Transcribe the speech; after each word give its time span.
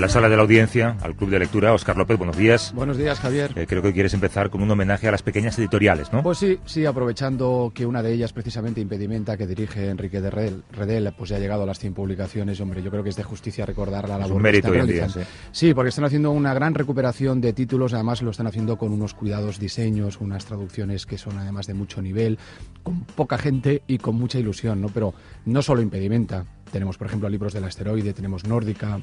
la 0.00 0.08
sala 0.08 0.30
de 0.30 0.36
la 0.36 0.42
audiencia 0.42 0.96
al 1.02 1.14
Club 1.14 1.28
de 1.28 1.38
Lectura. 1.38 1.74
Oscar 1.74 1.96
López, 1.98 2.16
buenos 2.16 2.36
días. 2.36 2.72
Buenos 2.74 2.96
días, 2.96 3.20
Javier. 3.20 3.52
Eh, 3.54 3.66
creo 3.66 3.82
que 3.82 3.92
quieres 3.92 4.14
empezar 4.14 4.48
con 4.48 4.62
un 4.62 4.70
homenaje 4.70 5.06
a 5.08 5.10
las 5.10 5.22
pequeñas 5.22 5.58
editoriales, 5.58 6.10
¿no? 6.10 6.22
Pues 6.22 6.38
sí, 6.38 6.58
sí, 6.64 6.86
aprovechando 6.86 7.70
que 7.74 7.84
una 7.84 8.02
de 8.02 8.14
ellas, 8.14 8.32
precisamente 8.32 8.80
Impedimenta, 8.80 9.36
que 9.36 9.46
dirige 9.46 9.90
Enrique 9.90 10.22
de 10.22 10.30
Redel, 10.30 11.12
pues 11.18 11.28
ya 11.28 11.36
ha 11.36 11.38
llegado 11.38 11.64
a 11.64 11.66
las 11.66 11.78
100 11.78 11.92
publicaciones. 11.92 12.58
Hombre, 12.62 12.82
yo 12.82 12.90
creo 12.90 13.02
que 13.02 13.10
es 13.10 13.16
de 13.16 13.24
justicia 13.24 13.66
recordar 13.66 14.08
la 14.08 14.16
labor 14.16 14.26
es 14.26 14.36
un 14.36 14.42
mérito 14.42 14.72
que 14.72 14.80
hoy 14.80 14.90
día, 14.90 15.08
sí. 15.10 15.20
sí, 15.52 15.74
porque 15.74 15.90
están 15.90 16.06
haciendo 16.06 16.30
una 16.30 16.54
gran 16.54 16.74
recuperación 16.74 17.42
de 17.42 17.52
títulos. 17.52 17.92
Además, 17.92 18.22
lo 18.22 18.30
están 18.30 18.46
haciendo 18.46 18.78
con 18.78 18.92
unos 18.92 19.12
cuidados 19.12 19.58
diseños, 19.60 20.18
unas 20.20 20.46
traducciones 20.46 21.04
que 21.04 21.18
son 21.18 21.36
además 21.36 21.66
de 21.66 21.74
mucho 21.74 22.00
nivel, 22.00 22.38
con 22.82 23.04
poca 23.04 23.36
gente 23.36 23.82
y 23.86 23.98
con 23.98 24.14
mucha 24.14 24.38
ilusión, 24.38 24.80
¿no? 24.80 24.88
Pero 24.88 25.12
no 25.44 25.60
solo 25.60 25.82
Impedimenta. 25.82 26.46
Tenemos, 26.72 26.96
por 26.96 27.08
ejemplo, 27.08 27.28
libros 27.28 27.52
del 27.52 27.64
asteroide, 27.64 28.14
tenemos 28.14 28.46
Nórdica, 28.46 29.00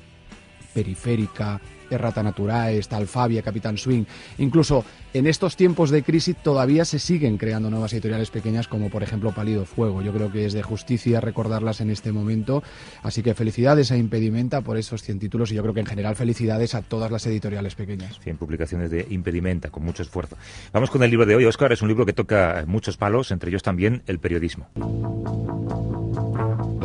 Periférica, 0.73 1.59
Errata 1.89 2.23
Naturae, 2.23 2.77
está 2.77 2.97
Alfabia, 2.97 3.41
Capitán 3.41 3.77
Swing. 3.77 4.03
Incluso 4.37 4.83
en 5.13 5.27
estos 5.27 5.55
tiempos 5.55 5.89
de 5.89 6.03
crisis 6.03 6.35
todavía 6.35 6.85
se 6.85 6.99
siguen 6.99 7.37
creando 7.37 7.69
nuevas 7.69 7.93
editoriales 7.93 8.29
pequeñas 8.29 8.67
como 8.67 8.89
por 8.89 9.03
ejemplo 9.03 9.31
Palido 9.31 9.65
Fuego. 9.65 10.01
Yo 10.01 10.13
creo 10.13 10.31
que 10.31 10.45
es 10.45 10.53
de 10.53 10.63
justicia 10.63 11.21
recordarlas 11.21 11.81
en 11.81 11.89
este 11.89 12.11
momento. 12.11 12.63
Así 13.03 13.23
que 13.23 13.33
felicidades 13.33 13.91
a 13.91 13.97
Impedimenta 13.97 14.61
por 14.61 14.77
esos 14.77 15.03
100 15.03 15.19
títulos 15.19 15.51
y 15.51 15.55
yo 15.55 15.61
creo 15.61 15.73
que 15.73 15.79
en 15.79 15.85
general 15.85 16.15
felicidades 16.15 16.75
a 16.75 16.81
todas 16.81 17.11
las 17.11 17.25
editoriales 17.25 17.75
pequeñas. 17.75 18.19
100 18.19 18.37
publicaciones 18.37 18.91
de 18.91 19.07
Impedimenta 19.09 19.69
con 19.69 19.83
mucho 19.83 20.03
esfuerzo. 20.03 20.37
Vamos 20.73 20.89
con 20.89 21.03
el 21.03 21.09
libro 21.09 21.25
de 21.25 21.35
hoy, 21.35 21.45
Oscar. 21.45 21.71
Es 21.71 21.81
un 21.81 21.87
libro 21.87 22.05
que 22.05 22.13
toca 22.13 22.63
muchos 22.67 22.97
palos, 22.97 23.31
entre 23.31 23.49
ellos 23.49 23.63
también 23.63 24.03
el 24.07 24.19
periodismo. 24.19 24.67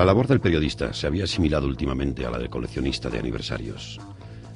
La 0.03 0.07
labor 0.07 0.27
del 0.27 0.41
periodista 0.41 0.93
se 0.93 1.07
había 1.07 1.23
asimilado 1.23 1.69
últimamente 1.69 2.27
a 2.27 2.31
la 2.33 2.37
del 2.37 2.51
coleccionista 2.51 3.09
de 3.09 3.21
aniversarios. 3.21 4.01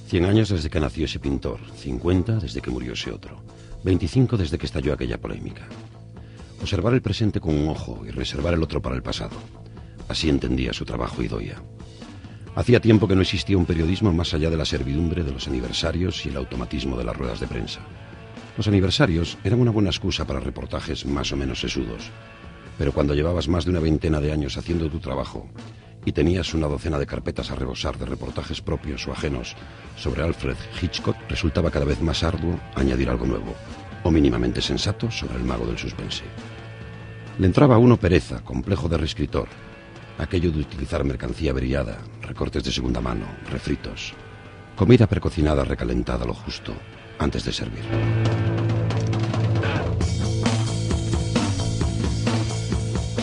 Cien 0.09 0.25
años 0.25 0.49
desde 0.49 0.69
que 0.69 0.81
nació 0.81 1.05
ese 1.05 1.21
pintor, 1.21 1.61
cincuenta 1.77 2.41
desde 2.41 2.61
que 2.61 2.73
murió 2.73 2.95
ese 2.95 3.13
otro, 3.13 3.45
veinticinco 3.85 4.37
desde 4.37 4.59
que 4.59 4.67
estalló 4.67 4.93
aquella 4.93 5.21
polémica. 5.21 5.69
Observar 6.61 6.95
el 6.95 7.01
presente 7.01 7.39
con 7.39 7.55
un 7.55 7.69
ojo 7.69 8.03
y 8.05 8.11
reservar 8.11 8.55
el 8.55 8.63
otro 8.65 8.83
para 8.83 8.97
el 8.97 9.05
pasado. 9.05 9.37
Así 10.09 10.29
entendía 10.29 10.73
su 10.73 10.85
trabajo 10.85 11.23
Idoia. 11.23 11.63
Hacía 12.57 12.81
tiempo 12.81 13.07
que 13.07 13.15
no 13.15 13.23
existía 13.23 13.57
un 13.57 13.67
periodismo 13.67 14.13
más 14.13 14.35
allá 14.35 14.51
de 14.51 14.57
la 14.57 14.65
servidumbre 14.65 15.23
de 15.23 15.31
los 15.31 15.47
aniversarios 15.47 16.27
y 16.27 16.31
el 16.31 16.39
automatismo 16.39 16.99
de 16.99 17.05
las 17.05 17.17
ruedas 17.17 17.39
de 17.39 17.47
prensa. 17.47 17.83
Los 18.57 18.67
aniversarios 18.67 19.39
eran 19.45 19.61
una 19.61 19.71
buena 19.71 19.91
excusa 19.91 20.27
para 20.27 20.41
reportajes 20.41 21.07
más 21.07 21.31
o 21.31 21.37
menos 21.37 21.61
sesudos, 21.61 22.11
pero 22.79 22.93
cuando 22.93 23.15
llevabas 23.15 23.49
más 23.49 23.65
de 23.65 23.71
una 23.71 23.81
veintena 23.81 24.21
de 24.21 24.33
años 24.33 24.57
haciendo 24.57 24.91
tu 24.91 24.99
trabajo 24.99 25.49
y 26.05 26.13
tenías 26.13 26.55
una 26.55 26.69
docena 26.69 26.99
de 26.99 27.07
carpetas 27.07 27.51
a 27.51 27.57
rebosar 27.57 27.99
de 27.99 28.07
reportajes 28.07 28.61
propios 28.61 29.07
o 29.09 29.13
ajenos 29.13 29.57
sobre 29.97 30.23
Alfred 30.23 30.57
Hitchcock, 30.81 31.17
resultaba 31.29 31.71
cada 31.71 31.85
vez 31.85 32.01
más 32.01 32.23
arduo 32.23 32.59
añadir 32.77 33.11
algo 33.11 33.27
nuevo, 33.27 33.55
o 34.05 34.11
mínimamente 34.11 34.63
sensato 34.63 35.11
sobre 35.11 35.37
el 35.37 35.45
mago 35.45 35.67
del 35.67 35.79
suspense. 35.79 36.23
Le 37.39 37.47
entraba 37.47 37.75
a 37.75 37.79
uno 37.79 37.97
pereza, 37.97 38.41
complejo 38.45 38.89
de 38.89 38.99
reescritor, 38.99 39.49
aquello 40.19 40.53
de 40.53 40.61
utilizar 40.61 41.05
mercancía 41.05 41.51
averiada, 41.51 41.99
recortes 42.23 42.63
de 42.63 42.71
segunda 42.71 43.01
mano, 43.01 43.27
refritos, 43.51 44.15
comida 44.77 45.07
precocinada 45.07 45.65
recalentada 45.65 46.25
lo 46.25 46.35
justo 46.35 46.73
antes 47.19 47.45
de 47.45 47.53
servir. 47.53 48.56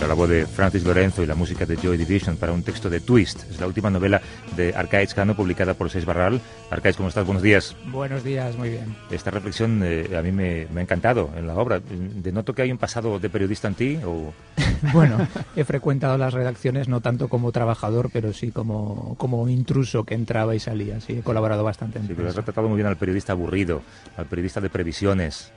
La 0.08 0.14
voz 0.16 0.30
de 0.30 0.46
Francis 0.46 0.84
Lorenzo 0.84 1.24
y 1.24 1.26
la 1.26 1.36
música 1.36 1.66
de 1.66 1.78
Joy 1.78 1.98
Division 1.98 2.36
para 2.38 2.52
un 2.52 2.64
texto 2.64 2.90
de 2.90 3.00
Twist. 3.00 3.50
Es 3.50 3.60
la 3.60 3.68
última 3.68 3.90
novela 3.90 4.22
de 4.56 4.74
Arcaiz 4.76 5.14
Cano 5.14 5.36
publicada 5.36 5.76
por 5.76 5.90
Seis 5.90 6.06
Barral. 6.06 6.42
Arcaiz, 6.70 6.98
¿cómo 6.98 7.10
estás? 7.10 7.26
Buenos 7.26 7.42
días. 7.42 7.76
Buenos 7.88 8.24
días, 8.24 8.58
muy 8.58 8.70
bien. 8.70 8.96
Esta 9.12 9.32
reflexión 9.32 9.82
eh, 9.84 10.16
a 10.18 10.22
mí 10.22 10.32
me, 10.32 10.68
ha 10.76 10.82
encantado 10.82 11.30
en 11.38 11.48
la 11.48 11.56
obra. 11.56 11.80
¿Denoto 11.80 12.54
que 12.54 12.64
hay 12.64 12.72
un 12.72 12.78
pasado 12.78 13.20
de 13.20 13.30
periodista 13.30 13.68
en 13.68 13.76
ti? 13.76 14.00
O... 14.06 14.34
bueno, 14.94 15.28
he 15.56 15.64
frecuentado 15.64 16.18
las 16.18 16.34
redacciones 16.34 16.88
no 16.88 17.00
tanto 17.00 17.30
como 17.30 17.52
trabajador, 17.52 18.10
pero 18.12 18.34
sí 18.34 18.52
como, 18.52 19.16
como 19.18 19.48
intruso 19.48 20.04
que 20.04 20.16
entraba 20.16 20.56
y 20.56 20.60
salía. 20.60 21.00
Sí, 21.00 21.20
he 21.20 21.22
colaborado 21.22 21.64
bastante 21.64 22.00
en 22.00 22.08
Sí, 22.08 22.14
pero 22.16 22.30
has 22.30 22.36
retratado 22.36 22.68
muy 22.68 22.76
bien 22.76 22.88
al 22.88 22.98
periodista 22.98 23.34
aburrido, 23.34 23.82
al 24.18 24.26
periodista 24.26 24.60
de 24.60 24.70
previsiones, 24.70 25.52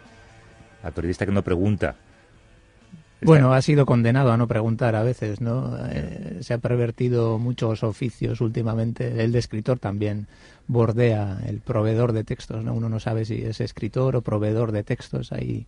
al 0.82 0.92
periodista 0.92 1.26
que 1.26 1.32
no 1.32 1.42
pregunta 1.42 1.96
bueno, 3.26 3.52
ha 3.52 3.60
sido 3.60 3.84
condenado 3.84 4.32
a 4.32 4.36
no 4.36 4.46
preguntar 4.46 4.96
a 4.96 5.02
veces, 5.02 5.40
¿no? 5.40 5.76
Eh, 5.90 6.38
se 6.40 6.54
ha 6.54 6.58
pervertido 6.58 7.38
muchos 7.38 7.82
oficios 7.82 8.40
últimamente. 8.40 9.22
El 9.22 9.32
de 9.32 9.38
escritor 9.38 9.78
también 9.78 10.26
bordea 10.66 11.40
el 11.46 11.60
proveedor 11.60 12.12
de 12.12 12.24
textos, 12.24 12.64
¿no? 12.64 12.74
Uno 12.74 12.88
no 12.88 13.00
sabe 13.00 13.24
si 13.24 13.42
es 13.42 13.60
escritor 13.60 14.16
o 14.16 14.22
proveedor 14.22 14.72
de 14.72 14.84
textos 14.84 15.32
ahí. 15.32 15.66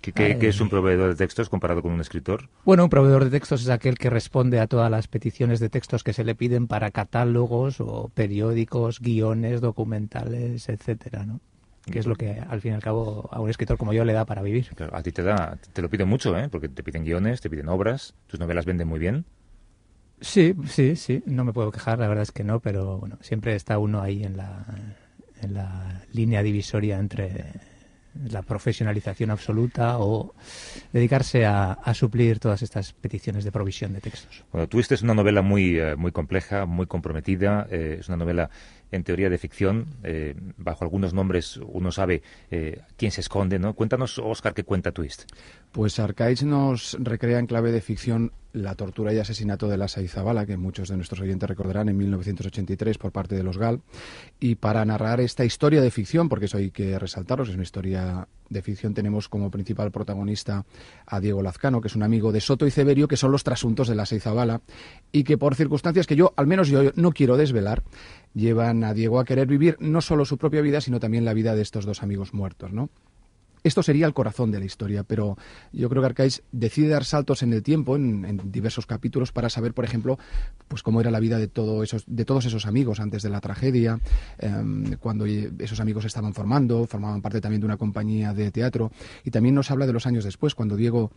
¿Qué, 0.00 0.12
qué, 0.12 0.48
es 0.48 0.60
un 0.60 0.70
proveedor 0.70 1.10
de 1.10 1.16
textos 1.16 1.50
comparado 1.50 1.82
con 1.82 1.92
un 1.92 2.00
escritor? 2.00 2.48
Bueno, 2.64 2.84
un 2.84 2.90
proveedor 2.90 3.24
de 3.24 3.30
textos 3.30 3.62
es 3.62 3.68
aquel 3.68 3.98
que 3.98 4.08
responde 4.08 4.58
a 4.58 4.66
todas 4.66 4.90
las 4.90 5.08
peticiones 5.08 5.60
de 5.60 5.68
textos 5.68 6.02
que 6.02 6.14
se 6.14 6.24
le 6.24 6.34
piden 6.34 6.66
para 6.68 6.90
catálogos 6.90 7.80
o 7.80 8.10
periódicos, 8.14 9.00
guiones, 9.00 9.60
documentales, 9.60 10.70
etcétera, 10.70 11.26
¿no? 11.26 11.40
Que 11.90 11.98
es 11.98 12.06
lo 12.06 12.14
que 12.16 12.40
al 12.48 12.60
fin 12.60 12.72
y 12.72 12.74
al 12.74 12.82
cabo 12.82 13.28
a 13.32 13.40
un 13.40 13.50
escritor 13.50 13.76
como 13.76 13.92
yo 13.92 14.04
le 14.04 14.12
da 14.12 14.24
para 14.24 14.42
vivir. 14.42 14.68
a 14.92 15.02
ti 15.02 15.12
te 15.12 15.22
da, 15.22 15.58
te 15.72 15.82
lo 15.82 15.88
piden 15.88 16.08
mucho, 16.08 16.36
¿eh? 16.38 16.48
Porque 16.48 16.68
te 16.68 16.82
piden 16.82 17.04
guiones, 17.04 17.40
te 17.40 17.50
piden 17.50 17.68
obras, 17.68 18.14
tus 18.26 18.40
novelas 18.40 18.64
venden 18.64 18.88
muy 18.88 18.98
bien. 18.98 19.24
Sí, 20.20 20.54
sí, 20.66 20.96
sí, 20.96 21.22
no 21.26 21.44
me 21.44 21.52
puedo 21.52 21.70
quejar, 21.72 21.98
la 21.98 22.06
verdad 22.06 22.22
es 22.22 22.32
que 22.32 22.44
no, 22.44 22.60
pero 22.60 22.98
bueno, 22.98 23.18
siempre 23.22 23.54
está 23.54 23.78
uno 23.78 24.02
ahí 24.02 24.22
en 24.22 24.36
la, 24.36 24.66
en 25.40 25.54
la 25.54 26.02
línea 26.12 26.42
divisoria 26.42 26.98
entre 26.98 27.52
la 28.28 28.42
profesionalización 28.42 29.30
absoluta 29.30 29.98
o 29.98 30.34
dedicarse 30.92 31.46
a, 31.46 31.78
suplir 31.94 32.38
todas 32.38 32.62
estas 32.62 32.92
peticiones 32.92 33.44
de 33.44 33.52
provisión 33.52 33.92
de 33.92 34.00
textos. 34.00 34.44
Bueno, 34.52 34.68
tú 34.68 34.80
es 34.80 35.02
una 35.02 35.14
novela 35.14 35.42
muy, 35.42 35.78
eh, 35.78 35.96
muy 35.96 36.12
compleja, 36.12 36.66
muy 36.66 36.86
comprometida, 36.86 37.66
eh, 37.70 37.98
es 38.00 38.08
una 38.08 38.16
novela 38.16 38.50
en 38.92 39.04
teoría 39.04 39.30
de 39.30 39.38
ficción, 39.38 39.86
eh, 40.02 40.34
bajo 40.56 40.84
algunos 40.84 41.12
nombres 41.14 41.58
uno 41.58 41.92
sabe 41.92 42.22
eh, 42.50 42.80
quién 42.96 43.12
se 43.12 43.20
esconde, 43.20 43.58
¿no? 43.58 43.74
Cuéntanos, 43.74 44.18
Oscar, 44.18 44.54
qué 44.54 44.64
cuenta 44.64 44.92
Twist. 44.92 45.24
Pues 45.72 45.98
Arcaich 45.98 46.42
nos 46.42 46.96
recrea 47.00 47.38
en 47.38 47.46
clave 47.46 47.72
de 47.72 47.80
ficción 47.80 48.32
la 48.52 48.74
tortura 48.74 49.12
y 49.12 49.18
asesinato 49.18 49.68
de 49.68 49.76
Lassa 49.76 50.02
Izabala, 50.02 50.46
que 50.46 50.56
muchos 50.56 50.88
de 50.88 50.96
nuestros 50.96 51.20
oyentes 51.20 51.48
recordarán 51.48 51.88
en 51.88 51.96
1983 51.96 52.98
por 52.98 53.12
parte 53.12 53.34
de 53.34 53.42
los 53.42 53.58
GAL. 53.58 53.80
Y 54.38 54.56
para 54.56 54.84
narrar 54.84 55.20
esta 55.20 55.44
historia 55.44 55.80
de 55.80 55.90
ficción, 55.90 56.28
porque 56.28 56.46
eso 56.46 56.58
hay 56.58 56.70
que 56.70 56.98
resaltaros, 56.98 57.48
es 57.48 57.54
una 57.54 57.62
historia 57.62 58.28
de 58.48 58.62
ficción, 58.62 58.94
tenemos 58.94 59.28
como 59.28 59.50
principal 59.50 59.92
protagonista 59.92 60.64
a 61.06 61.20
Diego 61.20 61.42
Lazcano, 61.42 61.80
que 61.80 61.88
es 61.88 61.96
un 61.96 62.02
amigo 62.02 62.32
de 62.32 62.40
Soto 62.40 62.66
y 62.66 62.70
Severio, 62.70 63.06
que 63.06 63.16
son 63.16 63.30
los 63.30 63.44
trasuntos 63.44 63.88
de 63.88 63.94
Lassa 63.94 64.16
Izabala, 64.16 64.60
y 65.12 65.22
que 65.22 65.38
por 65.38 65.54
circunstancias 65.54 66.06
que 66.06 66.16
yo, 66.16 66.32
al 66.36 66.46
menos 66.46 66.68
yo, 66.68 66.90
no 66.96 67.12
quiero 67.12 67.36
desvelar, 67.36 67.84
llevan 68.34 68.82
a 68.84 68.94
Diego 68.94 69.20
a 69.20 69.24
querer 69.24 69.46
vivir 69.46 69.76
no 69.80 70.00
solo 70.00 70.24
su 70.24 70.38
propia 70.38 70.60
vida, 70.60 70.80
sino 70.80 70.98
también 70.98 71.24
la 71.24 71.34
vida 71.34 71.54
de 71.54 71.62
estos 71.62 71.86
dos 71.86 72.02
amigos 72.02 72.34
muertos, 72.34 72.72
¿no? 72.72 72.90
Esto 73.62 73.82
sería 73.82 74.06
el 74.06 74.14
corazón 74.14 74.50
de 74.50 74.58
la 74.58 74.64
historia, 74.64 75.02
pero 75.02 75.36
yo 75.72 75.88
creo 75.88 76.02
que 76.02 76.06
Arcais 76.06 76.42
decide 76.50 76.88
dar 76.88 77.04
saltos 77.04 77.42
en 77.42 77.52
el 77.52 77.62
tiempo, 77.62 77.96
en, 77.96 78.40
diversos 78.50 78.86
capítulos, 78.86 79.32
para 79.32 79.50
saber, 79.50 79.74
por 79.74 79.84
ejemplo, 79.84 80.18
pues 80.68 80.82
cómo 80.82 81.00
era 81.00 81.10
la 81.10 81.20
vida 81.20 81.38
de, 81.38 81.50
esos, 81.82 82.04
de 82.06 82.24
todos 82.24 82.46
esos 82.46 82.66
amigos 82.66 83.00
antes 83.00 83.22
de 83.22 83.30
la 83.30 83.40
tragedia, 83.40 84.00
em, 84.38 84.96
cuando 84.96 85.26
esos 85.26 85.80
amigos 85.80 86.04
estaban 86.04 86.32
formando, 86.32 86.86
formaban 86.86 87.20
parte 87.20 87.40
también 87.40 87.60
de 87.60 87.66
una 87.66 87.76
compañía 87.76 88.32
de 88.32 88.50
teatro, 88.50 88.92
y 89.24 89.30
también 89.30 89.54
nos 89.54 89.70
habla 89.70 89.86
de 89.86 89.92
los 89.92 90.06
años 90.06 90.24
después, 90.24 90.54
cuando 90.54 90.76
Diego 90.76 91.10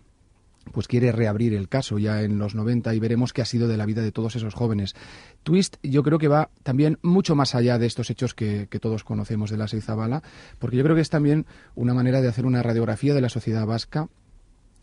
pues 0.72 0.88
quiere 0.88 1.12
reabrir 1.12 1.54
el 1.54 1.70
caso 1.70 2.00
ya 2.00 2.22
en 2.22 2.40
los 2.40 2.56
90 2.56 2.94
y 2.94 3.00
veremos 3.00 3.34
qué 3.34 3.42
ha 3.42 3.46
sido 3.46 3.68
de 3.68 3.78
la 3.78 3.86
vida 3.86 4.02
de 4.02 4.12
todos 4.12 4.36
esos 4.36 4.54
jóvenes. 4.54 4.96
Twist 5.44 5.78
yo 5.84 6.04
creo 6.04 6.20
que 6.20 6.28
va 6.28 6.50
también 6.64 7.00
mucho 7.02 7.36
más 7.36 7.56
allá 7.56 7.78
de 7.78 7.86
estos 7.86 8.10
hechos 8.10 8.34
que, 8.34 8.68
todos 8.82 9.04
conocemos 9.04 9.50
de 9.50 9.58
la 9.58 9.68
Seizabala, 9.68 10.24
porque 10.60 10.78
yo 10.78 10.84
creo 10.84 10.96
que 10.96 11.02
es 11.02 11.10
también 11.10 11.46
una 11.76 11.94
manera 11.94 12.22
de 12.22 12.28
hacer 12.28 12.46
una 12.46 12.64
radiografía 12.64 13.14
de 13.14 13.22
la 13.22 13.30
sociedad 13.30 13.66
vasca 13.66 14.10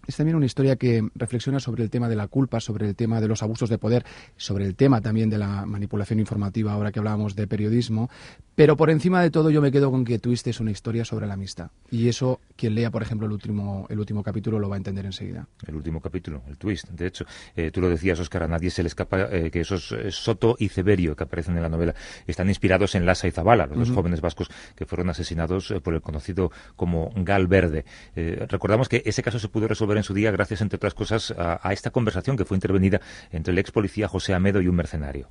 es 0.06 0.16
también 0.16 0.36
una 0.36 0.46
historia 0.46 0.76
que 0.76 1.08
reflexiona 1.14 1.60
sobre 1.60 1.82
el 1.82 1.90
tema 1.90 2.08
de 2.08 2.16
la 2.16 2.28
culpa, 2.28 2.60
sobre 2.60 2.88
el 2.88 2.96
tema 2.96 3.20
de 3.20 3.28
los 3.28 3.42
abusos 3.42 3.68
de 3.68 3.78
poder, 3.78 4.04
sobre 4.36 4.66
el 4.66 4.74
tema 4.74 5.00
también 5.00 5.30
de 5.30 5.38
la 5.38 5.66
manipulación 5.66 6.20
informativa, 6.20 6.72
ahora 6.72 6.92
que 6.92 6.98
hablábamos 6.98 7.36
de 7.36 7.46
periodismo. 7.46 8.10
Pero 8.54 8.76
por 8.76 8.90
encima 8.90 9.22
de 9.22 9.30
todo 9.30 9.50
yo 9.50 9.62
me 9.62 9.72
quedo 9.72 9.90
con 9.90 10.04
que 10.04 10.18
Twist 10.18 10.46
es 10.46 10.60
una 10.60 10.70
historia 10.70 11.04
sobre 11.04 11.26
la 11.26 11.34
amistad. 11.34 11.70
Y 11.90 12.08
eso, 12.08 12.40
quien 12.56 12.74
lea, 12.74 12.90
por 12.90 13.02
ejemplo, 13.02 13.26
el 13.26 13.32
último, 13.32 13.86
el 13.88 13.98
último 13.98 14.22
capítulo 14.22 14.58
lo 14.58 14.68
va 14.68 14.76
a 14.76 14.78
entender 14.78 15.06
enseguida. 15.06 15.48
El 15.66 15.76
último 15.76 16.00
capítulo, 16.00 16.42
el 16.46 16.58
Twist. 16.58 16.88
De 16.90 17.06
hecho, 17.06 17.24
eh, 17.56 17.70
tú 17.70 17.80
lo 17.80 17.88
decías, 17.88 18.20
Oscar, 18.20 18.42
a 18.42 18.48
nadie 18.48 18.70
se 18.70 18.82
le 18.82 18.88
escapa 18.88 19.28
eh, 19.30 19.50
que 19.50 19.60
esos 19.60 19.92
eh, 19.92 20.10
Soto 20.10 20.56
y 20.58 20.68
Severio 20.68 21.16
que 21.16 21.24
aparecen 21.24 21.56
en 21.56 21.62
la 21.62 21.68
novela 21.68 21.94
están 22.26 22.48
inspirados 22.48 22.94
en 22.94 23.06
Lassa 23.06 23.28
y 23.28 23.30
Zabala, 23.30 23.66
los 23.66 23.78
dos 23.78 23.90
jóvenes 23.92 24.20
vascos 24.20 24.50
que 24.74 24.84
fueron 24.84 25.08
asesinados 25.08 25.72
por 25.82 25.94
el 25.94 26.02
conocido 26.02 26.52
como 26.76 27.12
Gal 27.16 27.46
Verde. 27.46 27.84
recordamos 28.14 28.88
que 28.88 29.02
ese 29.06 29.22
caso 29.22 29.38
se 29.38 29.48
pudo 29.48 29.68
resolver 29.68 29.89
en 29.96 30.04
su 30.04 30.14
día 30.14 30.30
gracias, 30.30 30.60
entre 30.60 30.76
otras 30.76 30.94
cosas, 30.94 31.34
a, 31.36 31.72
esta 31.72 31.90
conversación 31.90 32.36
que 32.36 32.44
fue 32.44 32.56
intervenida 32.56 33.00
entre 33.30 33.52
el 33.52 33.58
ex 33.58 33.70
policía 33.70 34.08
José 34.08 34.34
Amedo 34.34 34.60
y 34.60 34.68
un 34.68 34.76
mercenario. 34.76 35.28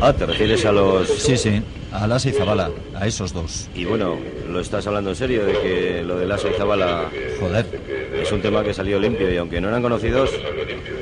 Ah, 0.00 0.12
¿te 0.12 0.26
refieres 0.26 0.64
a 0.64 0.72
los...? 0.72 1.08
Sí, 1.08 1.36
sí, 1.36 1.60
a 1.92 2.06
Lasa 2.06 2.28
y 2.28 2.32
Zabala, 2.32 2.70
a 2.94 3.06
esos 3.06 3.32
dos. 3.32 3.68
Y 3.74 3.84
bueno, 3.84 4.16
¿lo 4.48 4.60
estás 4.60 4.86
hablando 4.86 5.10
en 5.10 5.16
serio 5.16 5.44
de 5.44 5.52
que 5.54 6.02
lo 6.04 6.16
de 6.18 6.26
Lasa 6.26 6.48
y 6.48 6.54
Zabala... 6.54 7.10
Joder. 7.40 7.66
Es 8.14 8.30
un 8.30 8.40
tema 8.40 8.62
que 8.62 8.72
salió 8.72 8.98
limpio 8.98 9.32
y 9.32 9.36
aunque 9.36 9.60
no 9.60 9.68
eran 9.68 9.82
conocidos, 9.82 10.30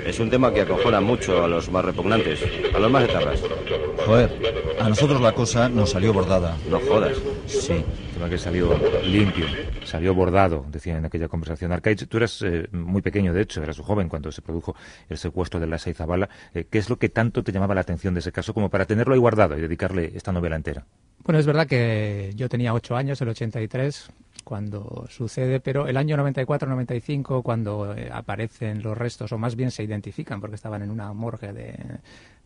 es 0.06 0.19
un 0.19 0.31
tema 0.31 0.52
que 0.52 0.62
acojona 0.62 1.00
mucho 1.00 1.44
a 1.44 1.49
los 1.49 1.70
más 1.70 1.84
repugnantes, 1.84 2.40
a 2.75 2.78
los 2.78 2.90
más 2.90 3.05
etarras. 3.05 3.40
Joder, 4.06 4.31
a 4.81 4.88
nosotros 4.88 5.20
la 5.20 5.32
cosa 5.32 5.69
nos 5.69 5.90
salió 5.90 6.12
bordada. 6.12 6.56
No 6.70 6.81
jodas. 6.81 7.17
Sí. 7.46 7.84
Que 8.16 8.38
salió 8.38 8.76
limpio, 9.04 9.46
salió 9.84 10.12
bordado, 10.12 10.66
decían 10.68 10.96
en 10.96 11.04
aquella 11.04 11.28
conversación. 11.28 11.70
Arcaich, 11.70 12.08
tú 12.08 12.16
eras 12.16 12.42
eh, 12.42 12.66
muy 12.72 13.00
pequeño, 13.00 13.32
de 13.32 13.42
hecho, 13.42 13.62
eras 13.62 13.78
joven 13.78 14.08
cuando 14.08 14.32
se 14.32 14.42
produjo 14.42 14.74
el 15.08 15.16
secuestro 15.16 15.60
de 15.60 15.68
Lasa 15.68 15.90
y 15.90 15.94
Zabala. 15.94 16.28
Eh, 16.52 16.66
¿Qué 16.68 16.78
es 16.78 16.90
lo 16.90 16.98
que 16.98 17.08
tanto 17.08 17.44
te 17.44 17.52
llamaba 17.52 17.76
la 17.76 17.82
atención 17.82 18.14
de 18.14 18.20
ese 18.20 18.32
caso 18.32 18.52
como 18.52 18.68
para 18.68 18.84
tenerlo 18.84 19.14
ahí 19.14 19.20
guardado 19.20 19.56
y 19.56 19.60
dedicarle 19.60 20.10
esta 20.16 20.32
novela 20.32 20.56
entera? 20.56 20.84
Bueno, 21.24 21.38
es 21.38 21.46
verdad 21.46 21.68
que 21.68 22.32
yo 22.34 22.48
tenía 22.48 22.74
ocho 22.74 22.96
años, 22.96 23.20
el 23.20 23.28
83, 23.28 24.10
cuando 24.42 25.06
sucede, 25.08 25.60
pero 25.60 25.86
el 25.86 25.96
año 25.96 26.16
94-95, 26.16 27.42
cuando 27.42 27.94
eh, 27.94 28.08
aparecen 28.12 28.82
los 28.82 28.96
restos, 28.96 29.30
o 29.30 29.38
más 29.38 29.54
bien 29.56 29.70
se 29.70 29.84
identifican, 29.84 30.40
porque 30.40 30.56
estaban 30.56 30.82
en 30.82 30.90
una 30.90 31.12
morgue 31.12 31.52
de, 31.52 31.76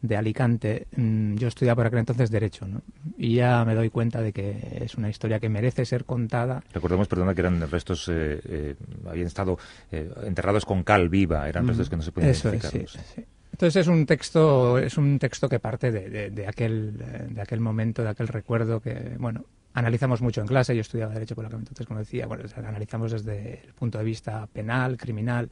de 0.02 0.16
Alicante, 0.16 0.86
mm, 0.96 1.34
yo 1.36 1.48
estudiaba 1.48 1.76
por 1.76 1.86
aquel 1.86 1.98
entonces 2.00 2.30
Derecho, 2.30 2.66
¿no? 2.66 2.80
y 3.18 3.34
ya 3.34 3.64
me 3.64 3.74
doy 3.74 3.90
cuenta 3.90 4.22
de 4.22 4.32
que 4.32 4.78
es 4.82 4.94
una 4.94 5.08
historia 5.10 5.38
que 5.40 5.48
merece 5.48 5.84
ser 5.84 6.04
contada. 6.04 6.62
Recordemos, 6.72 7.06
perdona, 7.08 7.34
que 7.34 7.40
eran 7.42 7.60
restos, 7.70 8.08
eh, 8.08 8.40
eh, 8.44 8.74
habían 9.08 9.26
estado 9.26 9.58
eh, 9.92 10.10
enterrados 10.24 10.64
con 10.64 10.82
cal 10.84 11.08
viva, 11.08 11.48
eran 11.48 11.68
restos 11.68 11.90
que 11.90 11.96
no 11.96 12.02
se 12.02 12.12
podían 12.12 12.30
Eso 12.30 12.48
es, 12.48 12.54
identificar. 12.64 12.88
sí, 12.88 13.12
sí. 13.16 13.24
Entonces 13.52 13.80
es 13.82 13.88
un 13.88 14.06
texto, 14.06 14.78
es 14.78 14.96
un 14.96 15.18
texto 15.18 15.48
que 15.48 15.58
parte 15.58 15.92
de, 15.92 16.08
de- 16.08 16.30
de 16.30 16.46
aquel, 16.46 16.96
de 17.34 17.40
aquel 17.42 17.60
momento, 17.60 18.02
de 18.02 18.08
aquel 18.08 18.28
recuerdo 18.28 18.80
que, 18.80 19.16
bueno, 19.18 19.44
analizamos 19.74 20.22
mucho 20.22 20.40
en 20.40 20.46
clase. 20.46 20.74
Yo 20.74 20.80
estudiaba 20.80 21.12
derecho 21.12 21.34
por 21.34 21.44
la 21.44 21.50
que 21.50 21.56
entonces, 21.56 21.86
como 21.86 21.98
decía, 22.00 22.26
bueno, 22.26 22.44
o 22.46 22.48
sea, 22.48 22.66
analizamos 22.66 23.12
desde 23.12 23.60
el 23.66 23.74
punto 23.74 23.98
de 23.98 24.04
vista 24.04 24.46
penal, 24.46 24.96
criminal. 24.96 25.50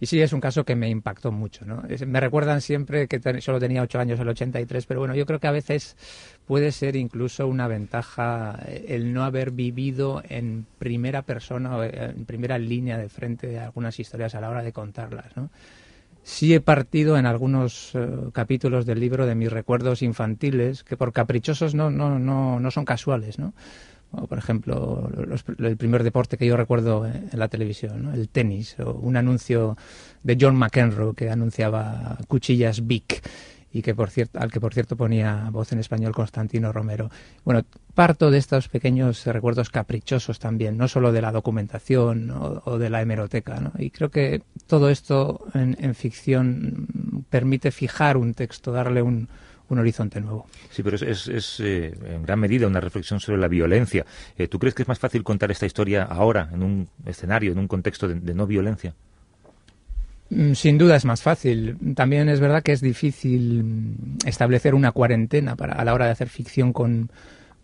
Y 0.00 0.06
sí, 0.06 0.20
es 0.20 0.32
un 0.32 0.40
caso 0.40 0.64
que 0.64 0.74
me 0.74 0.88
impactó 0.88 1.32
mucho, 1.32 1.64
¿no? 1.64 1.82
Me 2.06 2.20
recuerdan 2.20 2.60
siempre 2.60 3.06
que 3.06 3.40
solo 3.40 3.60
tenía 3.60 3.82
ocho 3.82 3.98
años 3.98 4.18
el 4.20 4.28
83, 4.28 4.86
pero 4.86 5.00
bueno, 5.00 5.14
yo 5.14 5.24
creo 5.26 5.38
que 5.38 5.46
a 5.46 5.52
veces 5.52 5.96
puede 6.46 6.72
ser 6.72 6.96
incluso 6.96 7.46
una 7.46 7.68
ventaja 7.68 8.58
eh, 8.66 8.86
el 8.88 9.12
no 9.12 9.24
haber 9.24 9.50
vivido 9.50 10.22
en 10.28 10.66
primera 10.78 11.22
persona 11.22 11.76
o 11.76 11.84
eh, 11.84 12.12
en 12.16 12.24
primera 12.24 12.58
línea 12.58 12.98
de 12.98 13.08
frente 13.08 13.46
de 13.46 13.60
algunas 13.60 13.98
historias 14.00 14.34
a 14.34 14.40
la 14.40 14.50
hora 14.50 14.62
de 14.62 14.72
contarlas, 14.72 15.36
¿no? 15.36 15.50
Sí 16.22 16.54
he 16.54 16.60
partido 16.60 17.18
en 17.18 17.26
algunos 17.26 17.90
eh, 17.94 18.08
capítulos 18.32 18.86
del 18.86 18.98
libro 18.98 19.26
de 19.26 19.34
mis 19.34 19.52
recuerdos 19.52 20.00
infantiles, 20.00 20.82
que 20.82 20.96
por 20.96 21.12
caprichosos 21.12 21.74
no, 21.74 21.90
no, 21.90 22.18
no, 22.18 22.58
no 22.60 22.70
son 22.70 22.86
casuales, 22.86 23.38
¿no? 23.38 23.52
O, 24.22 24.26
por 24.26 24.38
ejemplo, 24.38 25.10
los- 25.26 25.44
el 25.58 25.76
primer 25.76 26.02
deporte 26.02 26.36
que 26.36 26.46
yo 26.46 26.56
recuerdo 26.56 27.06
en 27.06 27.28
la 27.32 27.48
televisión, 27.48 28.12
el 28.14 28.28
tenis, 28.28 28.76
o 28.80 28.92
un 28.92 29.16
anuncio 29.16 29.76
de 30.22 30.36
John 30.40 30.56
McEnroe 30.56 31.14
que 31.14 31.30
anunciaba 31.30 32.18
cuchillas 32.28 32.86
Bic 32.86 33.22
y 33.72 33.82
que 33.82 33.92
por 33.92 34.08
cierto, 34.08 34.38
al 34.38 34.52
que 34.52 34.60
por 34.60 34.72
cierto 34.72 34.96
ponía 34.96 35.48
voz 35.50 35.72
en 35.72 35.80
español 35.80 36.12
Constantino 36.14 36.72
Romero. 36.72 37.10
Bueno, 37.44 37.62
parto 37.92 38.30
de 38.30 38.38
estos 38.38 38.68
pequeños 38.68 39.26
recuerdos 39.26 39.68
caprichosos 39.68 40.38
también, 40.38 40.76
no 40.78 40.86
solo 40.86 41.10
de 41.10 41.20
la 41.20 41.32
documentación 41.32 42.30
o, 42.30 42.78
de 42.78 42.88
la 42.88 43.02
hemeroteca, 43.02 43.58
¿no? 43.58 43.72
Y 43.76 43.90
creo 43.90 44.10
que 44.10 44.42
todo 44.68 44.90
esto 44.90 45.46
en, 45.54 45.76
en 45.80 45.96
ficción 45.96 46.86
permite 47.30 47.72
fijar 47.72 48.16
un 48.16 48.34
texto, 48.34 48.70
darle 48.70 49.02
un, 49.02 49.28
un 49.68 49.78
horizonte 49.78 50.20
nuevo. 50.20 50.46
Sí, 50.70 50.82
pero 50.82 50.96
es, 50.96 51.02
es- 51.02 51.28
es, 51.28 51.60
eh, 51.60 51.94
en 52.06 52.22
gran 52.22 52.38
medida 52.40 52.66
una 52.66 52.80
reflexión 52.80 53.20
sobre 53.20 53.38
la 53.38 53.48
violencia. 53.48 54.04
Eh, 54.36 54.48
¿Tú 54.48 54.58
crees 54.58 54.74
que 54.74 54.82
es 54.82 54.88
más 54.88 54.98
fácil 54.98 55.22
contar 55.24 55.50
esta 55.50 55.66
historia 55.66 56.02
ahora, 56.04 56.50
en 56.52 56.62
un 56.62 56.88
escenario, 57.06 57.52
en 57.52 57.58
un 57.58 57.68
contexto 57.68 58.08
de, 58.08 58.14
de 58.16 58.34
no 58.34 58.46
violencia? 58.46 58.94
Mm, 60.30 60.52
Sin 60.54 60.78
duda 60.78 60.96
es 60.96 61.04
más 61.04 61.22
fácil. 61.22 61.76
También 61.94 62.28
es 62.28 62.40
verdad 62.40 62.62
que 62.62 62.72
es 62.72 62.80
difícil 62.80 63.62
mm, 63.64 64.26
establecer 64.26 64.74
una 64.74 64.92
cuarentena 64.92 65.56
para, 65.56 65.74
a 65.74 65.84
la 65.84 65.94
hora 65.94 66.06
de 66.06 66.12
hacer 66.12 66.28
ficción 66.28 66.72
con, 66.72 67.10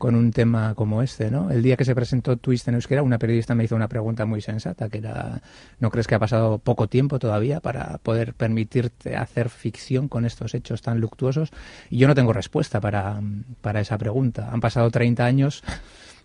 con 0.00 0.14
un 0.14 0.30
tema 0.32 0.74
como 0.74 1.02
este, 1.02 1.30
¿no? 1.30 1.50
El 1.50 1.62
día 1.62 1.76
que 1.76 1.84
se 1.84 1.94
presentó 1.94 2.38
Twist 2.38 2.66
en 2.68 2.74
euskera, 2.76 3.02
una 3.02 3.18
periodista 3.18 3.54
me 3.54 3.64
hizo 3.64 3.76
una 3.76 3.86
pregunta 3.86 4.24
muy 4.24 4.40
sensata, 4.40 4.88
que 4.88 4.96
era, 4.96 5.42
¿no 5.78 5.90
crees 5.90 6.06
que 6.06 6.14
ha 6.14 6.18
pasado 6.18 6.56
poco 6.56 6.88
tiempo 6.88 7.18
todavía 7.18 7.60
para 7.60 7.98
poder 7.98 8.32
permitirte 8.32 9.14
hacer 9.14 9.50
ficción 9.50 10.08
con 10.08 10.24
estos 10.24 10.54
hechos 10.54 10.80
tan 10.80 11.00
luctuosos? 11.00 11.50
Y 11.90 11.98
yo 11.98 12.08
no 12.08 12.14
tengo 12.14 12.32
respuesta 12.32 12.80
para, 12.80 13.20
para 13.60 13.80
esa 13.82 13.98
pregunta. 13.98 14.48
Han 14.50 14.62
pasado 14.62 14.90
30 14.90 15.22
años. 15.22 15.62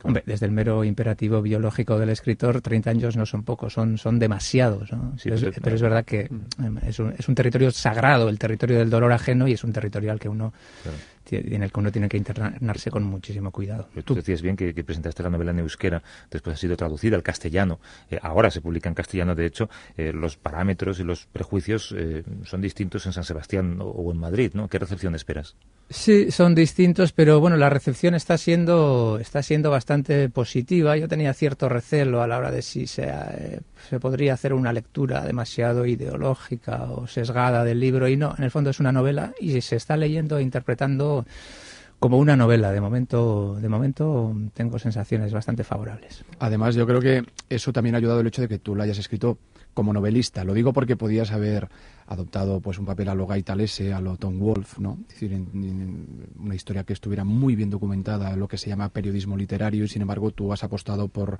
Hombre, 0.03 0.21
desde 0.25 0.45
el 0.45 0.51
mero 0.51 0.83
imperativo 0.83 1.41
biológico 1.41 1.97
del 1.97 2.09
escritor, 2.09 2.61
30 2.61 2.91
años 2.91 3.17
no 3.17 3.25
son 3.25 3.43
pocos, 3.43 3.73
son, 3.73 3.97
son 3.97 4.19
demasiados. 4.19 4.91
¿no? 4.93 5.13
Sí, 5.17 5.23
pero, 5.29 5.35
es, 5.35 5.41
pero- 5.41 5.61
pero 5.63 5.75
es 5.75 5.81
verdad 5.81 6.05
que 6.05 6.29
em, 6.63 6.77
es 6.87 6.99
un, 6.99 7.13
es 7.17 7.27
un 7.27 7.33
territorio 7.35 7.71
sagrado, 7.71 8.29
el 8.29 8.37
territorio 8.39 8.77
del 8.77 8.89
dolor 8.91 9.11
ajeno, 9.11 9.47
y 9.47 9.53
es 9.53 9.63
un 9.63 9.73
territorio 9.73 10.11
al 10.11 10.19
que 10.19 10.29
uno, 10.29 10.53
Claro. 10.83 10.97
En 11.31 11.63
el 11.63 11.71
que 11.71 11.79
uno 11.79 11.91
tiene 11.91 12.09
que 12.09 12.17
internarse 12.17 12.91
con 12.91 13.03
muchísimo 13.03 13.51
cuidado. 13.51 13.87
Pero 13.93 14.03
Tú 14.03 14.15
decías 14.15 14.41
bien 14.41 14.55
que, 14.55 14.73
que 14.73 14.83
presentaste 14.83 15.23
la 15.23 15.29
novela 15.29 15.51
en 15.51 15.59
euskera, 15.59 16.01
después 16.29 16.55
ha 16.55 16.57
sido 16.57 16.75
traducida 16.77 17.15
al 17.15 17.23
castellano. 17.23 17.79
Eh, 18.09 18.19
ahora 18.21 18.51
se 18.51 18.61
publica 18.61 18.89
en 18.89 18.95
castellano, 18.95 19.35
de 19.35 19.45
hecho, 19.45 19.69
eh, 19.97 20.11
los 20.13 20.37
parámetros 20.37 20.99
y 20.99 21.03
los 21.03 21.25
prejuicios 21.25 21.93
eh, 21.97 22.23
son 22.43 22.61
distintos 22.61 23.05
en 23.05 23.13
San 23.13 23.23
Sebastián 23.23 23.79
o, 23.81 23.85
o 23.85 24.11
en 24.11 24.17
Madrid, 24.17 24.51
¿no? 24.53 24.67
¿Qué 24.67 24.79
recepción 24.79 25.15
esperas? 25.15 25.55
Sí, 25.89 26.31
son 26.31 26.55
distintos, 26.55 27.11
pero 27.11 27.39
bueno, 27.39 27.57
la 27.57 27.69
recepción 27.69 28.15
está 28.15 28.39
siendo 28.39 29.19
está 29.19 29.43
siendo 29.43 29.69
bastante 29.69 30.29
positiva. 30.29 30.97
Yo 30.97 31.07
tenía 31.07 31.33
cierto 31.33 31.69
recelo 31.69 32.23
a 32.23 32.27
la 32.27 32.37
hora 32.37 32.51
de 32.51 32.63
si 32.63 32.87
se, 32.87 33.03
eh, 33.03 33.59
se 33.89 33.99
podría 33.99 34.33
hacer 34.33 34.53
una 34.53 34.73
lectura 34.73 35.21
demasiado 35.21 35.85
ideológica 35.85 36.83
o 36.83 37.07
sesgada 37.07 37.63
del 37.63 37.79
libro 37.79 38.07
y 38.07 38.17
no, 38.17 38.33
en 38.37 38.43
el 38.43 38.51
fondo 38.51 38.69
es 38.69 38.79
una 38.79 38.91
novela 38.91 39.33
y 39.39 39.61
se 39.61 39.75
está 39.75 39.97
leyendo 39.97 40.37
e 40.37 40.41
interpretando 40.41 41.25
como 41.99 42.17
una 42.17 42.35
novela. 42.35 42.71
De 42.71 42.81
momento, 42.81 43.57
de 43.59 43.69
momento 43.69 44.35
tengo 44.53 44.79
sensaciones 44.79 45.33
bastante 45.33 45.63
favorables. 45.63 46.23
Además, 46.39 46.75
yo 46.75 46.85
creo 46.85 46.99
que 46.99 47.23
eso 47.49 47.73
también 47.73 47.95
ha 47.95 47.99
ayudado 47.99 48.19
el 48.19 48.27
hecho 48.27 48.41
de 48.41 48.47
que 48.47 48.59
tú 48.59 48.75
la 48.75 48.83
hayas 48.83 48.97
escrito 48.97 49.37
como 49.75 49.93
novelista. 49.93 50.43
Lo 50.43 50.55
digo 50.55 50.73
porque 50.73 50.95
podías 50.97 51.31
haber 51.31 51.69
adoptado 52.07 52.59
pues 52.61 52.79
un 52.79 52.85
papel 52.85 53.09
a 53.09 53.13
lo 53.15 53.27
Guy 53.27 53.43
Talese, 53.43 53.93
a 53.93 54.01
lo 54.01 54.17
Tom 54.17 54.39
Wolfe, 54.39 54.81
¿no? 54.81 54.97
Es 55.07 55.09
decir, 55.15 55.33
en- 55.33 56.29
una 56.39 56.55
historia 56.55 56.83
que 56.83 56.93
estuviera 56.93 57.23
muy 57.23 57.55
bien 57.55 57.69
documentada, 57.69 58.35
lo 58.35 58.47
que 58.47 58.57
se 58.57 58.69
llama 58.69 58.89
periodismo 58.89 59.37
literario, 59.37 59.83
y 59.83 59.87
sin 59.87 60.01
embargo 60.01 60.31
tú 60.31 60.51
has 60.51 60.63
apostado 60.63 61.07
por, 61.07 61.37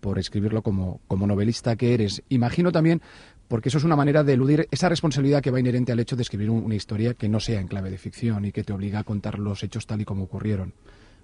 por 0.00 0.18
escribirlo 0.18 0.62
como, 0.62 1.00
como 1.06 1.26
novelista 1.28 1.76
que 1.76 1.94
eres. 1.94 2.22
Imagino 2.28 2.72
también, 2.72 3.00
porque 3.48 3.68
eso 3.68 3.78
es 3.78 3.84
una 3.84 3.96
manera 3.96 4.24
de 4.24 4.32
eludir 4.32 4.66
esa 4.70 4.88
responsabilidad 4.88 5.42
que 5.42 5.50
va 5.50 5.60
inherente 5.60 5.92
al 5.92 6.00
hecho 6.00 6.16
de 6.16 6.22
escribir 6.22 6.50
un- 6.50 6.64
una 6.64 6.74
historia 6.74 7.14
que 7.14 7.28
no 7.28 7.38
sea 7.40 7.60
en 7.60 7.68
clave 7.68 7.90
de 7.90 7.98
ficción 7.98 8.44
y 8.46 8.52
que 8.52 8.64
te 8.64 8.72
obliga 8.72 9.00
a 9.00 9.04
contar 9.04 9.38
los 9.38 9.62
hechos 9.62 9.86
tal 9.86 10.00
y 10.00 10.04
como 10.04 10.24
ocurrieron. 10.24 10.72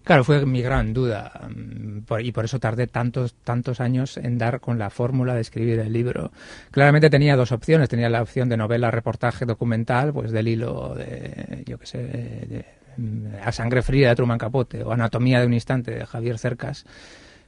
Claro, 0.04 0.24
fue 0.24 0.44
mi 0.46 0.62
gran 0.62 0.94
duda 0.94 1.48
mm, 1.54 1.98
y 2.20 2.32
por 2.32 2.44
eso 2.44 2.58
tardé 2.58 2.86
tantos 2.86 3.34
tantos 3.44 3.80
años 3.80 4.16
en 4.16 4.38
dar 4.38 4.60
con 4.60 4.78
la 4.78 4.90
fórmula 4.90 5.34
de 5.34 5.42
escribir 5.42 5.78
el 5.78 5.92
libro. 5.92 6.32
Claramente 6.70 7.10
tenía 7.10 7.36
dos 7.36 7.52
opciones, 7.52 7.88
tenía 7.88 8.08
la 8.08 8.22
opción 8.22 8.48
de 8.48 8.56
novela, 8.56 8.90
reportaje, 8.90 9.44
documental, 9.44 10.12
pues 10.12 10.32
del 10.32 10.48
hilo 10.48 10.94
de, 10.94 11.64
yo 11.66 11.78
qué 11.78 11.86
sé, 11.86 12.64
mm, 12.96 13.26
A 13.44 13.52
sangre 13.52 13.82
fría 13.82 14.08
de 14.08 14.16
Truman 14.16 14.38
Capote 14.38 14.82
o 14.82 14.92
Anatomía 14.92 15.40
de 15.40 15.46
un 15.46 15.54
instante 15.54 15.90
de 15.92 16.06
Javier 16.06 16.38
Cercas. 16.38 16.84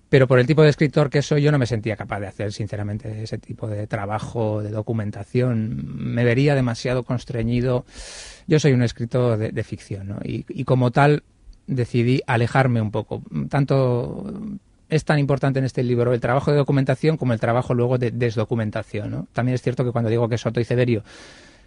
Pero 0.09 0.29
por 0.29 0.39
el 0.39 0.47
tipo 0.47 0.63
de 0.63 0.69
escritor 0.69 1.09
que 1.09 1.23
soy, 1.23 1.41
yo 1.41 1.51
no 1.51 1.59
me 1.59 1.67
sentía 1.67 1.97
capaz 1.97 2.21
de 2.21 2.27
hacer, 2.27 2.53
sinceramente, 2.53 3.23
ese 3.23 3.39
tipo 3.39 3.67
de 3.67 3.87
trabajo, 3.87 4.63
de 4.63 4.71
documentación. 4.71 5.81
Me 6.15 6.23
vería 6.23 6.55
demasiado 6.55 7.03
constreñido. 7.03 7.87
Yo 8.47 8.61
soy 8.61 8.73
un 8.73 8.83
escritor 8.83 9.39
de, 9.39 9.65
ficción, 9.65 10.09
¿no? 10.09 10.19
Y 10.23 10.65
como 10.65 10.91
tal, 10.91 11.23
decidí 11.67 12.23
alejarme 12.27 12.81
un 12.81 12.91
poco. 12.91 13.23
Tanto 13.49 14.25
es 14.89 15.05
tan 15.05 15.19
importante 15.19 15.59
en 15.59 15.65
este 15.65 15.83
libro 15.83 16.13
el 16.13 16.21
trabajo 16.21 16.51
de 16.51 16.59
documentación 16.59 17.17
como 17.17 17.33
el 17.33 17.41
trabajo 17.41 17.73
luego 17.73 17.99
de 17.99 18.11
desdocumentación. 18.11 19.11
¿no? 19.11 19.27
También 19.33 19.55
es 19.55 19.63
cierto 19.63 19.85
que 19.85 19.91
cuando 19.91 20.11
digo 20.11 20.29
que 20.29 20.37
Soto 20.37 20.61
y 20.61 20.65
Severio 20.65 21.03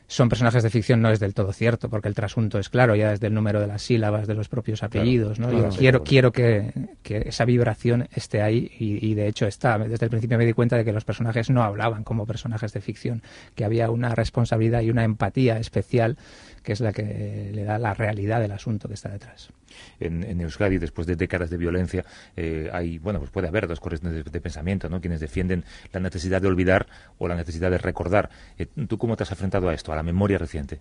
son 0.07 0.29
personajes 0.29 0.61
de 0.61 0.69
ficción 0.69 1.01
no 1.01 1.09
es 1.09 1.19
del 1.19 1.33
todo 1.33 1.51
cierto, 1.51 1.89
porque 1.89 2.07
el 2.07 2.13
trasunto 2.13 2.59
es 2.59 2.69
claro, 2.69 2.95
ya 2.95 3.09
desde 3.09 3.27
el 3.27 3.33
número 3.33 3.59
de 3.59 3.67
las 3.67 3.81
sílabas, 3.81 4.27
de 4.27 4.35
los 4.35 4.49
propios 4.49 4.83
apellidos. 4.83 5.39
¿no? 5.39 5.49
claro, 5.49 5.71
Yo 5.71 5.77
quiero, 5.77 6.03
quiero 6.03 6.31
que, 6.31 6.71
que 7.01 7.23
esa 7.25 7.45
vibración 7.45 8.07
esté 8.13 8.41
ahí 8.41 8.71
y, 8.77 9.03
y 9.03 9.15
de 9.15 9.27
hecho 9.27 9.47
está. 9.47 9.79
Desde 9.79 10.05
el 10.05 10.11
principio 10.11 10.37
me 10.37 10.45
di 10.45 10.53
cuenta 10.53 10.77
de 10.77 10.85
que 10.85 10.93
los 10.93 11.05
personajes 11.05 11.49
no 11.49 11.63
hablaban 11.63 12.03
como 12.03 12.27
personajes 12.27 12.71
de 12.73 12.81
ficción, 12.81 13.23
que 13.55 13.65
había 13.65 13.89
una 13.89 14.13
responsabilidad 14.13 14.81
y 14.81 14.91
una 14.91 15.03
empatía 15.03 15.57
especial 15.57 16.17
que 16.65 16.73
es 16.73 16.81
la 16.81 16.91
que 16.91 17.51
le 17.53 17.63
da 17.63 17.77
la 17.77 17.93
realidad 17.93 18.41
del 18.41 18.51
asunto 18.51 18.87
que 18.87 18.95
está 18.95 19.09
detrás. 19.09 19.49
En, 19.99 20.23
en 20.23 20.41
Euskadi, 20.41 20.79
después 20.79 21.05
de 21.05 21.15
décadas 21.15 21.49
de 21.49 21.57
violencia, 21.57 22.03
eh, 22.35 22.69
hay, 22.73 22.97
bueno, 22.97 23.19
pues 23.19 23.31
puede 23.31 23.47
haber 23.47 23.67
dos 23.67 23.79
corrientes 23.79 24.11
de, 24.11 24.23
de 24.23 24.41
pensamiento, 24.41 24.89
¿no? 24.89 24.99
Quienes 24.99 25.19
defienden 25.19 25.63
la 25.93 25.99
necesidad 25.99 26.41
de 26.41 26.47
olvidar 26.47 26.87
o 27.19 27.27
la 27.27 27.35
necesidad 27.35 27.69
de 27.69 27.77
recordar. 27.77 28.29
Eh, 28.57 28.65
¿Tú 28.87 28.97
cómo 28.97 29.15
te 29.15 29.23
has 29.23 29.31
enfrentado 29.31 29.69
a 29.69 29.73
esto, 29.73 29.93
a 29.93 29.95
la 29.95 30.03
memoria 30.03 30.37
reciente? 30.37 30.79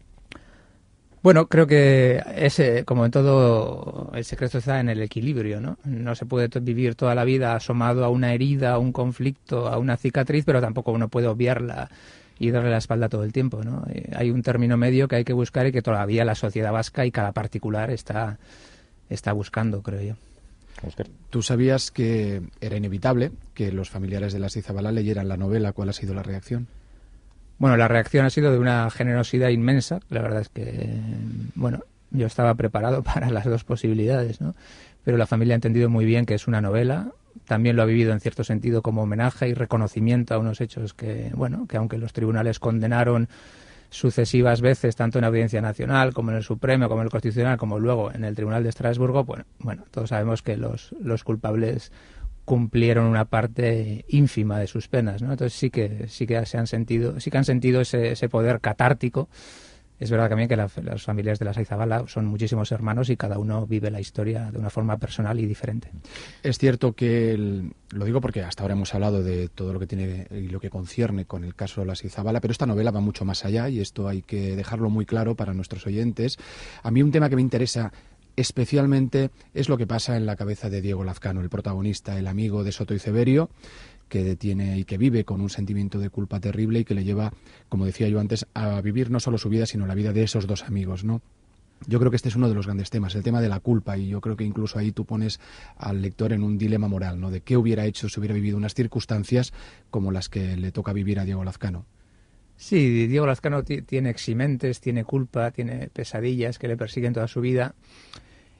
Bueno, 1.23 1.47
creo 1.49 1.67
que 1.67 2.23
ese, 2.37 2.85
como 2.85 3.07
en 3.07 3.11
todo, 3.11 4.11
el 4.15 4.25
secreto 4.25 4.59
está 4.59 4.81
en 4.81 4.91
el 4.91 5.01
equilibrio, 5.01 5.59
¿no? 5.59 5.79
No 5.85 6.15
se 6.15 6.27
puede 6.27 6.49
vivir 6.61 6.97
toda 6.97 7.15
la 7.15 7.25
vida 7.25 7.55
asomado 7.55 8.05
a 8.05 8.11
una 8.11 8.35
herida, 8.35 8.73
a 8.73 8.79
un 8.79 8.93
conflicto, 8.93 9.69
a 9.69 9.79
una 9.79 9.97
cicatriz, 9.97 10.45
pero 10.45 10.61
tampoco 10.61 10.93
uno 10.93 11.09
puede 11.09 11.27
obviarla 11.27 11.91
y 12.39 12.51
darle 12.51 12.71
la 12.71 12.79
espalda 12.79 13.09
todo 13.09 13.25
el 13.25 13.33
tiempo, 13.33 13.63
¿no? 13.63 13.85
Eh, 13.91 14.11
hay 14.15 14.31
un 14.31 14.43
término 14.43 14.77
medio 14.77 15.09
que 15.09 15.17
hay 15.17 15.25
que 15.25 15.33
buscar 15.33 15.67
y 15.67 15.73
que 15.73 15.83
todavía 15.83 16.25
la 16.25 16.35
sociedad 16.35 16.73
vasca 16.73 17.07
y 17.07 17.11
cada 17.11 17.33
particular 17.33 17.91
está, 17.91 18.39
está 19.09 19.33
buscando, 19.33 19.83
creo 19.83 20.01
yo. 20.03 20.15
Tú 21.31 21.43
sabías 21.43 21.91
que 21.91 22.43
era 22.61 22.77
inevitable 22.77 23.33
que 23.55 23.73
los 23.73 23.91
familiares 23.91 24.33
de 24.33 24.39
la 24.39 24.47
Izabala 24.47 24.93
leyeran 24.93 25.29
la 25.29 25.37
novela. 25.37 25.73
¿Cuál 25.73 25.89
ha 25.89 25.93
sido 25.93 26.15
la 26.15 26.23
reacción? 26.23 26.67
Bueno, 27.59 27.77
la 27.77 27.89
reacción 27.89 28.27
ha 28.27 28.31
sido 28.31 28.51
de 28.53 28.59
una 28.59 28.91
generosidad 28.91 29.49
inmensa. 29.49 30.01
La 30.11 30.21
verdad 30.21 30.43
es 30.43 30.49
que, 30.49 31.01
bueno, 31.55 31.81
yo 32.11 32.27
estaba 32.27 32.55
preparado 32.55 33.03
para 33.15 33.31
las 33.31 33.45
dos 33.45 33.65
posibilidades, 33.65 34.41
¿no? 34.41 34.55
Pero 35.05 35.17
la 35.17 35.27
familia 35.27 35.55
ha 35.55 35.57
entendido 35.57 35.89
muy 35.89 36.05
bien 36.05 36.27
que 36.27 36.35
es 36.35 36.47
una 36.47 36.61
novela. 36.61 37.13
También 37.47 37.77
lo 37.77 37.83
ha 37.83 37.87
vivido 37.87 38.13
en 38.13 38.21
cierto 38.21 38.45
sentido 38.45 38.83
como 38.83 39.03
homenaje 39.03 39.49
y 39.49 39.55
reconocimiento 39.55 40.35
a 40.35 40.39
unos 40.39 40.61
hechos 40.61 40.95
que, 40.95 41.31
bueno, 41.35 41.67
que 41.69 41.77
aunque 41.77 41.99
los 41.99 42.13
tribunales 42.13 42.59
condenaron 42.59 43.29
sucesivas 43.91 44.61
veces, 44.61 44.97
tanto 44.97 45.19
en 45.19 45.25
Audiencia 45.25 45.61
Nacional 45.61 46.15
como 46.15 46.31
en 46.31 46.39
el 46.39 46.43
Supremo, 46.43 46.89
como 46.89 47.03
en 47.03 47.07
el 47.07 47.11
Constitucional, 47.11 47.59
como 47.59 47.79
luego 47.79 48.13
en 48.13 48.25
el 48.25 48.35
Tribunal 48.35 48.63
de 48.63 48.71
Estrasburgo, 48.71 49.25
bueno, 49.25 49.45
bueno 49.61 49.85
todos 49.91 50.11
sabemos 50.11 50.43
que 50.43 50.57
los, 50.57 50.95
los 51.01 51.23
culpables 51.23 51.93
cumplieron 52.45 53.07
una 53.07 53.25
parte 53.25 54.05
ínfima 54.09 54.59
de 54.59 54.67
sus 54.67 54.89
penas, 54.89 55.23
¿no? 55.23 55.33
Entonces 55.33 55.59
sí 55.59 55.71
que 55.71 56.07
sí 56.09 56.27
que 56.27 56.45
se 56.45 56.59
han 56.59 56.67
sentido, 56.67 57.21
sí 57.21 57.31
que 57.31 57.39
han 57.39 57.45
sentido 57.45 57.81
ese, 57.81 58.13
ese 58.13 58.29
poder 58.29 58.61
catártico. 58.61 59.29
Es 60.01 60.11
verdad 60.11 60.29
también 60.29 60.49
que 60.49 60.57
las 60.57 61.03
familias 61.03 61.39
de 61.39 61.45
la 61.45 61.55
Saizabala 61.55 62.05
son 62.09 62.27
muchísimos 62.27 62.73
hermanos 62.73 63.11
y 63.11 63.17
cada 63.17 63.39
uno 63.39 63.67
vive 63.67 63.91
la 63.91 64.01
historia 64.01 64.51
de 64.51 64.59
una 64.59 64.71
forma 64.71 64.97
personal 64.99 65.39
y 65.39 65.47
diferente. 65.47 65.91
Es 66.43 66.59
cierto 66.59 66.93
que, 66.93 67.63
lo 67.91 68.05
digo 68.05 68.21
porque 68.21 68.43
hasta 68.43 68.63
ahora 68.63 68.75
hemos 68.75 68.93
hablado 68.95 69.23
de 69.23 69.49
todo 69.49 69.73
lo 69.73 69.79
que 69.79 69.87
tiene 69.87 70.27
y 70.31 70.49
lo 70.49 70.59
que 70.61 70.69
concierne 70.69 71.27
con 71.27 71.45
el 71.45 71.55
caso 71.55 71.81
de 71.81 71.87
la 71.87 71.95
Saizabala, 71.95 72.41
pero 72.41 72.53
esta 72.53 72.67
novela 72.67 72.91
va 72.91 73.01
mucho 73.01 73.25
más 73.25 73.45
allá 73.45 73.69
y 73.69 73.81
esto 73.81 74.09
hay 74.09 74.23
que 74.23 74.57
dejarlo 74.57 74.91
muy 74.91 75.07
claro 75.07 75.37
para 75.37 75.55
nuestros 75.55 75.87
oyentes. 75.87 76.39
A 76.83 76.91
mí 76.91 77.03
un 77.03 77.13
tema 77.13 77.29
que 77.29 77.37
me 77.37 77.43
interesa 77.43 77.93
especialmente 78.37 79.31
es 79.53 79.69
lo 79.69 79.77
que 79.77 79.87
pasa 79.87 80.17
en 80.17 80.27
la 80.27 80.37
cabeza 80.37 80.71
de 80.71 80.81
Diego 80.81 81.05
Lazcano, 81.05 81.41
el 81.41 81.49
protagonista, 81.49 82.19
el 82.19 82.27
amigo 82.27 82.65
de 82.65 82.73
Soto 82.73 82.95
y 82.95 82.99
Severio, 82.99 83.51
que 84.09 84.23
detiene 84.23 84.79
y 84.79 84.85
que 84.85 84.99
vive 84.99 85.25
con 85.25 85.41
un 85.41 85.51
sentimiento 85.51 85.99
de 85.99 86.11
culpa 86.11 86.41
terrible 86.41 86.81
y 86.81 86.85
que 86.85 86.95
le 86.95 87.05
lleva, 87.05 87.33
como 87.69 87.87
decía 87.87 88.09
yo 88.09 88.21
antes, 88.21 88.47
a 88.55 88.81
vivir 88.81 89.11
no 89.11 89.21
solo 89.21 89.39
su 89.39 89.49
vida, 89.49 89.67
sino 89.67 89.87
la 89.87 89.95
vida 89.95 90.13
de 90.13 90.23
esos 90.23 90.47
dos 90.47 90.65
amigos, 90.65 91.05
¿no? 91.05 91.23
Yo 91.87 91.99
creo 91.99 92.11
que 92.11 92.17
este 92.17 92.29
es 92.29 92.37
uno 92.37 92.49
de 92.49 92.55
los 92.55 92.67
grandes 92.67 92.89
temas, 92.89 93.15
el 93.15 93.23
tema 93.23 93.41
de 93.41 93.49
la 93.49 93.61
culpa, 93.61 93.99
y 93.99 94.09
yo 94.09 94.21
creo 94.21 94.37
que 94.37 94.45
incluso 94.45 94.79
ahí 94.79 94.93
tú 94.93 95.05
pones 95.05 95.41
al 95.77 96.01
lector 96.01 96.33
en 96.33 96.43
un 96.43 96.57
dilema 96.57 96.89
moral, 96.89 97.21
¿no? 97.21 97.31
De 97.31 97.41
qué 97.41 97.57
hubiera 97.57 97.85
hecho 97.85 98.09
si 98.09 98.21
hubiera 98.21 98.35
vivido 98.35 98.57
unas 98.57 98.75
circunstancias 98.75 99.53
como 99.91 100.11
las 100.11 100.29
que 100.29 100.57
le 100.57 100.73
toca 100.73 100.93
vivir 100.93 101.19
a 101.19 101.25
Diego 101.25 101.45
Lazcano. 101.45 101.85
Sí, 102.57 103.07
Diego 103.09 103.27
Lazcano 103.27 103.65
tiene 103.65 104.11
eximentes, 104.11 104.81
tiene 104.81 105.05
culpa, 105.05 105.51
tiene 105.51 105.89
pesadillas 105.93 106.59
que 106.59 106.69
le 106.69 106.77
persiguen 106.77 107.13
toda 107.13 107.27
su 107.27 107.41
vida 107.41 107.75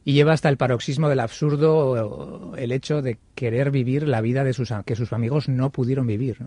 y 0.05 0.13
lleva 0.13 0.33
hasta 0.33 0.49
el 0.49 0.57
paroxismo 0.57 1.09
del 1.09 1.21
absurdo 1.21 2.55
el 2.57 2.73
hecho 2.73 3.03
de 3.03 3.19
querer 3.35 3.71
vivir 3.71 4.07
la 4.07 4.21
vida 4.21 4.45
de 4.45 4.53
sus 4.53 4.73
que 4.85 4.97
sus 4.97 5.13
amigos 5.13 5.49
no 5.49 5.71
pudieron 5.71 6.07
vivir. 6.07 6.39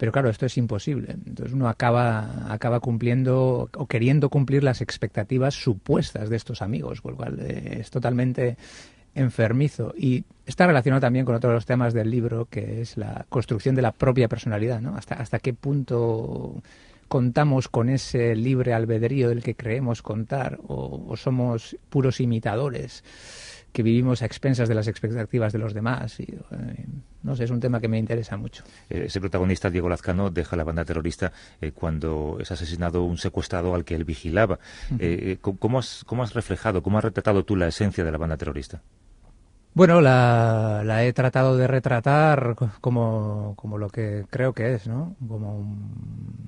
Pero 0.00 0.12
claro, 0.12 0.30
esto 0.30 0.46
es 0.46 0.56
imposible. 0.56 1.12
Entonces 1.26 1.52
uno 1.52 1.68
acaba, 1.68 2.50
acaba 2.50 2.80
cumpliendo 2.80 3.68
o 3.76 3.86
queriendo 3.86 4.30
cumplir 4.30 4.64
las 4.64 4.80
expectativas 4.80 5.54
supuestas 5.54 6.30
de 6.30 6.36
estos 6.36 6.62
amigos, 6.62 7.02
por 7.02 7.12
lo 7.12 7.16
cual 7.18 7.38
eh, 7.40 7.80
es 7.80 7.90
totalmente 7.90 8.56
enfermizo. 9.14 9.92
Y 9.94 10.24
está 10.46 10.66
relacionado 10.66 11.02
también 11.02 11.26
con 11.26 11.34
otro 11.34 11.50
de 11.50 11.56
los 11.56 11.66
temas 11.66 11.92
del 11.92 12.10
libro, 12.10 12.46
que 12.46 12.80
es 12.80 12.96
la 12.96 13.26
construcción 13.28 13.74
de 13.74 13.82
la 13.82 13.92
propia 13.92 14.26
personalidad, 14.26 14.80
¿no? 14.80 14.96
Hasta, 14.96 15.16
hasta 15.16 15.38
qué 15.38 15.52
punto 15.52 16.62
contamos 17.10 17.68
con 17.68 17.88
ese 17.88 18.36
libre 18.36 18.72
albedrío 18.72 19.30
del 19.30 19.42
que 19.42 19.56
creemos 19.56 20.00
contar 20.00 20.60
o, 20.68 21.16
somos 21.16 21.76
puros 21.88 22.20
imitadores 22.20 23.02
que 23.72 23.82
vivimos 23.82 24.22
a 24.22 24.26
expensas 24.26 24.68
de 24.68 24.76
las 24.76 24.86
expectativas 24.86 25.52
de 25.52 25.58
los 25.58 25.74
demás. 25.74 26.20
Y, 26.20 26.22
eh, 26.22 26.86
no 27.24 27.34
sé, 27.34 27.44
es 27.44 27.50
un 27.50 27.58
tema 27.58 27.80
que 27.80 27.88
me 27.88 27.98
interesa 27.98 28.36
mucho. 28.36 28.62
Eh, 28.88 29.06
ese 29.06 29.20
protagonista, 29.20 29.70
Diego 29.70 29.88
Lazcano, 29.88 30.30
deja 30.30 30.54
la 30.54 30.62
banda 30.62 30.84
terrorista 30.84 31.32
eh, 31.60 31.72
cuando 31.72 32.38
es 32.38 32.52
asesinado 32.52 33.02
un 33.02 33.18
secuestrado 33.18 33.74
al 33.74 33.84
que 33.84 33.96
él 33.96 34.04
vigilaba. 34.04 34.60
¿cómo, 35.40 35.80
has, 35.80 36.04
¿Cómo 36.06 36.22
has 36.22 36.32
reflejado, 36.32 36.80
cómo 36.80 36.98
has 36.98 37.04
retratado 37.04 37.44
tú 37.44 37.56
la 37.56 37.66
esencia 37.66 38.04
de 38.04 38.12
la 38.12 38.18
banda 38.18 38.36
terrorista? 38.36 38.82
Bueno, 39.74 40.00
la, 40.00 40.82
la, 40.84 41.04
he 41.04 41.12
tratado 41.12 41.56
de 41.56 41.66
retratar 41.66 42.56
como, 42.80 43.54
como 43.56 43.78
lo 43.78 43.88
que 43.88 44.26
creo 44.30 44.52
que 44.52 44.74
es, 44.74 44.88
¿no? 44.88 45.16
Como 45.28 45.58
un, 45.58 46.39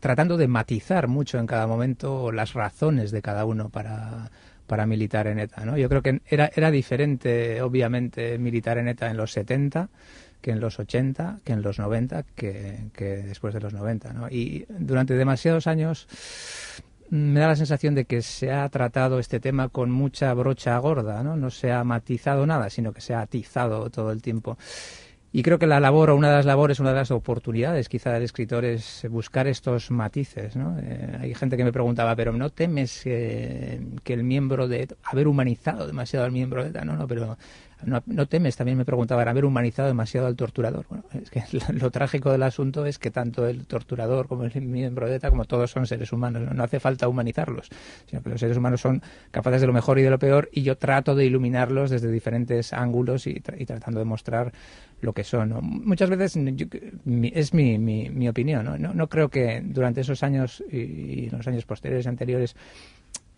tratando 0.00 0.36
de 0.36 0.48
matizar 0.48 1.08
mucho 1.08 1.38
en 1.38 1.46
cada 1.46 1.66
momento 1.66 2.32
las 2.32 2.54
razones 2.54 3.10
de 3.10 3.22
cada 3.22 3.44
uno 3.44 3.68
para, 3.68 4.30
para 4.66 4.86
militar 4.86 5.26
en 5.26 5.38
ETA. 5.38 5.64
¿no? 5.64 5.76
Yo 5.76 5.88
creo 5.88 6.02
que 6.02 6.20
era, 6.26 6.50
era 6.54 6.70
diferente, 6.70 7.60
obviamente, 7.62 8.38
militar 8.38 8.78
en 8.78 8.88
ETA 8.88 9.10
en 9.10 9.16
los 9.16 9.32
70 9.32 9.88
que 10.40 10.52
en 10.52 10.60
los 10.60 10.78
80, 10.78 11.40
que 11.42 11.54
en 11.54 11.62
los 11.62 11.80
90, 11.80 12.22
que, 12.36 12.90
que 12.92 13.16
después 13.16 13.52
de 13.52 13.58
los 13.58 13.72
90. 13.72 14.12
¿no? 14.12 14.28
Y 14.28 14.64
durante 14.68 15.14
demasiados 15.14 15.66
años 15.66 16.06
me 17.10 17.40
da 17.40 17.48
la 17.48 17.56
sensación 17.56 17.94
de 17.94 18.04
que 18.04 18.22
se 18.22 18.52
ha 18.52 18.68
tratado 18.68 19.18
este 19.18 19.40
tema 19.40 19.68
con 19.68 19.90
mucha 19.90 20.32
brocha 20.34 20.76
gorda, 20.78 21.22
¿no? 21.22 21.36
No 21.36 21.50
se 21.50 21.72
ha 21.72 21.84
matizado 21.84 22.46
nada, 22.46 22.70
sino 22.70 22.92
que 22.92 23.00
se 23.00 23.14
ha 23.14 23.20
atizado 23.20 23.90
todo 23.90 24.10
el 24.10 24.22
tiempo. 24.22 24.58
Y 25.36 25.42
creo 25.42 25.58
que 25.58 25.66
la 25.66 25.80
labor, 25.80 26.08
o 26.08 26.16
una 26.16 26.30
de 26.30 26.36
las 26.36 26.46
labores, 26.46 26.80
una 26.80 26.92
de 26.92 26.96
las 26.96 27.10
oportunidades 27.10 27.90
quizá 27.90 28.10
del 28.10 28.22
escritor 28.22 28.64
es 28.64 29.06
buscar 29.10 29.46
estos 29.46 29.90
matices. 29.90 30.56
¿no? 30.56 30.78
Eh, 30.78 31.18
hay 31.20 31.34
gente 31.34 31.58
que 31.58 31.64
me 31.64 31.72
preguntaba, 31.72 32.16
pero 32.16 32.32
¿no 32.32 32.48
temes 32.48 33.02
que 33.02 33.78
el 34.06 34.24
miembro 34.24 34.66
de 34.66 34.88
haber 35.02 35.28
humanizado 35.28 35.86
demasiado 35.86 36.24
al 36.24 36.32
miembro 36.32 36.62
de 36.62 36.70
ETA? 36.70 36.86
No, 36.86 36.96
no, 36.96 37.06
pero 37.06 37.36
no, 37.84 38.26
temes, 38.26 38.56
también 38.56 38.78
me 38.78 38.84
preguntaban, 38.84 39.28
haber 39.28 39.44
humanizado 39.44 39.88
demasiado 39.88 40.26
al 40.26 40.36
torturador. 40.36 40.86
Bueno, 40.88 41.04
es 41.12 41.30
que 41.30 41.42
lo, 41.72 41.90
trágico 41.90 42.32
del 42.32 42.42
asunto 42.42 42.86
es 42.86 42.98
que 42.98 43.10
tanto 43.10 43.46
el 43.46 43.66
torturador 43.66 44.28
como 44.28 44.44
el 44.44 44.62
miembro 44.62 45.08
de 45.08 45.16
ETA, 45.16 45.30
como 45.30 45.44
todos 45.44 45.70
son 45.70 45.86
seres 45.86 46.12
humanos, 46.12 46.50
no, 46.54 46.64
hace 46.64 46.80
falta 46.80 47.06
humanizarlos, 47.06 47.68
sino 48.06 48.22
que 48.22 48.30
los 48.30 48.40
seres 48.40 48.56
humanos 48.56 48.80
son 48.80 49.02
capaces 49.30 49.60
de 49.60 49.66
lo 49.66 49.72
mejor 49.72 49.98
y 49.98 50.02
de 50.02 50.10
lo 50.10 50.18
peor 50.18 50.48
y 50.52 50.62
yo 50.62 50.76
trato 50.78 51.14
de 51.14 51.26
iluminarlos 51.26 51.90
desde 51.90 52.10
diferentes 52.10 52.72
ángulos 52.72 53.26
y, 53.26 53.40
tratando 53.40 53.98
de 53.98 54.06
mostrar 54.06 54.52
lo 55.02 55.12
que 55.12 55.24
son. 55.24 55.54
Muchas 55.62 56.08
veces 56.08 56.36
es 56.36 57.54
mi, 57.54 57.78
mi, 57.78 58.28
opinión, 58.28 58.64
¿no? 58.64 58.78
¿no? 58.78 58.94
¿no? 58.94 59.08
creo 59.08 59.28
que 59.28 59.60
durante 59.62 60.00
esos 60.00 60.22
años 60.22 60.64
y, 60.70 60.76
y 60.76 61.30
los 61.30 61.46
años 61.46 61.66
posteriores 61.66 62.06
y 62.06 62.08
anteriores 62.08 62.56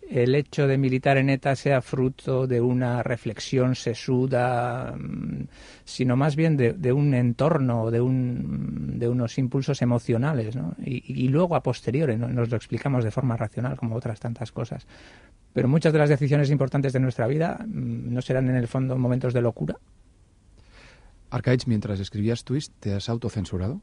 el 0.09 0.33
hecho 0.33 0.67
de 0.67 0.77
militar 0.77 1.17
en 1.17 1.29
ETA 1.29 1.55
sea 1.55 1.81
fruto 1.81 2.47
de 2.47 2.59
una 2.59 3.03
reflexión 3.03 3.75
sesuda, 3.75 4.95
mm, 4.97 5.47
sino 5.85 6.15
más 6.15 6.35
bien 6.35 6.57
de, 6.57 6.91
un 6.91 7.13
entorno, 7.13 7.91
de, 7.91 8.01
un, 8.01 8.97
de 8.97 9.07
unos 9.07 9.37
impulsos 9.37 9.81
emocionales, 9.81 10.55
¿no? 10.55 10.75
y, 10.83 11.27
luego 11.27 11.55
a 11.55 11.61
posteriori 11.61 12.17
nos 12.17 12.49
lo 12.49 12.57
explicamos 12.57 13.03
de 13.03 13.11
forma 13.11 13.37
racional 13.37 13.77
como 13.77 13.95
otras 13.95 14.19
tantas 14.19 14.51
cosas. 14.51 14.87
Pero 15.53 15.67
muchas 15.67 15.93
de 15.93 15.99
las 15.99 16.09
decisiones 16.09 16.49
importantes 16.49 16.93
de 16.93 16.99
nuestra 16.99 17.27
vida 17.27 17.59
mm, 17.65 18.13
no 18.13 18.21
serán 18.21 18.49
en 18.49 18.55
el 18.55 18.67
fondo 18.67 18.97
momentos 18.97 19.33
de 19.33 19.41
locura. 19.41 19.77
Arcaich, 21.29 21.67
mientras 21.67 21.99
escribías 21.99 22.43
Twist, 22.43 22.73
¿te 22.79 22.93
has 22.93 23.09
autocensurado? 23.09 23.81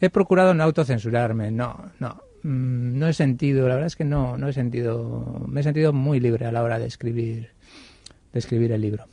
He 0.00 0.10
procurado 0.10 0.54
no 0.54 0.64
autocensurarme, 0.64 1.50
no, 1.50 1.92
no. 2.00 2.22
Mm, 2.44 2.98
no 2.98 3.08
he 3.08 3.14
sentido, 3.14 3.66
la 3.68 3.74
verdad 3.74 3.86
es 3.86 3.96
que 3.96 4.04
no, 4.04 4.36
no 4.36 4.48
he 4.48 4.52
sentido, 4.52 5.42
me 5.48 5.60
he 5.60 5.64
sentido 5.64 5.94
muy 5.94 6.20
libre 6.20 6.44
a 6.44 6.52
la 6.52 6.62
hora 6.62 6.78
de 6.78 6.86
escribir, 6.86 7.52
de 8.32 8.38
escribir 8.38 8.70
el 8.72 8.82
libro. 8.82 9.06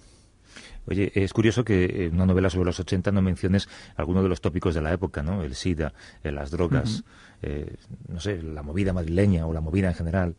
Oye, 0.86 1.14
es 1.16 1.32
curioso 1.32 1.64
que 1.64 2.08
en 2.08 2.16
una 2.16 2.26
novela 2.26 2.50
sobre 2.50 2.66
los 2.66 2.80
80 2.82 3.12
no 3.12 3.22
menciones 3.22 3.70
alguno 3.96 4.22
de 4.22 4.28
los 4.28 4.42
tópicos 4.42 4.76
de 4.76 4.82
la 4.82 4.92
época, 4.92 5.24
¿no? 5.24 5.44
El 5.44 5.56
SIDA, 5.56 5.94
eh, 6.26 6.32
las 6.32 6.52
drogas, 6.52 7.06
eh, 7.42 7.76
no 8.10 8.20
sé, 8.20 8.42
la 8.42 8.64
movida 8.64 8.92
madrileña 8.92 9.48
o 9.48 9.54
la 9.54 9.62
movida 9.62 9.88
en 9.88 9.94
general. 9.94 10.36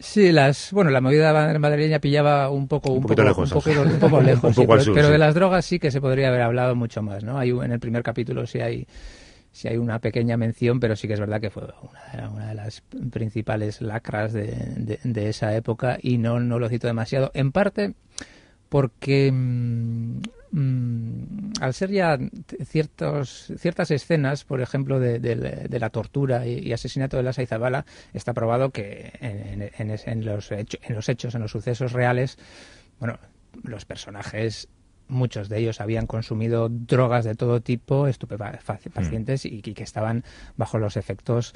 Sí, 0.00 0.32
las, 0.32 0.72
bueno, 0.72 0.90
la 0.90 1.00
movida 1.00 1.32
madrileña 1.58 2.00
pillaba 2.00 2.50
un 2.50 2.66
poco, 2.66 2.92
un, 2.92 3.02
poco, 3.02 3.22
lejos, 3.22 3.52
un 3.52 3.98
poco, 4.00 4.20
lejos, 4.20 4.56
pero, 4.94 5.08
de 5.10 5.18
las 5.18 5.34
drogas 5.34 5.64
sí 5.64 5.78
que 5.78 5.92
se 5.92 6.00
podría 6.00 6.28
haber 6.28 6.42
hablado 6.42 6.74
mucho 6.74 7.02
más, 7.02 7.22
¿no? 7.22 7.38
Hay 7.38 7.50
en 7.50 7.70
el 7.70 7.78
primer 7.78 8.02
capítulo 8.02 8.46
sí 8.46 8.58
hay 8.60 8.86
si 9.56 9.68
hay 9.68 9.78
una 9.78 10.00
pequeña 10.00 10.36
mención, 10.36 10.80
pero 10.80 10.96
sí 10.96 11.08
que 11.08 11.14
es 11.14 11.20
verdad 11.20 11.40
que 11.40 11.48
fue 11.48 11.64
una, 12.30 12.48
de 12.48 12.54
las 12.54 12.82
principales 13.10 13.80
lacras 13.80 14.34
de, 14.34 15.28
esa 15.28 15.56
época 15.56 15.98
y 16.02 16.18
no, 16.18 16.40
no 16.40 16.58
lo 16.58 16.68
cito 16.68 16.86
demasiado. 16.86 17.30
En 17.32 17.52
parte 17.52 17.94
porque 18.68 19.32
mm, 19.32 20.20
mm, 20.50 21.52
al 21.62 21.72
ser 21.72 21.90
ya 21.90 22.18
ciertos, 22.66 23.50
ciertas 23.56 23.90
escenas, 23.90 24.44
por 24.44 24.60
ejemplo, 24.60 25.00
de, 25.00 25.78
la 25.80 25.88
tortura 25.88 26.46
y, 26.46 26.74
asesinato 26.74 27.16
de 27.16 27.22
la 27.22 27.32
Saizabala, 27.32 27.86
está 28.12 28.34
probado 28.34 28.68
que 28.68 29.10
en, 29.20 29.88
los 29.88 30.06
en 30.06 30.94
los 30.94 31.08
hechos, 31.08 31.34
en 31.34 31.40
los 31.40 31.50
sucesos 31.50 31.92
reales, 31.92 32.36
bueno, 33.00 33.18
los 33.62 33.86
personajes 33.86 34.68
muchos 35.08 35.48
de 35.48 35.58
ellos 35.58 35.80
habían 35.80 36.06
consumido 36.06 36.68
drogas 36.68 37.24
de 37.24 37.34
todo 37.34 37.60
tipo, 37.60 38.06
estupefacientes, 38.06 39.44
mm. 39.44 39.48
y, 39.48 39.62
y, 39.64 39.74
que 39.74 39.82
estaban 39.82 40.24
bajo 40.56 40.78
los 40.78 40.96
efectos 40.96 41.54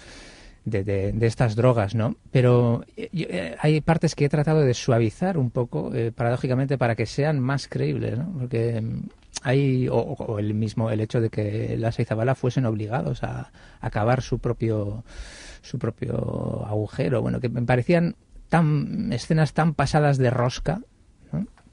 de, 0.64 0.84
de, 0.84 1.26
estas 1.26 1.56
drogas, 1.56 1.94
¿no? 1.94 2.16
Pero 2.30 2.84
eh, 2.96 3.08
eh, 3.12 3.56
hay 3.60 3.80
partes 3.80 4.14
que 4.14 4.26
he 4.26 4.28
tratado 4.28 4.60
de 4.60 4.74
suavizar 4.74 5.38
un 5.38 5.50
poco, 5.50 5.94
eh, 5.94 6.12
paradójicamente, 6.12 6.78
para 6.78 6.94
que 6.94 7.06
sean 7.06 7.40
más 7.40 7.68
creíbles, 7.68 8.18
¿no? 8.18 8.32
Porque 8.38 8.80
mm, 8.80 9.08
hay, 9.42 9.88
o, 9.90 10.38
el 10.38 10.54
mismo, 10.54 10.90
el 10.90 11.00
hecho 11.00 11.20
de 11.20 11.30
que 11.30 11.76
las 11.78 11.98
Izabala 11.98 12.34
fuesen 12.34 12.66
obligados 12.66 13.22
a, 13.22 13.50
acabar 13.80 14.22
su 14.22 14.38
propio, 14.38 15.04
su 15.62 15.78
propio 15.78 16.66
agujero, 16.66 17.22
bueno, 17.22 17.40
que 17.40 17.48
me 17.48 17.62
parecían 17.62 18.16
tan, 18.48 19.12
escenas 19.12 19.54
tan 19.54 19.74
pasadas 19.74 20.18
de 20.18 20.30
rosca, 20.30 20.82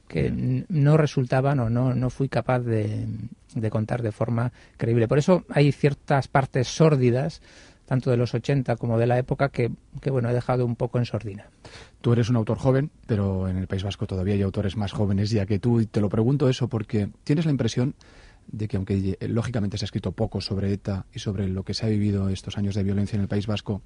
que 0.07 0.31
no 0.69 0.97
resultaban 0.97 1.59
o 1.59 1.69
no, 1.69 1.93
no 1.93 2.09
fui 2.09 2.29
capaz 2.29 2.59
de, 2.59 3.07
de, 3.55 3.69
contar 3.69 4.01
de 4.01 4.11
forma 4.11 4.51
creíble. 4.77 5.07
Por 5.07 5.17
eso 5.17 5.43
hay 5.49 5.71
ciertas 5.71 6.27
partes 6.27 6.67
sórdidas 6.67 7.41
tanto 7.87 8.11
de 8.11 8.17
los 8.17 8.33
80 8.33 8.75
como 8.75 8.99
de 8.99 9.07
la 9.07 9.17
época, 9.17 9.49
que, 9.49 9.71
bueno, 10.11 10.29
he 10.29 10.33
dejado 10.33 10.65
un 10.65 10.75
poco 10.75 10.99
en 10.99 11.05
sordina. 11.05 11.49
Tú 12.01 12.11
eres 12.11 12.29
un 12.29 12.35
autor 12.35 12.57
joven, 12.57 12.91
pero 13.07 13.47
en 13.47 13.57
el 13.57 13.67
País 13.67 13.83
Vasco 13.83 14.05
todavía 14.05 14.33
hay 14.33 14.41
autores 14.41 14.75
más 14.75 14.91
jóvenes 14.91 15.31
ya 15.31 15.45
que 15.45 15.57
tú, 15.57 15.79
y 15.79 15.85
te 15.85 16.01
lo 16.01 16.09
pregunto 16.09 16.49
eso 16.49 16.67
porque 16.67 17.09
tienes 17.23 17.45
la 17.45 17.51
impresión 17.51 17.95
de 18.47 18.67
que 18.67 18.75
aunque 18.75 19.17
lógicamente 19.21 19.77
se 19.77 19.85
ha 19.85 19.87
escrito 19.87 20.11
poco 20.11 20.41
sobre 20.41 20.71
ETA 20.73 21.05
y 21.13 21.19
sobre 21.19 21.47
lo 21.47 21.63
que 21.63 21.73
se 21.73 21.85
ha 21.85 21.89
vivido 21.89 22.27
estos 22.27 22.57
años 22.57 22.75
de 22.75 22.83
violencia 22.83 23.15
en 23.15 23.21
el 23.21 23.29
País 23.29 23.47
Vasco, 23.47 23.81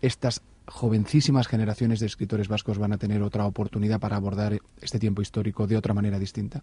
estas 0.00 0.42
jovencísimas 0.66 1.46
generaciones 1.46 2.00
de 2.00 2.06
escritores 2.06 2.48
vascos 2.48 2.78
van 2.78 2.92
a 2.92 2.98
tener 2.98 3.22
otra 3.22 3.46
oportunidad 3.46 4.00
para 4.00 4.16
abordar 4.16 4.58
este 4.80 4.98
tiempo 4.98 5.22
histórico 5.22 5.66
de 5.66 5.76
otra 5.76 5.94
manera 5.94 6.18
distinta? 6.18 6.62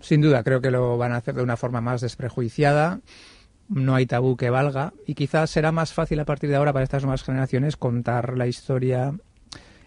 Sin 0.00 0.20
duda, 0.20 0.42
creo 0.42 0.60
que 0.60 0.70
lo 0.70 0.98
van 0.98 1.12
a 1.12 1.16
hacer 1.16 1.34
de 1.34 1.42
una 1.42 1.56
forma 1.56 1.80
más 1.80 2.00
desprejuiciada 2.00 3.00
no 3.68 3.94
hay 3.94 4.06
tabú 4.06 4.36
que 4.36 4.50
valga 4.50 4.92
y 5.06 5.14
quizás 5.14 5.50
será 5.50 5.72
más 5.72 5.92
fácil 5.92 6.20
a 6.20 6.24
partir 6.24 6.50
de 6.50 6.56
ahora 6.56 6.72
para 6.72 6.84
estas 6.84 7.02
nuevas 7.02 7.22
generaciones 7.22 7.76
contar 7.76 8.36
la 8.36 8.46
historia 8.46 9.14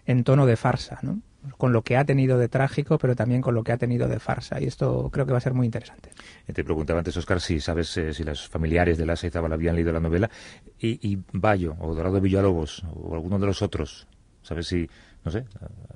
en 0.04 0.24
tono 0.24 0.46
de 0.46 0.56
farsa, 0.56 0.98
¿no? 1.02 1.20
Con 1.58 1.72
lo 1.72 1.82
que 1.82 1.96
ha 1.96 2.04
tenido 2.04 2.38
de 2.38 2.48
trágico, 2.48 2.98
pero 2.98 3.14
también 3.16 3.40
con 3.40 3.54
lo 3.54 3.64
que 3.64 3.72
ha 3.72 3.76
tenido 3.76 4.08
de 4.08 4.18
farsa. 4.18 4.60
Y 4.60 4.64
esto 4.64 5.10
creo 5.12 5.26
que 5.26 5.32
va 5.32 5.38
a 5.38 5.40
ser 5.40 5.54
muy 5.54 5.66
interesante. 5.66 6.10
Eh, 6.46 6.52
te 6.52 6.64
preguntaba 6.64 7.00
antes, 7.00 7.16
Oscar, 7.16 7.40
si 7.40 7.60
sabes 7.60 7.96
eh, 7.96 8.12
si 8.12 8.24
los 8.24 8.48
familiares 8.48 8.98
de 8.98 9.06
la 9.06 9.16
Seizábal 9.16 9.52
habían 9.52 9.74
leído 9.74 9.92
la 9.92 10.00
novela. 10.00 10.30
Y, 10.78 10.98
y 11.06 11.18
Bayo, 11.32 11.76
o 11.80 11.94
Dorado 11.94 12.20
Villalobos, 12.20 12.84
o 12.94 13.14
alguno 13.14 13.38
de 13.38 13.46
los 13.46 13.62
otros, 13.62 14.06
¿sabes 14.42 14.66
si, 14.66 14.88
no 15.24 15.30
sé, 15.30 15.44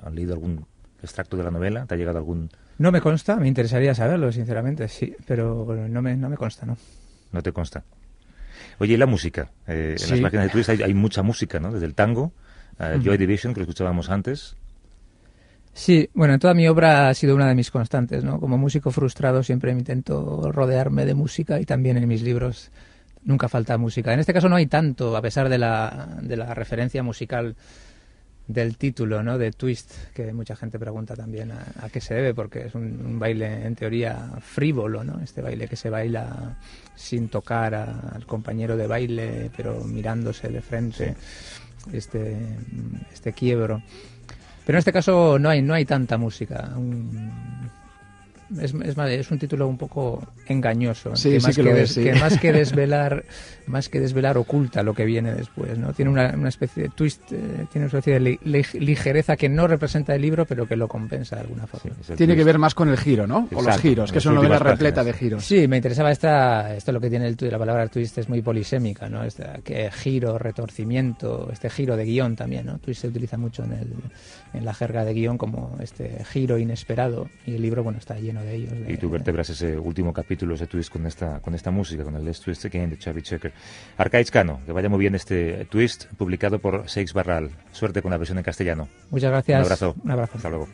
han 0.03 0.15
leído 0.15 0.35
algún 0.35 0.67
extracto 1.03 1.37
de 1.37 1.45
la 1.45 1.51
novela? 1.51 1.87
¿Te 1.87 1.95
ha 1.95 1.97
llegado 1.97 2.19
algún...? 2.19 2.51
No 2.79 2.91
me 2.93 3.01
consta, 3.01 3.37
me 3.37 3.49
interesaría 3.49 3.95
saberlo, 3.95 4.33
sinceramente, 4.33 4.89
sí, 4.89 5.15
pero 5.27 5.67
no 5.89 6.01
me, 6.01 6.17
no 6.17 6.31
me 6.31 6.37
consta, 6.37 6.65
¿no? 6.65 6.77
no 7.33 7.43
te 7.43 7.53
consta. 7.53 7.85
Oye, 8.79 8.95
¿y 8.95 8.97
la 8.97 9.07
música? 9.07 9.51
Eh, 9.67 9.97
en 10.01 10.11
las 10.11 10.21
páginas 10.21 10.47
de 10.47 10.51
Twitter 10.51 10.83
hay, 10.85 10.95
mucha 10.95 11.23
música, 11.23 11.61
¿no? 11.61 11.73
Desde 11.73 11.87
el 11.87 11.95
tango, 11.95 12.33
Joy 12.79 13.19
Division, 13.19 13.53
que 13.53 13.61
lo 13.61 13.65
escuchábamos 13.65 14.09
antes. 14.09 14.57
Sí, 15.73 16.11
bueno, 16.15 16.39
toda 16.39 16.55
mi 16.55 16.67
obra 16.69 17.09
ha 17.09 17.15
sido 17.15 17.35
una 17.35 17.49
de 17.49 17.55
mis 17.55 17.71
constantes, 17.71 18.25
¿no? 18.25 18.41
Como 18.41 18.59
músico 18.59 18.91
frustrado 18.91 19.43
siempre 19.43 19.71
intento 19.71 20.51
rodearme 20.53 21.07
de 21.07 21.15
música 21.15 21.61
y 21.61 21.65
también 21.65 21.97
en 21.97 22.09
mis 22.09 22.23
libros 22.23 22.71
nunca 23.23 23.49
falta 23.49 23.79
música. 23.79 24.13
En 24.13 24.21
este 24.21 24.33
caso 24.33 24.49
no 24.49 24.57
hay 24.57 24.67
tanto, 24.67 25.17
a 25.17 25.23
pesar 25.23 25.49
de 25.49 25.59
la, 25.59 26.19
de 26.23 26.37
la 26.37 26.55
referencia 26.55 27.03
musical 27.03 27.57
del 28.53 28.77
título, 28.77 29.23
¿no? 29.23 29.39
De 29.39 29.53
Twist, 29.53 29.93
que 30.13 30.33
mucha 30.33 30.57
gente 30.57 30.79
pregunta 30.79 31.15
también 31.15 31.53
a, 31.53 31.89
qué 31.91 32.01
se 32.01 32.15
debe, 32.15 32.35
porque 32.35 32.67
es 32.67 32.75
un, 32.75 33.19
baile 33.19 33.65
en 33.65 33.77
teoría 33.77 34.33
frívolo, 34.41 35.05
¿no? 35.05 35.21
Este 35.21 35.41
baile 35.41 35.69
que 35.69 35.77
se 35.77 35.89
baila 35.89 36.59
sin 36.97 37.29
tocar 37.29 37.75
al 37.75 38.27
compañero 38.27 38.77
de 38.77 38.89
baile, 38.89 39.51
pero 39.57 39.85
mirándose 39.85 40.49
de 40.49 40.61
frente, 40.61 41.15
este, 41.93 42.37
este 43.13 43.33
quiebro. 43.33 43.83
Pero 44.71 44.77
en 44.77 44.83
este 44.83 44.93
caso 44.93 45.37
no 45.37 45.49
hay, 45.49 45.63
no 45.63 45.75
hay 45.75 45.85
tanta 45.85 46.17
música. 46.17 46.71
Es, 48.63 48.73
es, 48.73 48.97
es, 48.97 49.31
un 49.33 49.39
título 49.41 49.67
un 49.67 49.77
poco 49.77 50.25
engañoso 50.47 51.15
sí, 51.15 51.31
que, 51.31 51.41
más 51.41 51.57
que, 51.57 52.15
más 52.15 52.39
que 52.39 52.53
desvelar 52.53 53.25
más 53.67 53.89
que 53.89 54.01
desvelar 54.01 54.37
oculta 54.39 54.83
lo 54.83 54.93
que 54.93 55.05
viene 55.05 55.33
después 55.33 55.79
no 55.79 55.93
tiene 55.93 56.11
una, 56.11 56.35
una 56.37 56.49
especie 56.49 56.85
de 56.85 56.89
twist 56.89 57.31
eh, 57.31 57.67
tiene 57.71 57.87
una 57.87 57.99
especie 57.99 58.19
de 58.19 58.39
ligereza 58.81 59.37
que 59.37 59.49
no 59.49 59.69
representa 59.69 60.17
el 60.17 60.23
libro 60.23 60.47
pero 60.47 60.67
que 60.67 60.75
lo 60.75 60.89
compensa 60.89 61.37
de 61.37 61.43
alguna 61.43 61.69
forma. 61.69 61.95
Tiene 62.17 62.35
que 62.35 62.43
ver 62.43 62.59
más 62.59 62.75
con 62.75 62.89
el 62.89 62.99
giro 62.99 63.25
no 63.25 63.49
o 63.55 63.63
los 63.63 63.79
giros 63.79 64.11
que 64.11 64.19
es 64.19 64.27
una 64.27 64.37
novela 64.37 64.59
repleta 64.59 65.05
de 65.05 65.13
giros. 65.13 65.45
Sí 65.45 65.69
me 65.69 65.77
interesaba 65.77 66.11
esta 66.11 66.75
esto 66.75 66.91
lo 66.91 67.01
que 67.01 67.09
tiene 67.09 67.29
el 67.29 67.37
la 67.41 67.59
palabra 67.59 67.87
twist 67.87 68.19
es 68.19 68.29
muy 68.29 68.43
polisémica 68.43 69.09
no 69.09 69.23
este 69.23 69.45
que 69.63 69.93
giro 69.93 70.39
retorcimiento 70.39 71.49
este 71.53 71.71
giro 71.71 71.97
de 71.97 72.05
guion 72.05 72.35
también 72.35 72.67
no 72.67 72.79
twist 72.79 73.03
se 73.03 73.07
utiliza 73.07 73.37
mucho 73.37 73.63
en 73.63 73.73
el 73.75 73.89
en 74.53 74.65
la 74.65 74.75
jerga 74.75 75.05
de 75.05 75.15
guion 75.15 75.39
como 75.39 75.77
este 75.81 76.25
giro 76.25 76.59
inesperado 76.59 77.29
y 77.47 77.55
el 77.55 77.63
libro 77.63 77.83
bueno 77.83 77.99
está 77.99 78.19
lleno 78.19 78.43
de 78.43 78.55
ellos. 78.55 78.73
y 78.89 78.97
tú 78.97 79.11
vertebras 79.11 79.51
ese 79.51 79.79
último 79.79 80.13
capítulo, 80.13 80.55
ese 80.55 80.67
twist 80.67 80.91
con 80.93 81.07
esta, 81.07 81.41
con 81.41 81.55
esta 81.55 81.71
música, 81.71 82.05
con 82.05 82.17
el 82.17 82.25
Let's 82.25 82.41
Twist 82.41 82.65
Again 82.65 82.91
de 82.91 82.99
Chavi 82.99 83.23
Checker. 83.23 83.53
Arcaiz 83.97 84.31
Cano, 84.31 84.61
que 84.67 84.73
vaya 84.73 84.89
muy 84.89 84.99
bien 84.99 85.15
este 85.15 85.65
twist 85.67 86.07
publicado 86.17 86.59
por 86.59 86.89
Seix 86.89 87.13
Barral. 87.13 87.51
Suerte 87.73 88.03
con 88.03 88.11
la 88.11 88.17
versión 88.17 88.39
en 88.39 88.45
castellano. 88.45 88.89
Muchas 89.11 89.31
gracias. 89.31 89.59
Un 89.59 89.65
abrazo. 89.65 89.95
Un 90.03 90.11
abrazo. 90.11 90.33
Hasta 90.37 90.49
luego. 90.49 90.69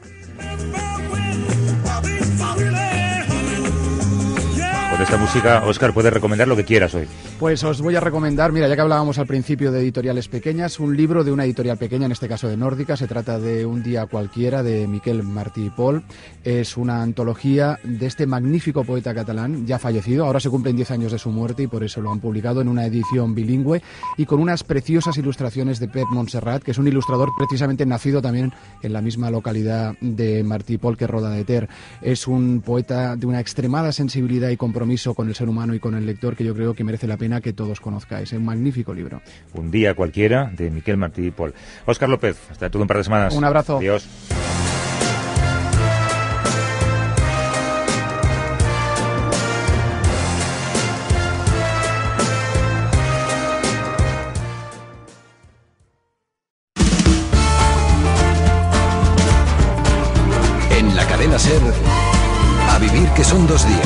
Con 4.96 5.02
esta 5.02 5.18
música, 5.18 5.62
Oscar, 5.66 5.92
puedes 5.92 6.10
recomendar 6.10 6.48
lo 6.48 6.56
que 6.56 6.64
quieras 6.64 6.94
hoy. 6.94 7.06
Pues 7.38 7.62
os 7.64 7.82
voy 7.82 7.96
a 7.96 8.00
recomendar, 8.00 8.50
mira, 8.50 8.66
ya 8.66 8.76
que 8.76 8.80
hablábamos 8.80 9.18
al 9.18 9.26
principio 9.26 9.70
de 9.70 9.80
editoriales 9.80 10.26
pequeñas, 10.26 10.80
un 10.80 10.96
libro 10.96 11.22
de 11.22 11.32
una 11.32 11.44
editorial 11.44 11.76
pequeña, 11.76 12.06
en 12.06 12.12
este 12.12 12.26
caso 12.28 12.48
de 12.48 12.56
Nórdica. 12.56 12.96
Se 12.96 13.06
trata 13.06 13.38
de 13.38 13.66
Un 13.66 13.82
día 13.82 14.06
cualquiera 14.06 14.62
de 14.62 14.86
Miquel 14.86 15.22
Martí 15.22 15.66
y 15.66 15.68
Pol. 15.68 16.02
Es 16.42 16.78
una 16.78 17.02
antología 17.02 17.78
de 17.84 18.06
este 18.06 18.26
magnífico 18.26 18.84
poeta 18.84 19.12
catalán, 19.12 19.66
ya 19.66 19.78
fallecido. 19.78 20.24
Ahora 20.24 20.40
se 20.40 20.48
cumplen 20.48 20.76
10 20.76 20.90
años 20.92 21.12
de 21.12 21.18
su 21.18 21.28
muerte 21.28 21.64
y 21.64 21.66
por 21.66 21.84
eso 21.84 22.00
lo 22.00 22.10
han 22.10 22.20
publicado 22.20 22.62
en 22.62 22.68
una 22.68 22.86
edición 22.86 23.34
bilingüe 23.34 23.82
y 24.16 24.24
con 24.24 24.40
unas 24.40 24.64
preciosas 24.64 25.18
ilustraciones 25.18 25.78
de 25.78 25.88
Pep 25.88 26.06
Montserrat, 26.10 26.62
que 26.62 26.70
es 26.70 26.78
un 26.78 26.88
ilustrador 26.88 27.28
precisamente 27.36 27.84
nacido 27.84 28.22
también 28.22 28.50
en 28.82 28.94
la 28.94 29.02
misma 29.02 29.30
localidad 29.30 29.94
de 30.00 30.42
Martí 30.42 30.74
y 30.74 30.78
Pol 30.78 30.96
que 30.96 31.06
Roda 31.06 31.28
de 31.28 31.44
Ter. 31.44 31.68
Es 32.00 32.26
un 32.26 32.62
poeta 32.62 33.14
de 33.14 33.26
una 33.26 33.40
extremada 33.40 33.92
sensibilidad 33.92 34.48
y 34.48 34.56
compromiso 34.56 34.85
con 35.14 35.28
el 35.28 35.34
ser 35.34 35.48
humano 35.48 35.74
y 35.74 35.80
con 35.80 35.94
el 35.94 36.06
lector 36.06 36.36
que 36.36 36.44
yo 36.44 36.54
creo 36.54 36.72
que 36.74 36.84
merece 36.84 37.06
la 37.06 37.16
pena 37.16 37.40
que 37.40 37.52
todos 37.52 37.80
conozcáis. 37.80 38.32
Es 38.32 38.38
un 38.38 38.44
magnífico 38.44 38.94
libro. 38.94 39.20
Un 39.52 39.70
día 39.70 39.94
cualquiera 39.94 40.50
de 40.56 40.70
Miquel 40.70 40.96
Martí 40.96 41.26
y 41.26 41.30
Paul. 41.30 41.52
Óscar 41.86 42.08
López, 42.08 42.36
hasta 42.50 42.70
todo 42.70 42.82
un 42.82 42.88
par 42.88 42.98
de 42.98 43.04
semanas. 43.04 43.34
Un 43.34 43.44
abrazo. 43.44 43.78
Adiós. 43.78 44.08
En 60.78 60.94
la 60.94 61.06
cadena 61.06 61.38
Ser, 61.38 61.60
a 62.70 62.78
vivir 62.78 63.08
que 63.16 63.24
son 63.24 63.46
dos 63.46 63.66
días. 63.66 63.85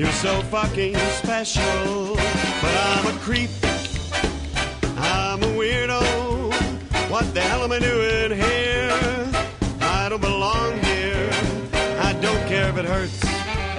You're 0.00 0.10
so 0.12 0.40
fucking 0.44 0.96
special, 1.20 2.16
but 2.62 2.74
I'm 2.88 3.06
a 3.14 3.18
creep. 3.20 3.50
I'm 4.96 5.42
a 5.42 5.52
weirdo. 5.60 6.00
What 7.10 7.34
the 7.34 7.42
hell 7.42 7.64
am 7.64 7.72
I 7.72 7.80
doing 7.80 8.32
here? 8.32 9.28
I 9.82 10.08
don't 10.08 10.22
belong 10.22 10.80
here. 10.80 11.28
I 12.00 12.14
don't 12.14 12.48
care 12.48 12.70
if 12.70 12.78
it 12.78 12.86
hurts. 12.86 13.20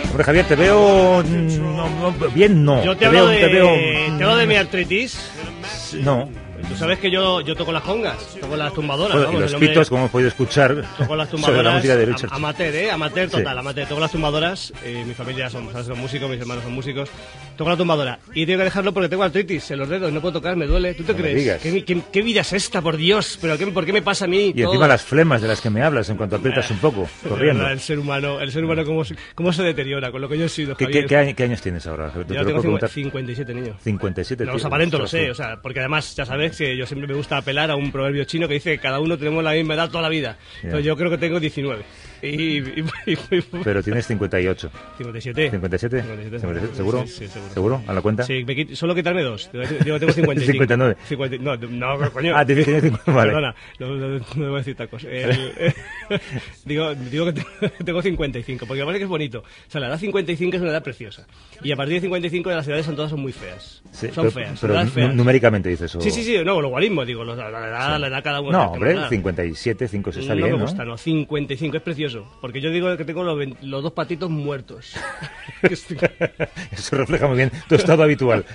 Hombre, 0.10 0.24
Javier, 0.24 0.48
te 0.48 0.56
veo... 0.56 1.24
no, 1.24 1.90
no, 1.90 2.30
bien, 2.30 2.66
no. 2.66 2.84
Yo 2.84 2.96
te, 2.96 3.10
veo, 3.10 3.22
hablo 3.22 3.32
de, 3.32 3.40
te 3.40 3.48
veo... 3.48 3.66
te 4.20 4.24
hablo 4.24 4.36
de 4.36 4.46
mi 4.46 4.56
artritis. 4.58 5.18
No. 6.04 6.30
Sabes 6.82 7.00
que 7.00 7.10
yo, 7.12 7.42
yo 7.42 7.56
toco 7.56 7.72
las 7.72 7.84
congas, 7.84 8.18
toco 8.40 8.56
las 8.58 8.74
tumbadoras. 8.74 9.14
Bueno, 9.14 9.24
y 9.24 9.26
vamos, 9.28 9.42
los 9.42 9.52
el 9.52 9.56
hombre- 9.56 9.70
pitos, 9.70 9.90
como 9.90 10.02
hemos 10.02 10.12
podido 10.12 10.28
escuchar, 10.30 10.76
Toco 10.98 11.16
las 11.16 11.30
sobre 11.30 11.42
tumbadoras. 11.44 11.64
la 11.66 11.72
música 11.78 11.96
de 11.96 12.06
Richard. 12.06 12.30
am- 12.32 12.36
amateur, 12.36 12.76
¿eh? 12.76 12.92
Amateur 12.92 13.30
total, 13.30 13.54
Sí. 13.54 13.60
amateur. 13.60 13.88
Toco 13.88 14.02
las 14.02 14.12
tumbadoras. 14.12 14.74
eh, 14.84 15.04
mi 15.08 15.14
familia 15.14 15.50
son, 15.50 15.70
son 15.72 16.00
músicos, 16.00 16.30
mis 16.30 16.40
hermanos 16.40 16.64
son 16.64 16.74
músicos. 16.74 17.10
Toco 17.58 17.70
la 17.70 17.78
tumbadora. 17.78 18.20
Y 18.34 18.46
tengo 18.46 18.60
que 18.60 18.64
dejarlo 18.66 18.94
porque 18.94 19.10
tengo 19.10 19.24
artritis 19.24 19.70
en 19.72 19.80
los 19.80 19.88
dedos. 19.90 20.12
No 20.12 20.20
puedo 20.22 20.34
tocar, 20.34 20.56
me 20.56 20.66
duele. 20.66 20.94
¿Tú 20.96 21.04
te 21.04 21.14
No 21.14 21.20
crees? 21.20 21.62
¿Qué, 21.62 21.84
qué, 21.86 22.02
qué 22.12 22.22
vida 22.22 22.42
es 22.42 22.54
esta, 22.54 22.82
por 22.82 22.98
Dios? 22.98 23.38
¿Pero 23.42 23.58
qué, 23.58 23.68
por 23.68 23.86
qué 23.86 23.94
me 23.94 24.02
pasa 24.02 24.26
a 24.26 24.28
mí? 24.28 24.48
Y 24.48 24.54
todo? 24.62 24.72
encima 24.74 24.88
las 24.88 25.04
flemas 25.04 25.42
de 25.42 25.48
las 25.48 25.62
que 25.62 25.70
me 25.70 25.84
hablas 25.84 26.10
en 26.10 26.18
cuanto 26.18 26.38
aprietas 26.38 26.70
un 26.72 26.78
poco, 26.78 27.08
corriendo. 27.30 27.68
el 27.68 27.80
ser 27.80 28.00
humano, 28.00 28.40
el 28.42 28.52
ser 28.52 28.64
humano 28.66 28.84
cómo, 28.86 29.06
se- 29.06 29.16
cómo 29.36 29.54
se 29.54 29.62
deteriora 29.64 30.12
con 30.12 30.22
lo 30.22 30.28
que 30.30 30.38
yo 30.38 30.46
he 30.46 30.50
sido, 30.50 30.76
¿Qué, 30.76 30.86
Javier. 30.86 31.04
qué, 31.04 31.08
qué 31.10 31.18
año- 31.18 31.36
qué 31.36 31.44
años 31.44 31.62
tienes 31.62 31.86
ahora? 31.86 32.10
¿Te 32.12 32.20
Yo 32.20 32.26
tengo 32.26 32.44
puedo 32.44 32.62
preguntar? 32.62 32.90
57 32.90 33.54
niños. 33.54 33.76
57, 33.84 34.46
No 34.46 34.54
los 34.54 34.66
aparento, 34.66 34.98
lo 34.98 35.08
sé, 35.08 35.30
o 35.30 35.36
sea, 35.36 35.62
porque 35.62 35.80
además 35.80 36.16
ya 36.16 36.26
sabes 36.26 36.58
que 36.58 36.71
yo 36.78 36.86
siempre 36.86 37.08
me 37.08 37.14
gusta 37.14 37.38
apelar 37.38 37.72
a 37.72 37.76
un 37.76 37.92
proverbio 37.92 38.24
chino 38.26 38.48
que 38.48 38.56
dice 38.56 38.72
que 38.72 38.80
cada 38.80 39.00
uno 39.00 39.18
tenemos 39.18 39.44
la 39.44 39.54
misma 39.54 39.76
edad 39.76 39.90
toda 39.90 40.02
la 40.02 40.10
vida. 40.10 40.38
Entonces 40.64 40.86
yo 40.86 40.96
creo 40.98 41.10
que 41.10 41.18
tengo 41.18 41.40
19. 41.40 41.84
Y, 42.32 42.60
y- 42.60 42.86
y- 43.08 43.18
Pero 43.64 43.82
tienes 43.84 44.06
58. 44.08 44.70
57. 44.98 45.50
57, 45.52 46.02
57, 46.02 46.40
57, 46.42 46.76
¿seguro? 46.76 47.02
Sí, 47.08 47.08
sí, 47.08 47.28
seguro. 47.28 47.54
¿Seguro? 47.54 47.82
¿A 47.88 47.94
la 47.94 48.02
cuenta? 48.02 48.24
Sí, 48.24 48.44
me 48.46 48.56
quit- 48.56 48.76
solo 48.76 48.94
quitarme 48.96 49.24
dos. 49.24 49.50
Yo 49.86 50.00
tengo 50.00 50.12
55. 50.14 50.52
59. 50.52 50.98
50 51.08 51.38
no, 51.38 51.58
no, 51.98 52.12
coño. 52.12 52.34
Ah, 52.36 52.46
tienes 52.46 52.66
que 52.66 52.72
tener 52.72 52.82
50, 52.92 53.12
vale. 53.12 53.32
Perdona, 53.32 53.56
no, 53.80 53.88
no, 53.96 54.20
no 54.36 54.44
debo 54.44 54.58
decir 54.58 54.76
tacos. 54.76 55.04
El- 55.06 55.74
digo, 56.66 56.94
digo 56.96 57.26
que 57.26 57.34
tengo- 57.34 57.50
tengo 57.86 58.02
55, 58.02 58.66
porque 58.66 58.80
me 58.82 58.86
parece 58.86 59.00
que 59.00 59.04
es 59.06 59.10
bonito. 59.10 59.40
O 59.40 59.72
sea, 59.72 59.82
la 59.82 59.88
edad 59.88 59.98
55 60.00 60.56
es 60.56 60.62
una 60.62 60.72
edad 60.72 60.84
preciosa. 60.84 61.26
Y 61.64 61.72
a 61.72 61.76
partir 61.76 61.96
de 61.96 62.02
55 62.02 62.50
de 62.50 62.56
las 62.56 62.68
edades 62.68 62.86
son 62.86 62.96
todas 62.96 63.12
son 63.12 63.20
muy 63.22 63.32
feas. 63.32 63.82
Sí, 63.92 64.08
son 64.08 64.26
pero, 64.28 64.32
feas, 64.32 64.60
pero 64.60 64.74
feas. 64.86 65.10
nu- 65.10 65.16
numéricamente 65.16 65.70
dices 65.70 65.92
eso. 65.92 66.02
Sí, 66.02 66.12
sí, 66.12 66.24
sí, 66.24 66.38
no, 66.44 66.62
lo 66.62 66.70
guarismo, 66.70 67.06
digo, 67.06 67.24
la, 67.24 67.36
la 67.50 67.68
edad, 67.68 68.00
la 68.00 68.08
edad 68.08 68.24
cada 68.24 68.42
uno. 68.42 68.52
No, 68.52 68.72
hombre, 68.72 68.92
una 68.92 69.02
edad. 69.02 69.10
57, 69.10 69.88
5 69.88 70.12
se 70.12 70.20
está 70.22 70.36
no 70.36 70.38
bien, 70.46 70.56
me 70.58 70.62
gusta, 70.64 70.86
no, 70.86 70.98
55 70.98 71.78
es 71.78 71.84
precioso. 71.84 72.11
Porque 72.42 72.62
yo 72.62 72.70
digo 72.72 72.96
que 72.98 73.06
tengo 73.06 73.24
los, 73.24 73.38
los 73.62 73.84
dos 73.84 73.94
patitos 73.94 74.30
muertos. 74.30 74.94
Eso 76.72 76.96
refleja 76.98 77.28
muy 77.28 77.38
bien 77.38 77.52
tu 77.68 77.76
estado 77.76 78.04
habitual. 78.04 78.46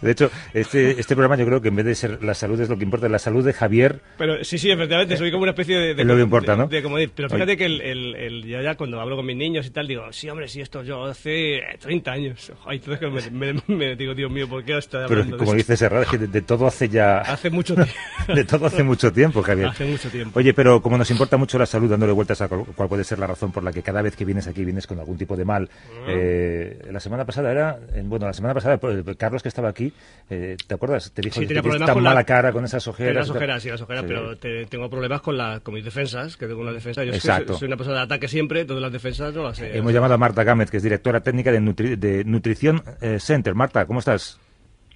De 0.00 0.10
hecho, 0.10 0.30
este, 0.54 0.98
este 1.00 1.14
programa 1.14 1.36
yo 1.36 1.46
creo 1.46 1.60
que 1.60 1.68
en 1.68 1.76
vez 1.76 1.84
de 1.86 1.94
ser 1.94 2.22
la 2.22 2.34
salud 2.34 2.60
es 2.60 2.68
lo 2.68 2.76
que 2.78 2.84
importa, 2.84 3.08
la 3.08 3.18
salud 3.18 3.44
de 3.44 3.52
Javier. 3.52 4.00
Pero 4.18 4.42
sí, 4.44 4.58
sí, 4.58 4.70
efectivamente, 4.70 5.16
soy 5.16 5.30
como 5.30 5.42
una 5.42 5.52
especie 5.52 5.76
de... 5.78 5.94
de 5.94 6.02
Es 6.02 6.08
lo 6.08 6.14
que 6.16 6.22
importa, 6.22 6.52
de- 6.52 6.58
¿no? 6.58 6.66
de 6.68 6.82
comodín. 6.82 7.10
pero 7.14 7.28
fíjate 7.28 7.52
Oye. 7.52 7.56
que 7.56 7.64
el, 7.66 7.80
el- 7.80 8.14
el- 8.16 8.44
yo 8.44 8.60
ya 8.62 8.74
cuando 8.76 9.00
hablo 9.00 9.16
con 9.16 9.26
mis 9.26 9.36
niños 9.36 9.66
y 9.66 9.70
tal, 9.70 9.86
digo, 9.86 10.12
sí, 10.12 10.28
hombre, 10.28 10.48
sí, 10.48 10.60
esto 10.60 10.82
yo 10.82 11.04
hace 11.04 11.60
30 11.80 12.12
años. 12.12 12.52
Ay, 12.66 12.80
entonces 12.84 13.30
me, 13.32 13.52
me- 13.52 13.62
me 13.68 13.96
digo, 13.96 14.14
Dios 14.14 14.30
mío, 14.30 14.48
¿por 14.48 14.64
qué 14.64 14.78
estoy 14.78 15.04
Pero 15.08 15.20
hablando 15.22 15.38
como 15.38 15.52
de 15.52 15.58
dices, 15.58 15.82
es 15.82 16.08
que 16.08 16.18
de, 16.18 16.26
de 16.26 16.42
todo 16.42 16.66
hace 16.66 16.88
ya... 16.88 17.18
Hace 17.36 17.50
mucho 17.50 17.74
tiempo. 17.74 17.92
De 18.28 18.44
todo 18.44 18.66
hace 18.66 18.82
mucho 18.82 19.12
tiempo, 19.12 19.42
Javier. 19.42 19.68
Hace 19.68 19.84
mucho 19.84 20.08
tiempo. 20.08 20.38
Oye, 20.38 20.54
pero 20.54 20.80
como 20.80 20.96
nos 20.98 21.10
importa 21.10 21.36
mucho 21.36 21.58
la 21.58 21.66
salud, 21.66 21.90
dándole 21.90 22.12
vueltas 22.12 22.40
a 22.40 22.48
cuál 22.48 22.88
puede 22.96 23.04
ser 23.04 23.18
la 23.18 23.26
razón 23.26 23.52
por 23.52 23.62
la 23.62 23.72
que 23.72 23.82
cada 23.82 24.00
vez 24.00 24.16
que 24.16 24.24
vienes 24.24 24.46
aquí 24.46 24.64
vienes 24.64 24.86
con 24.86 24.98
algún 24.98 25.18
tipo 25.18 25.36
de 25.36 25.44
mal. 25.44 25.68
Ah. 26.00 26.06
Eh, 26.08 26.80
la 26.90 26.98
semana 26.98 27.26
pasada 27.26 27.52
era, 27.52 27.78
en- 27.94 28.08
bueno, 28.08 28.24
la 28.24 28.32
semana 28.32 28.54
pasada, 28.54 28.78
pues, 28.78 29.04
Carlos 29.18 29.42
que 29.42 29.48
estaba 29.50 29.68
aquí, 29.68 29.92
eh, 30.30 30.56
¿te 30.66 30.74
acuerdas? 30.74 31.12
Te 31.12 31.20
dijo 31.20 31.38
Sí, 31.38 31.46
que 31.46 31.54
tan 31.54 31.62
con 31.92 32.02
la- 32.02 32.10
mala 32.10 32.24
cara 32.24 32.52
con 32.52 32.64
esas 32.64 32.88
ojeras. 32.88 33.28
las 33.28 33.36
ojeras, 33.36 33.62
sí, 33.62 33.68
las 33.68 33.82
ojeras, 33.82 34.02
Sí. 34.02 34.08
pero 34.08 34.36
te- 34.38 34.64
tengo 34.64 34.88
problemas 34.88 35.20
con, 35.20 35.36
la, 35.36 35.60
con 35.60 35.74
mis 35.74 35.84
defensas, 35.84 36.38
que 36.38 36.46
tengo 36.46 36.62
unas 36.62 36.72
defensas. 36.72 37.04
Yo 37.06 37.12
Exacto. 37.12 37.52
soy, 37.52 37.58
soy 37.60 37.66
una 37.68 37.76
persona 37.76 37.98
de 37.98 38.02
ataque 38.04 38.28
siempre, 38.28 38.64
todas 38.64 38.82
las 38.82 38.92
defensas 38.92 39.34
no 39.34 39.42
las 39.42 39.58
sé. 39.58 39.76
Hemos 39.76 39.92
llamado 39.92 40.14
a 40.14 40.18
Marta 40.18 40.42
Gámez, 40.42 40.70
que 40.70 40.78
es 40.78 40.82
directora 40.82 41.20
técnica 41.20 41.52
de, 41.52 41.60
Nutri- 41.60 41.96
de 41.98 42.24
Nutrición 42.24 42.82
eh, 43.02 43.18
Center. 43.20 43.54
Marta, 43.54 43.84
¿cómo 43.84 43.98
estás? 43.98 44.38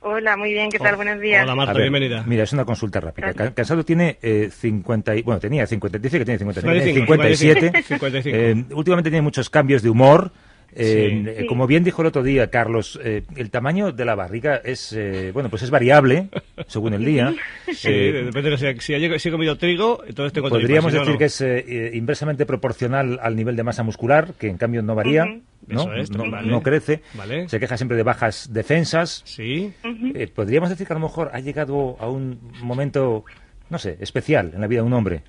Hola, 0.03 0.37
muy 0.39 0.53
bien, 0.53 0.71
¿qué 0.71 0.79
tal? 0.79 0.97
Buenos 0.97 1.21
días. 1.21 1.43
Hola, 1.45 1.55
Marta, 1.55 1.75
ver, 1.75 1.83
bienvenida. 1.83 2.25
Mira, 2.27 2.45
es 2.45 2.53
una 2.55 2.65
consulta 2.65 3.01
rápida. 3.01 3.35
Ca- 3.35 3.53
Casado 3.55 3.85
tiene 3.85 4.19
eh, 4.23 4.49
50 4.51 5.15
y, 5.17 5.23
bueno, 5.23 5.39
tenía 5.41 5.67
50, 5.67 5.99
dice 5.99 6.19
que 6.19 6.25
tiene 6.25 6.39
50, 6.39 6.61
tiene 6.63 6.81
55, 6.95 7.13
57. 7.13 7.83
55. 7.83 8.37
Eh, 8.37 8.65
últimamente 8.75 9.11
tiene 9.11 9.23
muchos 9.23 9.51
cambios 9.51 9.83
de 9.83 9.91
humor. 9.91 10.33
Eh, 10.75 11.37
Sí. 11.41 11.47
Como 11.47 11.67
bien 11.67 11.83
dijo 11.85 12.03
el 12.03 12.09
otro 12.09 12.23
día 12.23 12.49
Carlos, 12.51 12.99
eh, 13.03 13.23
el 13.37 13.51
tamaño 13.51 13.93
de 13.93 14.05
la 14.05 14.15
barriga 14.15 14.57
es, 14.57 14.93
eh, 14.93 15.31
bueno, 15.33 15.49
pues 15.51 15.63
es 15.63 15.71
variable 15.71 16.29
según 16.69 16.95
el 16.95 17.05
día. 17.05 17.35
Sí, 17.73 17.89
Eh, 17.89 18.23
depende 18.27 18.51
de 18.51 18.59
si, 18.59 18.81
si, 18.81 18.95
he- 18.95 19.19
si 19.19 19.29
he 19.29 19.33
comido 19.33 19.57
trigo, 19.59 20.03
entonces 20.07 20.33
tengo 20.33 20.49
Podríamos 20.49 20.93
tripas, 20.93 20.93
si 20.93 20.97
no, 20.97 21.01
decir 21.01 21.15
no. 21.15 21.19
que 21.19 21.25
es 21.25 21.41
eh, 21.41 21.91
inversamente 21.95 22.47
proporcional 22.47 23.19
al 23.23 23.37
nivel 23.37 23.57
de 23.57 23.63
masa 23.65 23.83
muscular, 23.83 24.35
que 24.39 24.49
en 24.49 24.57
cambio 24.59 24.83
no 24.83 24.95
varía, 24.95 25.25
Ujú. 25.25 25.43
¿no? 25.67 25.83
Eso 25.83 25.95
es, 25.95 26.11
no, 26.11 26.31
vale. 26.31 26.49
no 26.49 26.63
crece. 26.63 27.03
Vale. 27.15 27.49
Se 27.49 27.59
queja 27.61 27.77
siempre 27.77 27.97
de 27.97 28.03
bajas 28.03 28.53
defensas. 28.53 29.23
Sí. 29.25 29.73
Eh, 30.15 30.29
Podríamos 30.33 30.71
decir 30.71 30.87
que 30.87 30.93
a 30.93 30.97
lo 30.99 31.01
mejor 31.03 31.31
ha 31.33 31.41
llegado 31.41 31.97
a 32.01 32.09
un 32.09 32.39
momento, 32.63 33.25
no 33.69 33.79
sé, 33.79 33.97
especial 34.01 34.53
en 34.55 34.61
la 34.61 34.67
vida 34.67 34.81
de 34.81 34.87
un 34.87 34.93
hombre. 34.93 35.23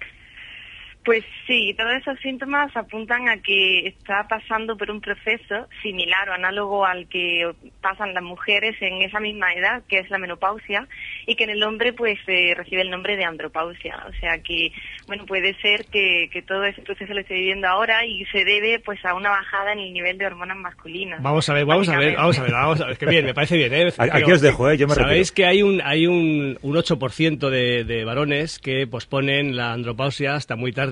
Pues 1.04 1.24
sí, 1.48 1.74
todos 1.76 1.94
esos 1.94 2.20
síntomas 2.20 2.76
apuntan 2.78 3.28
a 3.28 3.38
que 3.42 3.88
está 3.88 4.28
pasando 4.30 4.78
por 4.78 4.92
un 4.92 5.02
proceso 5.02 5.68
similar 5.82 6.30
o 6.30 6.34
análogo 6.34 6.86
al 6.86 7.08
que 7.08 7.52
pasan 7.82 8.14
las 8.14 8.22
mujeres 8.22 8.76
en 8.82 9.02
esa 9.02 9.20
misma 9.20 9.52
edad, 9.54 9.82
que 9.88 9.98
es 9.98 10.10
la 10.12 10.20
menopausia, 10.20 10.88
y 11.26 11.36
que 11.36 11.46
en 11.46 11.50
el 11.50 11.64
hombre 11.64 11.94
pues 11.94 12.20
eh, 12.28 12.54
recibe 12.56 12.84
el 12.84 12.92
nombre 12.92 13.18
de 13.18 13.26
andropausia. 13.26 13.98
O 14.10 14.14
sea 14.20 14.38
que, 14.44 14.72
bueno, 15.08 15.26
puede 15.26 15.56
ser 15.56 15.86
que, 15.86 16.30
que 16.32 16.44
todo 16.44 16.66
ese 16.66 16.84
proceso 16.84 17.16
lo 17.16 17.22
esté 17.22 17.34
viviendo 17.34 17.68
ahora 17.68 18.06
y 18.06 18.24
se 18.26 18.46
debe 18.46 18.80
pues 18.80 19.04
a 19.04 19.16
una 19.16 19.32
bajada 19.32 19.74
en 19.74 19.80
el 19.80 19.94
nivel 19.94 20.20
de 20.20 20.28
hormonas 20.28 20.58
masculinas. 20.58 21.20
Vamos 21.24 21.50
a 21.50 21.54
ver, 21.56 21.66
vamos 21.66 21.90
a 21.90 21.98
ver, 21.98 22.16
vamos 22.16 22.38
a 22.38 22.44
ver, 22.44 22.52
vamos 22.52 22.82
a 22.82 22.86
ver. 22.86 22.98
Que 23.00 23.08
bien, 23.08 23.26
me 23.26 23.34
parece 23.34 23.58
bien, 23.58 23.74
¿eh? 23.74 23.94
Aquí 23.98 24.32
os 24.32 24.42
dejo, 24.42 24.70
¿eh? 24.70 24.78
Yo 24.78 24.88
me 24.88 24.94
Sabéis 24.94 25.32
que 25.32 25.48
hay 25.48 25.64
un, 25.64 25.82
hay 25.84 26.06
un, 26.06 26.60
un 26.62 26.76
8% 26.76 27.50
de, 27.50 27.86
de 27.86 28.06
varones 28.06 28.60
que 28.60 28.86
posponen 28.86 29.56
la 29.56 29.74
andropausia 29.74 30.36
hasta 30.36 30.56
muy 30.56 30.72
tarde. 30.72 30.91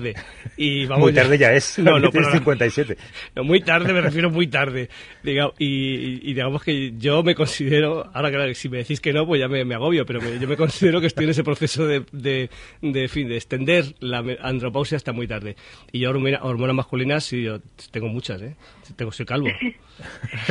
Y 0.56 0.86
vamos 0.86 1.04
Muy 1.06 1.12
tarde 1.14 1.38
ya 1.38 1.52
es. 1.52 1.78
No, 1.78 1.98
no, 1.98 2.10
pero- 2.10 2.30
57. 2.32 2.96
No, 3.36 3.44
muy 3.44 3.60
tarde, 3.60 3.92
me 3.92 4.00
refiero 4.00 4.30
muy 4.30 4.46
tarde. 4.46 4.88
Diga- 5.22 5.52
y, 5.58 6.20
y- 6.30 6.34
digamos 6.34 6.62
que 6.62 6.92
yo 6.98 7.22
me 7.22 7.34
considero, 7.34 8.10
ahora 8.14 8.30
claro, 8.30 8.54
si 8.54 8.68
me 8.68 8.78
decís 8.78 9.00
que 9.00 9.12
no, 9.12 9.26
pues 9.26 9.40
ya 9.40 9.48
me, 9.48 9.64
me 9.64 9.74
agobio, 9.74 10.04
pero 10.06 10.20
me- 10.20 10.38
yo 10.38 10.48
me 10.48 10.56
considero 10.56 11.00
que 11.00 11.06
estoy 11.08 11.24
en 11.24 11.30
ese 11.30 11.44
proceso 11.44 11.86
de, 11.86 12.04
de, 12.12 12.50
de, 12.82 13.08
fin, 13.08 13.28
de 13.28 13.36
extender 13.36 13.84
la 14.00 14.24
andropausia 14.42 14.96
hasta 14.96 15.12
muy 15.12 15.26
tarde. 15.26 15.56
Y 15.92 16.00
yo 16.00 16.10
hormona- 16.10 16.40
hormonas 16.42 16.74
masculinas, 16.76 17.24
sí, 17.24 17.42
yo 17.42 17.60
tengo 17.90 18.08
muchas, 18.08 18.40
¿eh? 18.42 18.56
Tengo, 18.96 19.12
soy 19.12 19.26
calvo. 19.26 19.48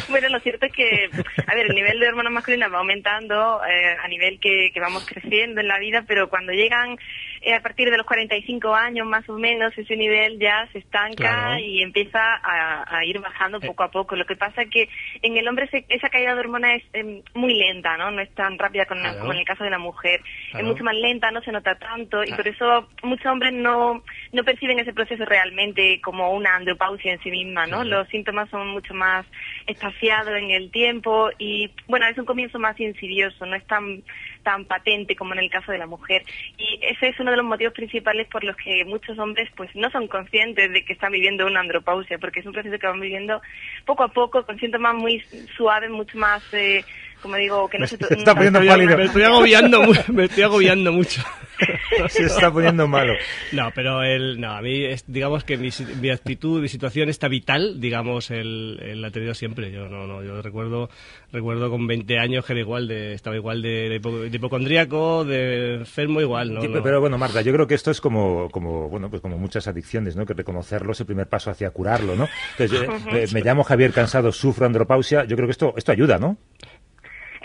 Bueno, 0.10 0.30
lo 0.30 0.40
cierto 0.42 0.68
es 0.68 0.72
que, 0.74 1.10
a 1.48 1.56
ver, 1.56 1.66
el 1.68 1.76
nivel 1.76 2.00
de 2.00 2.08
hormonas 2.08 2.32
masculinas 2.32 2.72
va 2.72 2.78
aumentando 2.80 3.60
eh, 3.66 3.96
a 4.04 4.08
nivel 4.08 4.40
que, 4.40 4.70
que 4.72 4.80
vamos 4.80 5.04
creciendo 5.08 5.60
en 5.60 5.68
la 5.68 5.80
vida, 5.80 6.04
pero 6.08 6.30
cuando 6.30 6.52
llegan 6.52 6.98
eh, 7.42 7.56
a 7.56 7.62
partir 7.62 7.90
de 7.90 7.98
los 7.98 8.06
45 8.06 8.76
años 8.76 9.08
más 9.08 9.28
o 9.28 9.39
menos, 9.40 9.76
ese 9.78 9.96
nivel 9.96 10.38
ya 10.40 10.68
se 10.72 10.80
estanca 10.80 11.16
Claro. 11.16 11.60
y 11.60 11.82
empieza 11.82 12.20
a, 12.22 12.98
a 12.98 13.06
ir 13.06 13.20
bajando 13.20 13.60
poco 13.60 13.84
a 13.84 13.90
poco. 13.92 14.16
Lo 14.16 14.26
que 14.26 14.36
pasa 14.36 14.62
es 14.62 14.70
que 14.70 14.88
en 15.24 15.38
el 15.38 15.48
hombre 15.48 15.68
se- 15.70 15.86
esa 15.90 16.10
caída 16.10 16.36
de 16.36 16.42
hormonas 16.42 16.74
es 16.78 16.84
em, 16.94 17.24
muy 17.34 17.56
lenta, 17.56 17.98
¿no? 17.98 18.12
No 18.12 18.22
es 18.22 18.30
tan 18.36 18.60
rápida 18.60 18.86
con- 18.86 19.00
Claro. 19.00 19.20
como 19.22 19.34
en 19.34 19.40
el 19.40 19.46
caso 19.46 19.64
de 19.64 19.70
la 19.72 19.80
mujer. 19.80 20.22
Claro. 20.52 20.66
Es 20.66 20.72
mucho 20.72 20.84
más 20.84 20.96
lenta, 20.96 21.32
no 21.32 21.42
se 21.42 21.52
nota 21.52 21.76
tanto 21.80 22.24
y 22.24 22.32
por 22.34 22.48
eso 22.48 22.90
muchos 23.04 23.26
hombres 23.26 23.54
no, 23.54 24.04
no 24.34 24.44
perciben 24.44 24.78
ese 24.80 24.94
proceso 24.94 25.26
realmente 25.26 26.00
como 26.02 26.32
una 26.34 26.56
andropausia 26.56 27.14
en 27.14 27.20
sí 27.24 27.32
misma, 27.32 27.66
¿no? 27.66 27.84
Los 27.84 28.08
síntomas 28.10 28.50
son 28.50 28.68
mucho 28.68 28.94
más 28.94 29.26
espaciados 29.68 30.36
en 30.38 30.52
el 30.52 30.72
tiempo 30.72 31.30
y, 31.38 31.72
bueno, 31.88 32.06
es 32.08 32.18
un 32.18 32.26
comienzo 32.26 32.60
más 32.60 32.80
insidioso, 32.80 33.46
no 33.46 33.56
es 33.56 33.66
tan 33.68 34.04
tan 34.44 34.66
patente 34.66 35.16
como 35.16 35.34
en 35.34 35.40
el 35.40 35.50
caso 35.50 35.72
de 35.72 35.78
la 35.78 35.86
mujer. 35.86 36.24
Y 36.58 36.80
ese 36.82 37.10
es 37.10 37.20
uno 37.20 37.32
de 37.32 37.38
los 37.38 37.46
motivos 37.46 37.74
principales 37.74 38.28
por 38.28 38.44
los 38.44 38.56
que 38.56 38.86
muchos 38.86 39.18
hombres 39.20 39.50
pues 39.56 39.74
no 39.76 39.90
son 39.92 40.08
conscientes 40.08 40.72
de 40.72 40.84
que 40.84 40.94
están 40.94 41.12
viviendo 41.12 41.46
una 41.46 41.62
andropausia, 41.62 42.18
porque 42.18 42.40
es 42.40 42.46
un 42.46 42.54
proceso 42.54 42.78
que 42.78 42.88
van 42.88 43.00
viviendo 43.00 43.42
poco 43.86 44.04
a 44.04 44.10
poco 44.10 44.46
con 44.46 44.60
síntomas 44.60 44.96
muy 44.96 45.20
suaves, 45.56 45.90
mucho 45.90 46.18
más, 46.18 46.44
eh, 46.54 46.84
como 47.22 47.36
digo, 47.36 47.68
que 47.70 47.80
no 47.80 47.88
se... 47.88 47.98
Se 48.10 48.14
está 48.16 48.34
poniendo 48.34 48.60
Me 48.60 48.66
estoy- 48.68 48.78
pálido. 48.86 48.98
Me 48.98 49.06
estoy 49.06 49.24
agobiando, 49.24 49.82
me 50.14 50.26
estoy 50.26 50.44
agobiando 50.44 50.92
mucho. 50.94 51.22
Se 52.10 52.24
está 52.24 52.50
poniendo 52.52 52.88
malo. 52.88 53.14
No, 53.52 53.70
pero 53.76 54.02
el, 54.02 54.40
no, 54.40 54.52
a 54.54 54.62
mí, 54.62 54.86
es, 54.86 55.04
digamos 55.08 55.44
que 55.44 55.58
mi, 55.58 55.72
si- 55.72 55.84
mi 55.86 56.10
actitud, 56.10 56.62
mi 56.62 56.70
situación 56.70 57.10
está 57.10 57.28
vital, 57.28 57.82
digamos, 57.82 58.32
él, 58.32 58.80
él 58.82 59.02
la 59.02 59.10
ha 59.10 59.12
tenido 59.12 59.34
siempre. 59.34 59.70
Yo 59.72 59.90
no, 59.90 60.08
no, 60.08 60.24
yo 60.24 60.42
recuerdo, 60.42 60.90
recuerdo 61.34 61.70
con 61.70 61.86
20 61.86 62.18
años 62.18 62.46
que 62.46 62.54
era 62.54 62.62
igual 62.62 62.88
de, 62.88 63.14
estaba 63.14 63.36
igual 63.36 63.62
de, 63.62 63.90
de, 63.90 64.02
hipo- 64.02 64.30
de 64.30 64.36
hipocondríaco, 64.38 65.26
de 65.26 65.76
enfermo 65.76 66.22
igual, 66.22 66.54
¿no? 66.54 66.62
Sí, 66.62 66.70
no. 66.70 66.82
Pero 66.82 67.02
bueno, 67.02 67.18
Marta, 67.18 67.42
yo 67.42 67.52
creo 67.52 67.68
que 67.68 67.76
esto 67.76 67.92
es 67.92 68.00
como, 68.00 68.50
como, 68.50 68.88
bueno, 68.88 69.10
pues 69.10 69.22
como 69.22 69.38
muchas 69.38 69.68
adicciones, 69.68 70.16
¿no? 70.16 70.26
Que 70.26 70.34
reconocerlo 70.34 70.94
es 70.94 71.00
el 71.02 71.06
primer 71.08 71.28
paso 71.28 71.52
hacia 71.52 71.70
curarlo, 71.72 72.16
¿no? 72.16 72.30
Entonces, 72.58 72.88
eh, 72.88 72.90
eh, 73.24 73.28
me 73.34 73.42
llamo 73.42 73.66
Javier 73.66 73.92
Cansado, 73.92 74.32
sufro 74.32 74.66
andropausia. 74.66 75.26
Yo 75.26 75.36
creo 75.36 75.48
que 75.48 75.52
esto, 75.52 75.74
esto 75.76 75.92
ayuda, 75.92 76.18
¿no? 76.20 76.38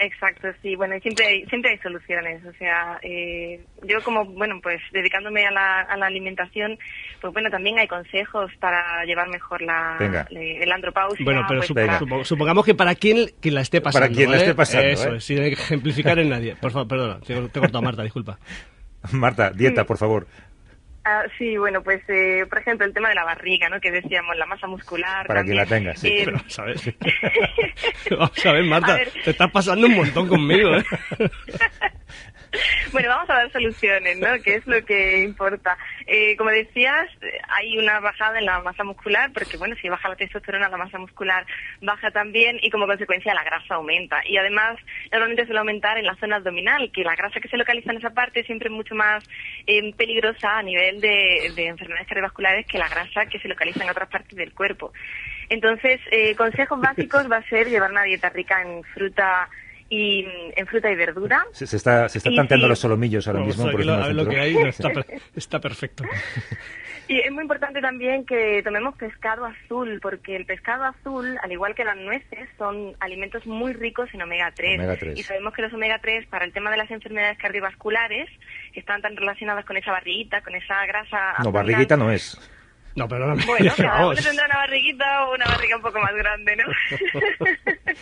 Exacto, 0.05 0.49
sí. 0.63 0.77
Bueno, 0.77 0.95
siempre 1.01 1.27
hay, 1.27 1.47
siempre 1.47 1.71
hay 1.73 1.79
soluciones. 1.79 2.45
O 2.45 2.53
sea, 2.55 2.99
eh, 3.03 3.61
yo 3.85 4.03
como, 4.03 4.25
bueno, 4.25 4.61
pues 4.63 4.81
dedicándome 4.93 5.47
a 5.47 5.51
la, 5.51 5.81
a 5.81 5.97
la 5.97 6.07
alimentación, 6.07 6.79
pues 7.21 7.33
bueno, 7.33 7.51
también 7.51 7.79
hay 7.79 7.89
consejos 7.89 8.51
para 8.61 9.05
llevar 9.05 9.29
mejor 9.29 9.63
la, 9.63 9.97
le- 10.31 10.63
el 10.63 10.71
andropausia. 10.73 11.25
Bueno, 11.25 11.45
pero 11.49 11.61
pues, 11.61 11.71
supo- 11.71 11.87
para- 11.87 11.99
supo- 11.99 12.25
supongamos 12.25 12.65
que 12.65 12.75
para 12.75 12.95
quien, 12.95 13.31
quien 13.41 13.55
la 13.55 13.63
esté 13.63 13.81
pasando. 13.81 14.07
Para 14.07 14.15
quien 14.15 14.31
la 14.31 14.37
esté 14.37 14.55
pasando, 14.55 14.89
Eso 14.89 15.15
¿eh? 15.15 15.21
sin 15.21 15.43
ejemplificar 15.43 16.19
en 16.19 16.29
nadie. 16.29 16.57
Por 16.57 16.71
favor, 16.73 16.89
perdona, 16.89 17.21
te, 17.21 17.35
te 17.35 17.59
he 17.59 17.61
cortado, 17.61 17.83
Marta, 17.83 18.03
disculpa. 18.03 18.39
Marta, 19.13 19.51
dieta, 19.51 19.85
por 19.85 19.99
favor. 19.99 20.27
Ah, 21.07 21.25
sí, 21.37 21.57
bueno, 21.59 21.83
pues 21.83 22.03
eh, 22.09 22.47
por 22.49 22.59
ejemplo 22.59 22.87
el 22.87 22.95
tema 22.95 23.11
de 23.11 23.15
la 23.15 23.25
barriga, 23.25 23.69
¿no? 23.69 23.79
Que 23.79 23.91
decíamos, 23.91 24.37
la 24.39 24.47
masa 24.47 24.67
muscular. 24.67 25.27
Para 25.27 25.43
quien 25.45 25.57
la 25.57 25.67
también. 25.67 25.95
tenga, 25.95 25.97
sí. 25.97 26.09
Eh, 26.09 26.23
Pero, 26.25 26.39
¿sabes? 26.49 26.83
Vamos 28.11 28.47
a 28.47 28.53
ver, 28.53 28.65
Marta, 28.65 28.93
A 28.95 28.97
ver. 28.97 29.13
te 29.25 29.31
estás 29.33 29.51
pasando 29.51 29.87
un 29.87 29.97
montón 29.97 30.27
conmigo, 30.29 30.75
¿eh? 30.77 30.85
Bueno, 32.93 33.09
vamos 33.09 33.29
a 33.31 33.35
dar 33.35 33.53
soluciones, 33.53 34.19
¿no? 34.19 34.41
Que 34.43 34.57
es 34.57 34.67
lo 34.67 34.85
que 34.85 35.23
importa. 35.23 35.77
Eh, 36.07 36.37
como 36.37 36.51
decías, 36.51 37.11
hay 37.49 37.77
una 37.79 38.01
bajada 38.01 38.39
en 38.39 38.47
la 38.47 38.61
masa 38.61 38.85
muscular, 38.85 39.33
porque 39.33 39.57
bueno, 39.57 39.75
si 39.81 39.89
baja 39.89 40.09
la 40.09 40.17
testosterona, 40.17 40.69
la 40.69 40.77
masa 40.77 40.99
muscular 40.99 41.45
baja 41.83 42.11
también 42.11 42.59
y 42.63 42.71
como 42.71 42.87
consecuencia 42.87 43.35
la 43.35 43.45
grasa 43.45 43.75
aumenta. 43.75 44.21
Y 44.27 44.37
además, 44.37 44.79
normalmente 45.11 45.45
suele 45.45 45.61
aumentar 45.61 45.99
en 45.99 46.07
la 46.07 46.15
zona 46.17 46.37
abdominal, 46.37 46.91
que 46.93 47.03
la 47.03 47.17
grasa 47.17 47.41
que 47.41 47.49
se 47.49 47.57
localiza 47.57 47.91
en 47.91 47.99
esa 47.99 48.11
parte 48.11 48.45
siempre 48.45 48.69
es 48.69 48.75
mucho 48.75 48.95
más 48.95 49.25
eh, 49.67 49.93
peligrosa 49.95 50.59
a 50.59 50.63
nivel 50.63 51.01
de, 51.01 51.53
de 51.55 51.67
enfermedades 51.67 52.07
cardiovasculares 52.07 52.67
que 52.67 52.79
la 52.79 52.89
grasa 52.89 53.27
que 53.27 53.39
se 53.41 53.49
localiza 53.49 53.83
en 53.83 53.91
otras 53.91 54.09
partes 54.09 54.37
del 54.37 54.53
cuerpo. 54.53 54.93
Entonces, 55.49 56.01
eh, 56.11 56.35
consejos 56.37 56.81
básicos 56.81 57.31
va 57.31 57.39
a 57.39 57.49
ser 57.49 57.69
llevar 57.69 57.91
una 57.91 58.05
dieta 58.05 58.31
rica 58.31 58.63
en 58.63 58.83
fruta 58.85 59.49
y 59.89 60.27
en 60.57 60.67
fruta 60.67 60.91
y 60.91 60.97
verdura. 60.97 61.45
Se, 61.53 61.67
se 61.67 61.77
está, 61.77 62.09
se 62.09 62.19
está 62.19 62.31
Y 62.31 62.37
tanteando 62.37 62.67
sí. 62.67 62.71
los 62.71 62.79
solomillos 62.79 63.27
ahora 63.27 63.41
Vamos 63.41 63.57
mismo. 63.57 63.71
por 63.71 63.85
lo, 63.85 64.13
lo 64.13 64.29
que 64.29 64.41
hay, 64.41 64.55
no, 64.55 64.67
está, 64.67 64.91
está 65.37 65.61
perfecto. 65.61 66.05
Y 67.07 67.21
es 67.21 67.31
muy 67.31 67.43
importante 67.43 67.83
también 67.83 68.25
que 68.25 68.63
tomemos 68.63 68.97
pescado 68.97 69.45
azul, 69.45 69.99
porque 70.01 70.37
el 70.37 70.47
pescado 70.47 70.85
azul, 70.85 71.37
al 71.43 71.53
igual 71.53 71.75
que 71.75 71.85
las 71.85 71.99
nueces, 71.99 72.49
son 72.57 72.97
alimentos 72.99 73.45
muy 73.47 73.75
ricos 73.75 74.09
en 74.15 74.23
omega 74.23 74.51
3. 74.57 74.79
Omega 74.79 74.97
3. 74.97 75.19
Y 75.19 75.23
sabemos 75.23 75.53
que 75.53 75.61
los 75.61 75.73
omega 75.75 75.99
3, 76.01 76.27
para 76.29 76.47
el 76.47 76.53
tema 76.55 76.71
de 76.71 76.79
las 76.79 76.91
enfermedades 76.91 77.37
cardiovasculares, 77.37 78.31
que 78.73 78.81
están 78.81 79.03
tan 79.03 79.17
relacionadas 79.17 79.67
con 79.67 79.77
esa 79.77 79.91
barriguita, 79.93 80.41
con 80.41 80.55
esa 80.55 80.87
grasa. 80.87 81.35
No, 81.43 81.53
barriguita 81.53 81.95
no 81.99 82.11
es. 82.11 82.41
No, 82.97 83.09
perdóname. 83.09 83.45
Bueno, 83.47 83.73
cada 83.77 84.07
uno 84.07 84.15
tendrá 84.15 84.45
una 84.47 84.55
barriguita 84.57 85.25
o 85.25 85.35
una 85.35 85.45
barriga 85.47 85.77
un 85.77 85.83
poco 85.83 86.01
más 86.01 86.15
grande, 86.15 86.57
¿no? 86.57 86.65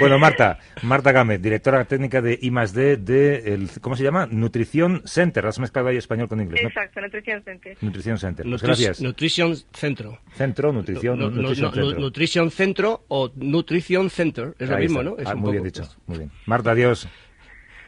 Bueno, 0.00 0.18
Marta, 0.18 0.58
Marta 0.82 1.10
Gámez, 1.12 1.40
directora 1.42 1.84
técnica 1.84 2.20
de 2.20 2.38
I+D 2.40 2.98
de, 2.98 3.54
el, 3.54 3.68
¿cómo 3.80 3.96
se 3.96 4.04
llama? 4.04 4.26
Nutrición 4.30 5.02
Center. 5.06 5.44
Has 5.46 5.58
mezclado 5.58 5.88
ahí 5.88 5.96
español 5.96 6.28
con 6.28 6.40
inglés, 6.40 6.62
¿no? 6.62 6.68
Exacto, 6.68 7.00
Nutrición 7.00 7.42
Center. 7.42 7.76
Nutrición 7.80 8.18
Center. 8.18 8.46
Pues 8.46 8.62
Nutri- 8.62 8.66
gracias. 8.66 9.00
Nutrition 9.00 9.56
Centro. 9.72 10.18
Centro, 10.34 10.72
nutrición, 10.72 11.18
No, 11.18 11.30
no, 11.30 11.36
nutrición 11.42 11.70
no, 11.70 11.74
centro. 11.82 12.00
Nutrition 12.00 12.50
Centro 12.50 13.04
o 13.08 13.32
Nutrition 13.36 14.10
Center. 14.10 14.54
Es 14.58 14.68
lo 14.68 14.76
Ahí 14.76 14.82
mismo, 14.84 15.00
está. 15.00 15.10
¿no? 15.10 15.16
Es 15.18 15.26
Ah, 15.26 15.34
un 15.34 15.40
muy 15.40 15.52
bien 15.52 15.64
poco- 15.64 15.80
dicho. 15.82 15.96
Muy 16.06 16.18
bien. 16.18 16.30
Marta, 16.46 16.70
adiós. 16.72 17.08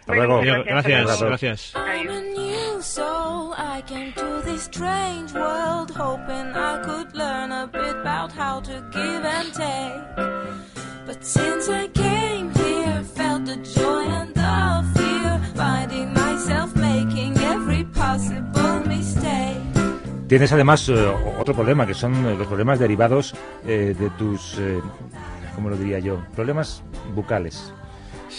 Hasta 0.01 0.13
Bueno, 0.15 0.41
luego. 0.41 0.41
Adiós, 0.41 0.67
Gracias, 0.67 1.01
Abrazo. 1.03 1.27
gracias. 1.27 1.75
Strange 4.61 5.33
world 5.33 5.91
hoping 5.91 6.55
I 6.55 6.83
could 6.85 7.17
learn 7.17 7.51
a 7.51 7.67
bit 7.67 7.97
about 7.97 8.31
how 8.31 8.61
to 8.61 8.83
give 8.93 9.25
and 9.25 9.53
take. 9.55 10.17
But 11.07 11.25
since 11.25 11.71
I 11.71 11.89
came 11.89 12.51
here, 12.55 13.03
felt 13.03 13.47
the 13.47 13.57
joy 13.57 14.05
and 14.05 14.35
the 14.35 14.85
fear, 14.95 15.41
finding 15.55 16.13
myself 16.13 16.77
making 16.77 17.39
every 17.39 17.85
possible 17.85 18.81
mistake. 18.87 19.57
Tienes 20.29 20.53
además 20.53 20.87
eh, 20.91 21.15
otro 21.39 21.55
problema, 21.55 21.87
que 21.87 21.95
son 21.95 22.15
eh, 22.27 22.37
los 22.37 22.47
problemas 22.47 22.79
derivados 22.79 23.35
eh, 23.67 23.97
de 23.99 24.11
tus, 24.11 24.59
eh, 24.59 24.81
¿cómo 25.55 25.71
lo 25.71 25.77
diría 25.77 26.01
yo? 26.01 26.23
Problemas 26.35 26.83
bucales. 27.15 27.73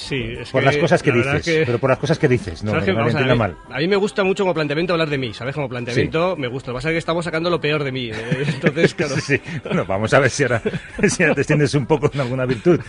Sí, 0.02 0.36
es 0.40 0.50
Por 0.50 0.62
que 0.62 0.66
las 0.66 0.78
cosas 0.78 1.04
que 1.04 1.12
la 1.12 1.18
dices, 1.18 1.36
es 1.36 1.46
que- 1.46 1.66
pero 1.66 1.78
por 1.80 1.90
las 1.90 2.00
cosas 2.00 2.18
que 2.18 2.28
dices, 2.28 2.64
no, 2.64 2.72
¿Sabes 2.72 2.88
no, 2.88 3.06
me 3.06 3.32
a 3.32 3.36
mal. 3.36 3.56
A 3.70 3.78
mí 3.78 3.88
me 3.88 3.96
gusta 3.96 4.24
mucho 4.24 4.44
como 4.44 4.54
planteamiento 4.54 4.94
hablar 4.94 5.10
de 5.10 5.18
mí, 5.18 5.34
¿sabes? 5.34 5.54
Como 5.56 5.70
planteamiento 5.70 6.36
me 6.36 6.48
gusta. 6.48 6.72
Lo 6.72 6.74
que 6.76 6.78
pasa 6.78 6.90
es 6.90 6.94
que 6.94 6.98
estamos 7.00 7.24
sacando 7.26 7.50
lo 7.50 7.62
peor 7.62 7.84
de 7.84 7.92
mí. 7.92 8.10
eh, 8.10 8.46
Entonces, 8.48 8.94
claro. 8.96 9.16
Sí, 9.16 9.22
sí. 9.38 9.42
Bueno, 9.64 9.86
vamos 9.86 10.14
a 10.14 10.20
ver 10.20 10.30
si 10.30 10.44
ahora, 10.44 10.62
si 11.08 11.24
ahora 11.24 11.36
te 11.36 11.42
extiendes 11.42 11.74
un 11.76 11.86
poco 11.86 12.10
en 12.14 12.20
alguna 12.22 12.46
virtud. 12.46 12.80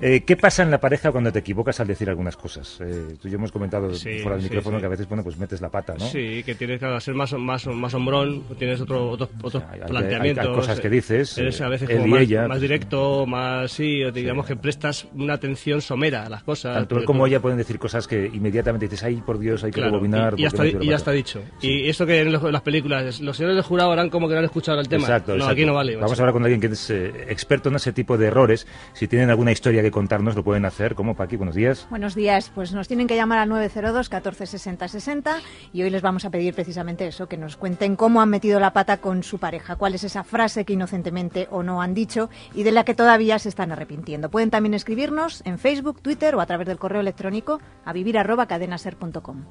Eh, 0.00 0.22
¿Qué 0.24 0.36
pasa 0.36 0.62
en 0.62 0.70
la 0.70 0.78
pareja 0.80 1.10
cuando 1.10 1.32
te 1.32 1.40
equivocas 1.40 1.80
al 1.80 1.88
decir 1.88 2.08
algunas 2.08 2.36
cosas? 2.36 2.78
Eh, 2.80 3.16
tú 3.20 3.28
y 3.28 3.32
yo 3.32 3.36
hemos 3.38 3.50
comentado 3.50 3.90
fuera 3.92 4.36
del 4.36 4.42
micrófono 4.42 4.78
que 4.78 4.86
a 4.86 4.88
veces, 4.88 5.08
bueno, 5.08 5.24
pues 5.24 5.36
metes 5.38 5.60
la 5.60 5.70
pata, 5.70 5.94
¿no? 5.98 6.06
Sí, 6.08 6.42
que 6.44 6.54
tienes 6.54 6.78
que 6.78 7.00
ser 7.00 7.14
más, 7.14 7.32
más, 7.32 7.66
más 7.66 7.94
hombrón, 7.94 8.44
tienes 8.58 8.80
otro, 8.80 9.10
otros 9.10 9.28
otros 9.42 9.62
hay- 9.70 9.80
hay- 9.80 9.88
planteamientos. 9.88 10.46
hay 10.46 10.54
cosas 10.54 10.80
que 10.80 10.88
dices, 10.88 11.36
Eres 11.38 11.60
a 11.60 11.68
veces 11.68 11.90
como 11.90 12.06
más, 12.06 12.20
ella, 12.22 12.42
más 12.42 12.48
pues, 12.50 12.60
directo, 12.60 13.26
más 13.26 13.72
sí, 13.72 14.04
o 14.04 14.12
digamos 14.12 14.46
que 14.46 14.54
prestas 14.56 15.06
una 15.14 15.34
atención 15.34 15.80
somera 15.80 16.27
a 16.28 16.30
las 16.30 16.42
cosas. 16.44 16.74
Tanto 16.74 16.98
él 16.98 17.04
como 17.04 17.20
tú- 17.24 17.26
ella 17.26 17.40
pueden 17.40 17.58
decir 17.58 17.78
cosas 17.78 18.06
que 18.06 18.26
inmediatamente 18.32 18.86
dices, 18.86 19.02
ay, 19.02 19.16
por 19.16 19.38
Dios, 19.38 19.64
hay 19.64 19.70
que 19.70 19.80
Claro, 19.80 19.92
rebobinar. 19.92 20.34
y, 20.36 20.40
y 20.40 20.42
ya 20.42 20.48
está, 20.48 20.66
y 20.66 20.72
ya 20.72 20.78
matar". 20.78 20.94
está 20.94 21.10
dicho. 21.12 21.40
Sí. 21.60 21.68
Y 21.68 21.88
eso 21.88 22.06
que 22.06 22.20
en, 22.20 22.32
los- 22.32 22.42
en 22.44 22.52
las 22.52 22.62
películas, 22.62 23.20
los 23.20 23.36
señores 23.36 23.56
del 23.56 23.64
jurado 23.64 23.92
harán 23.92 24.10
como 24.10 24.28
que 24.28 24.34
no 24.34 24.38
han 24.38 24.44
escuchado 24.44 24.80
el 24.80 24.88
tema. 24.88 25.02
Exacto, 25.04 25.32
no, 25.32 25.36
exacto. 25.38 25.52
aquí 25.52 25.64
no 25.66 25.74
vale. 25.74 25.96
Vamos 25.96 26.10
macho. 26.10 26.20
a 26.20 26.24
hablar 26.24 26.32
con 26.34 26.42
alguien 26.44 26.60
que 26.60 26.66
es 26.68 26.90
eh, 26.90 27.26
experto 27.28 27.68
en 27.70 27.76
ese 27.76 27.92
tipo 27.92 28.16
de 28.16 28.26
errores. 28.26 28.66
Si 28.92 29.08
tienen 29.08 29.30
alguna 29.30 29.52
historia 29.52 29.82
que 29.82 29.90
contarnos, 29.90 30.36
lo 30.36 30.44
pueden 30.44 30.64
hacer. 30.64 30.94
¿Cómo, 30.94 31.14
Paqui? 31.16 31.36
Buenos 31.36 31.54
días. 31.54 31.86
Buenos 31.90 32.14
días, 32.14 32.50
pues 32.54 32.72
nos 32.72 32.86
tienen 32.88 33.06
que 33.06 33.16
llamar 33.16 33.38
al 33.38 33.48
902 33.48 34.08
14 34.08 34.46
60 34.46 34.88
60 34.88 35.36
y 35.72 35.82
hoy 35.82 35.90
les 35.90 36.02
vamos 36.02 36.24
a 36.24 36.30
pedir 36.30 36.54
precisamente 36.54 37.06
eso, 37.06 37.26
que 37.28 37.36
nos 37.36 37.56
cuenten 37.56 37.96
cómo 37.96 38.20
han 38.20 38.28
metido 38.28 38.60
la 38.60 38.72
pata 38.72 38.98
con 38.98 39.22
su 39.22 39.38
pareja, 39.38 39.76
cuál 39.76 39.94
es 39.94 40.04
esa 40.04 40.24
frase 40.24 40.64
que 40.64 40.74
inocentemente 40.74 41.48
o 41.50 41.62
no 41.62 41.80
han 41.82 41.94
dicho 41.94 42.28
y 42.54 42.62
de 42.62 42.72
la 42.72 42.84
que 42.84 42.94
todavía 42.94 43.38
se 43.38 43.48
están 43.48 43.72
arrepintiendo. 43.72 44.30
Pueden 44.30 44.50
también 44.50 44.74
escribirnos 44.74 45.42
en 45.44 45.58
Facebook, 45.58 46.00
Twitter 46.08 46.34
o 46.36 46.40
a 46.40 46.46
través 46.46 46.66
del 46.66 46.78
correo 46.78 47.02
electrónico 47.02 47.60
a 47.84 47.92
vivir 47.92 48.16
arroba 48.16 48.46
cadenaser.com. 48.46 49.44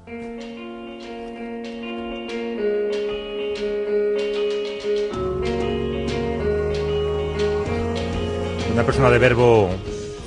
Una 8.72 8.82
persona 8.84 9.08
de 9.08 9.18
verbo 9.20 9.70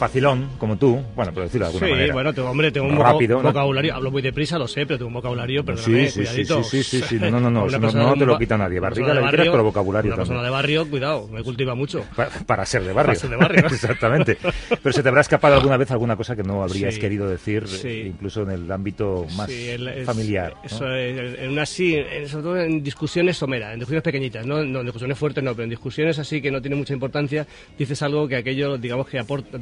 facilón, 0.01 0.49
como 0.57 0.77
tú, 0.77 0.99
bueno, 1.15 1.31
por 1.31 1.43
decirlo 1.43 1.67
de 1.67 1.73
alguna 1.73 1.85
Sí, 1.85 1.91
manera. 1.93 2.13
bueno, 2.15 2.33
tengo, 2.33 2.49
hombre, 2.49 2.71
tengo 2.71 2.87
un 2.87 2.97
Rápido, 2.97 3.35
voca- 3.37 3.43
¿no? 3.49 3.53
vocabulario, 3.53 3.93
hablo 3.93 4.09
muy 4.09 4.23
deprisa, 4.23 4.57
lo 4.57 4.67
sé, 4.67 4.87
pero 4.87 4.97
tengo 4.97 5.09
un 5.09 5.13
vocabulario, 5.13 5.63
pero 5.63 5.77
Sí, 5.77 6.07
sí, 6.09 6.25
sí, 6.25 6.43
sí, 6.43 6.63
sí, 6.63 6.83
sí, 6.83 7.01
sí, 7.07 7.15
no, 7.21 7.29
no, 7.39 7.51
no, 7.51 7.67
no- 7.67 8.13
te 8.15 8.25
lo 8.25 8.39
quita 8.39 8.57
nadie. 8.57 8.79
Barriga 8.79 9.13
la 9.13 9.29
quieras, 9.29 9.47
pero 9.51 9.63
vocabulario 9.63 10.09
Una 10.09 10.15
persona 10.17 10.39
también. 10.39 10.51
de 10.51 10.55
barrio, 10.55 10.89
cuidado, 10.89 11.27
me 11.27 11.43
cultiva 11.43 11.75
mucho. 11.75 12.03
Pa- 12.15 12.29
Para 12.47 12.65
ser 12.65 12.83
de 12.83 12.93
barrio. 12.93 13.09
Para 13.09 13.19
ser 13.19 13.29
de 13.29 13.35
barrio. 13.35 13.65
Exactamente. 13.67 14.37
Pero 14.81 14.91
se 14.91 15.03
te 15.03 15.09
habrá 15.09 15.21
escapado 15.21 15.53
alguna 15.55 15.77
vez 15.77 15.91
alguna 15.91 16.15
cosa 16.15 16.35
que 16.35 16.41
no 16.43 16.63
habrías 16.63 16.95
Sí. 16.95 16.99
querido 16.99 17.29
decir, 17.29 17.67
Sí. 17.67 18.03
incluso 18.07 18.41
en 18.41 18.49
el 18.51 18.71
ámbito 18.71 19.27
más 19.37 19.49
Sí, 19.51 19.69
el- 19.69 20.03
familiar. 20.03 20.55
Eso 20.63 20.91
es, 20.95 21.37
en 21.39 21.51
una 21.51 21.65
sí, 21.67 21.95
sobre 22.25 22.43
todo 22.43 22.57
en 22.57 22.81
discusiones 22.81 23.37
someras, 23.37 23.73
en 23.73 23.79
discusiones 23.79 24.03
pequeñitas, 24.03 24.45
no, 24.47 24.63
no 24.63 24.79
en 24.79 24.85
discusiones 24.85 25.17
fuertes 25.17 25.43
no, 25.43 25.51
pero 25.51 25.65
en 25.65 25.69
discusiones 25.69 26.17
así 26.17 26.41
que 26.41 26.49
no 26.49 26.59
tiene 26.59 26.75
mucha 26.75 26.93
importancia, 26.93 27.45
dices 27.77 28.01
algo 28.01 28.27
que 28.27 28.37
aquello, 28.37 28.77
digamos 28.79 29.07
que 29.07 29.19
aporta, 29.19 29.59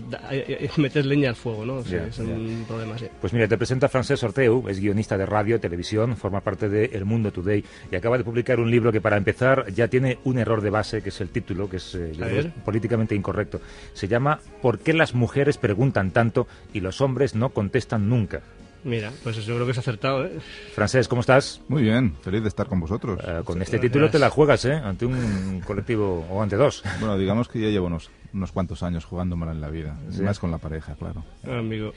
metes 0.78 1.06
leña 1.06 1.30
al 1.30 1.36
fuego, 1.36 1.66
¿no? 1.66 1.76
O 1.76 1.84
sea, 1.84 2.00
Ya, 2.00 2.08
es 2.08 2.20
un 2.20 2.66
problema 2.68 2.96
así. 2.96 3.08
Pues 3.20 3.34
mira, 3.34 3.48
te 3.48 3.58
presenta 3.58 3.90
Francesc 3.90 4.24
Orteu, 4.24 4.68
es 4.68 4.80
guionista 4.80 5.18
de 5.18 5.26
radio, 5.26 5.60
televisión, 5.60 6.16
forma 6.18 6.42
parte 6.42 6.70
de 6.70 6.86
El 6.94 7.06
Mundo 7.06 7.32
Today 7.32 7.64
y 7.92 7.96
acaba 7.96 8.18
de 8.18 8.24
publicar 8.24 8.60
un 8.60 8.70
libro 8.70 8.92
que 8.92 9.02
para 9.02 9.18
empezar 9.18 9.72
ya 9.74 9.88
tiene 9.88 10.20
un 10.24 10.40
error 10.40 10.62
de 10.62 10.70
base, 10.70 11.02
que 11.02 11.10
es 11.10 11.22
el 11.22 11.30
título, 11.30 11.70
que 11.70 11.78
es 11.78 11.96
eh, 11.96 12.52
políticamente 12.66 13.16
incorrecto. 13.16 13.62
Se 13.94 14.08
llama 14.08 14.40
¿Por 14.62 14.80
qué 14.80 14.94
las 14.94 15.14
mujeres 15.14 15.58
preguntan 15.58 16.12
tanto 16.12 16.48
y 16.74 16.80
los 16.80 17.02
hombres 17.02 17.36
no 17.36 17.50
contestan 17.50 18.10
nunca? 18.10 18.42
Mira, 18.84 19.12
pues 19.24 19.38
eso 19.38 19.48
yo 19.50 19.56
creo 19.56 19.66
que 19.66 19.74
es 19.74 19.78
acertado, 19.78 20.26
¿eh? 20.26 20.40
Francesc, 20.74 21.10
¿cómo 21.10 21.20
estás? 21.20 21.62
Muy 21.68 21.84
bien, 21.84 22.16
feliz 22.22 22.42
de 22.44 22.48
estar 22.48 22.68
con 22.68 22.80
vosotros. 22.80 23.20
Eh, 23.22 23.42
con 23.44 23.62
este 23.62 23.78
título 23.78 24.10
te 24.10 24.20
la 24.20 24.30
juegas, 24.30 24.64
¿eh? 24.64 24.74
Ante 24.74 25.06
un 25.06 25.62
colectivo 25.66 26.26
o 26.30 26.42
ante 26.42 26.56
dos. 26.56 26.84
Bueno, 27.00 27.18
digamos 27.18 27.50
que 27.50 27.60
ya 27.60 27.68
llevo 27.68 27.88
unos, 27.88 28.10
unos 28.34 28.52
cuantos 28.52 28.84
años 28.84 29.06
jugándomela 29.06 29.52
en 29.52 29.62
la 29.62 29.70
vida, 29.70 29.98
Sí. 30.12 30.22
más 30.22 30.40
con 30.40 30.52
la 30.52 30.58
pareja, 30.58 30.96
claro. 30.96 31.24
Amigo. 31.48 31.94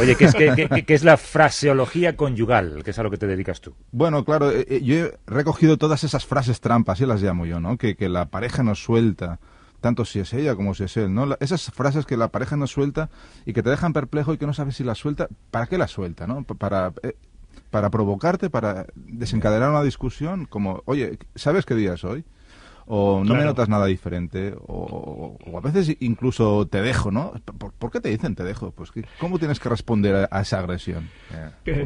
Oye, 0.00 0.16
¿qué 0.16 0.24
es, 0.26 0.34
qué- 0.34 0.68
qué- 0.68 0.84
qué 0.84 0.94
es 0.94 1.04
la 1.04 1.16
fraseología 1.16 2.16
conyugal? 2.16 2.82
Que 2.84 2.90
es 2.90 2.98
a 2.98 3.02
lo 3.02 3.10
que 3.10 3.18
te 3.18 3.26
dedicas 3.26 3.60
tú. 3.60 3.74
Bueno, 3.92 4.24
claro, 4.24 4.50
eh, 4.50 4.66
eh, 4.68 4.80
yo 4.82 4.94
he 4.96 5.18
recogido 5.26 5.76
todas 5.76 6.04
esas 6.04 6.26
frases 6.26 6.60
trampas, 6.60 6.94
así 6.98 7.06
las 7.06 7.22
llamo 7.22 7.46
yo, 7.46 7.60
¿no? 7.60 7.76
Que, 7.78 7.96
que 7.96 8.08
la 8.08 8.26
pareja 8.26 8.62
nos 8.62 8.82
suelta, 8.82 9.38
tanto 9.80 10.04
si 10.04 10.18
es 10.18 10.32
ella 10.32 10.56
como 10.56 10.74
si 10.74 10.84
es 10.84 10.96
él, 10.96 11.14
¿no? 11.14 11.26
La- 11.26 11.36
esas 11.40 11.70
frases 11.70 12.06
que 12.06 12.16
la 12.16 12.28
pareja 12.28 12.56
nos 12.56 12.70
suelta 12.72 13.08
y 13.44 13.52
que 13.52 13.62
te 13.62 13.70
dejan 13.70 13.92
perplejo 13.92 14.32
y 14.34 14.38
que 14.38 14.46
no 14.46 14.54
sabes 14.54 14.76
si 14.76 14.84
las 14.84 14.98
suelta, 14.98 15.28
¿para 15.50 15.66
qué 15.66 15.78
las 15.78 15.90
suelta, 15.90 16.26
no? 16.26 16.42
Pa- 16.44 16.54
Para, 16.54 16.92
eh, 17.02 17.14
para 17.70 17.90
provocarte, 17.90 18.48
para 18.50 18.86
desencadenar 18.94 19.70
una 19.70 19.82
discusión, 19.82 20.46
como, 20.46 20.82
oye, 20.86 21.18
¿sabes 21.34 21.66
qué 21.66 21.74
día 21.74 21.94
es 21.94 22.04
hoy? 22.04 22.24
O 22.86 23.22
no 23.24 23.34
me 23.34 23.44
notas 23.44 23.68
nada 23.68 23.86
diferente, 23.86 24.54
o, 24.66 25.36
o 25.44 25.58
a 25.58 25.60
veces 25.60 25.96
incluso 26.00 26.66
te 26.68 26.80
dejo, 26.82 27.10
¿no? 27.10 27.32
¿Por, 27.58 27.72
por 27.72 27.90
qué 27.90 28.00
te 28.00 28.08
dicen 28.10 28.34
te 28.34 28.44
dejo? 28.44 28.70
Pues 28.70 28.92
que- 28.92 29.04
¿cómo 29.18 29.38
tienes 29.38 29.58
que 29.60 29.68
responder 29.68 30.14
a, 30.14 30.28
a 30.30 30.42
esa 30.42 30.58
agresión? 30.60 31.08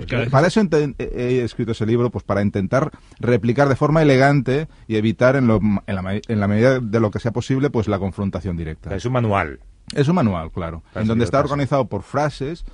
Claro. 0.07 0.31
Para 0.31 0.49
eso 0.49 0.61
ente- 0.61 0.95
he 0.99 1.43
escrito 1.43 1.73
ese 1.73 1.87
libro, 1.87 2.11
pues 2.11 2.25
para 2.25 2.43
intentar 2.43 2.91
replicar 3.19 3.69
de 3.69 3.77
forma 3.77 4.03
elegante 4.03 4.69
y 4.87 4.97
evitar 4.97 5.37
en, 5.37 5.47
lo- 5.47 5.61
en 5.87 5.95
la, 5.95 6.21
en 6.29 6.41
la 6.41 6.49
medida 6.49 6.81
de 6.81 7.01
lo 7.01 7.11
que 7.11 7.19
sea 7.19 7.33
posible, 7.33 7.71
pues 7.71 7.89
la 7.89 7.99
confrontación 7.99 8.57
directa. 8.57 8.95
Es 8.95 9.05
un 9.07 9.13
manual. 9.15 9.61
Es 9.95 10.07
un 10.09 10.15
manual, 10.15 10.53
claro, 10.53 10.85
en 10.95 11.07
donde 11.09 11.25
está 11.25 11.41
organizado 11.41 11.87
por 11.89 12.03
frases 12.03 12.65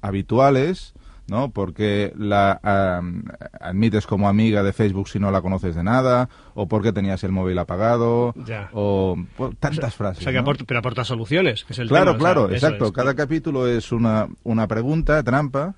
habituales, 0.00 0.94
¿no? 1.28 1.50
Porque 1.50 2.12
la 2.16 2.58
am, 2.62 3.24
admites 3.60 4.06
como 4.06 4.28
amiga 4.28 4.62
de 4.62 4.72
Facebook 4.72 5.08
si 5.08 5.18
no 5.18 5.30
la 5.30 5.40
conoces 5.42 5.74
de 5.74 5.82
nada, 5.84 6.28
o 6.54 6.66
porque 6.68 6.92
tenías 6.92 7.22
el 7.24 7.32
móvil 7.32 7.58
apagado, 7.58 8.34
Ya. 8.44 8.68
o 8.72 9.16
pues, 9.36 9.56
tantas 9.58 9.94
frases. 9.94 10.18
O 10.18 10.22
sea, 10.24 10.32
que 10.32 10.36
¿no? 10.38 10.42
aporta- 10.42 10.64
pero 10.66 10.80
aporta 10.80 11.04
soluciones, 11.04 11.64
que 11.64 11.72
es 11.72 11.78
el 11.78 11.88
Claro, 11.88 12.12
tema, 12.12 12.16
o 12.16 12.20
sea, 12.20 12.34
claro, 12.34 12.50
exacto. 12.52 12.86
es. 12.86 12.92
Cada 12.92 13.14
capítulo 13.14 13.66
es 13.66 13.92
una, 13.92 14.28
una 14.42 14.66
pregunta 14.66 15.22
trampa 15.22 15.74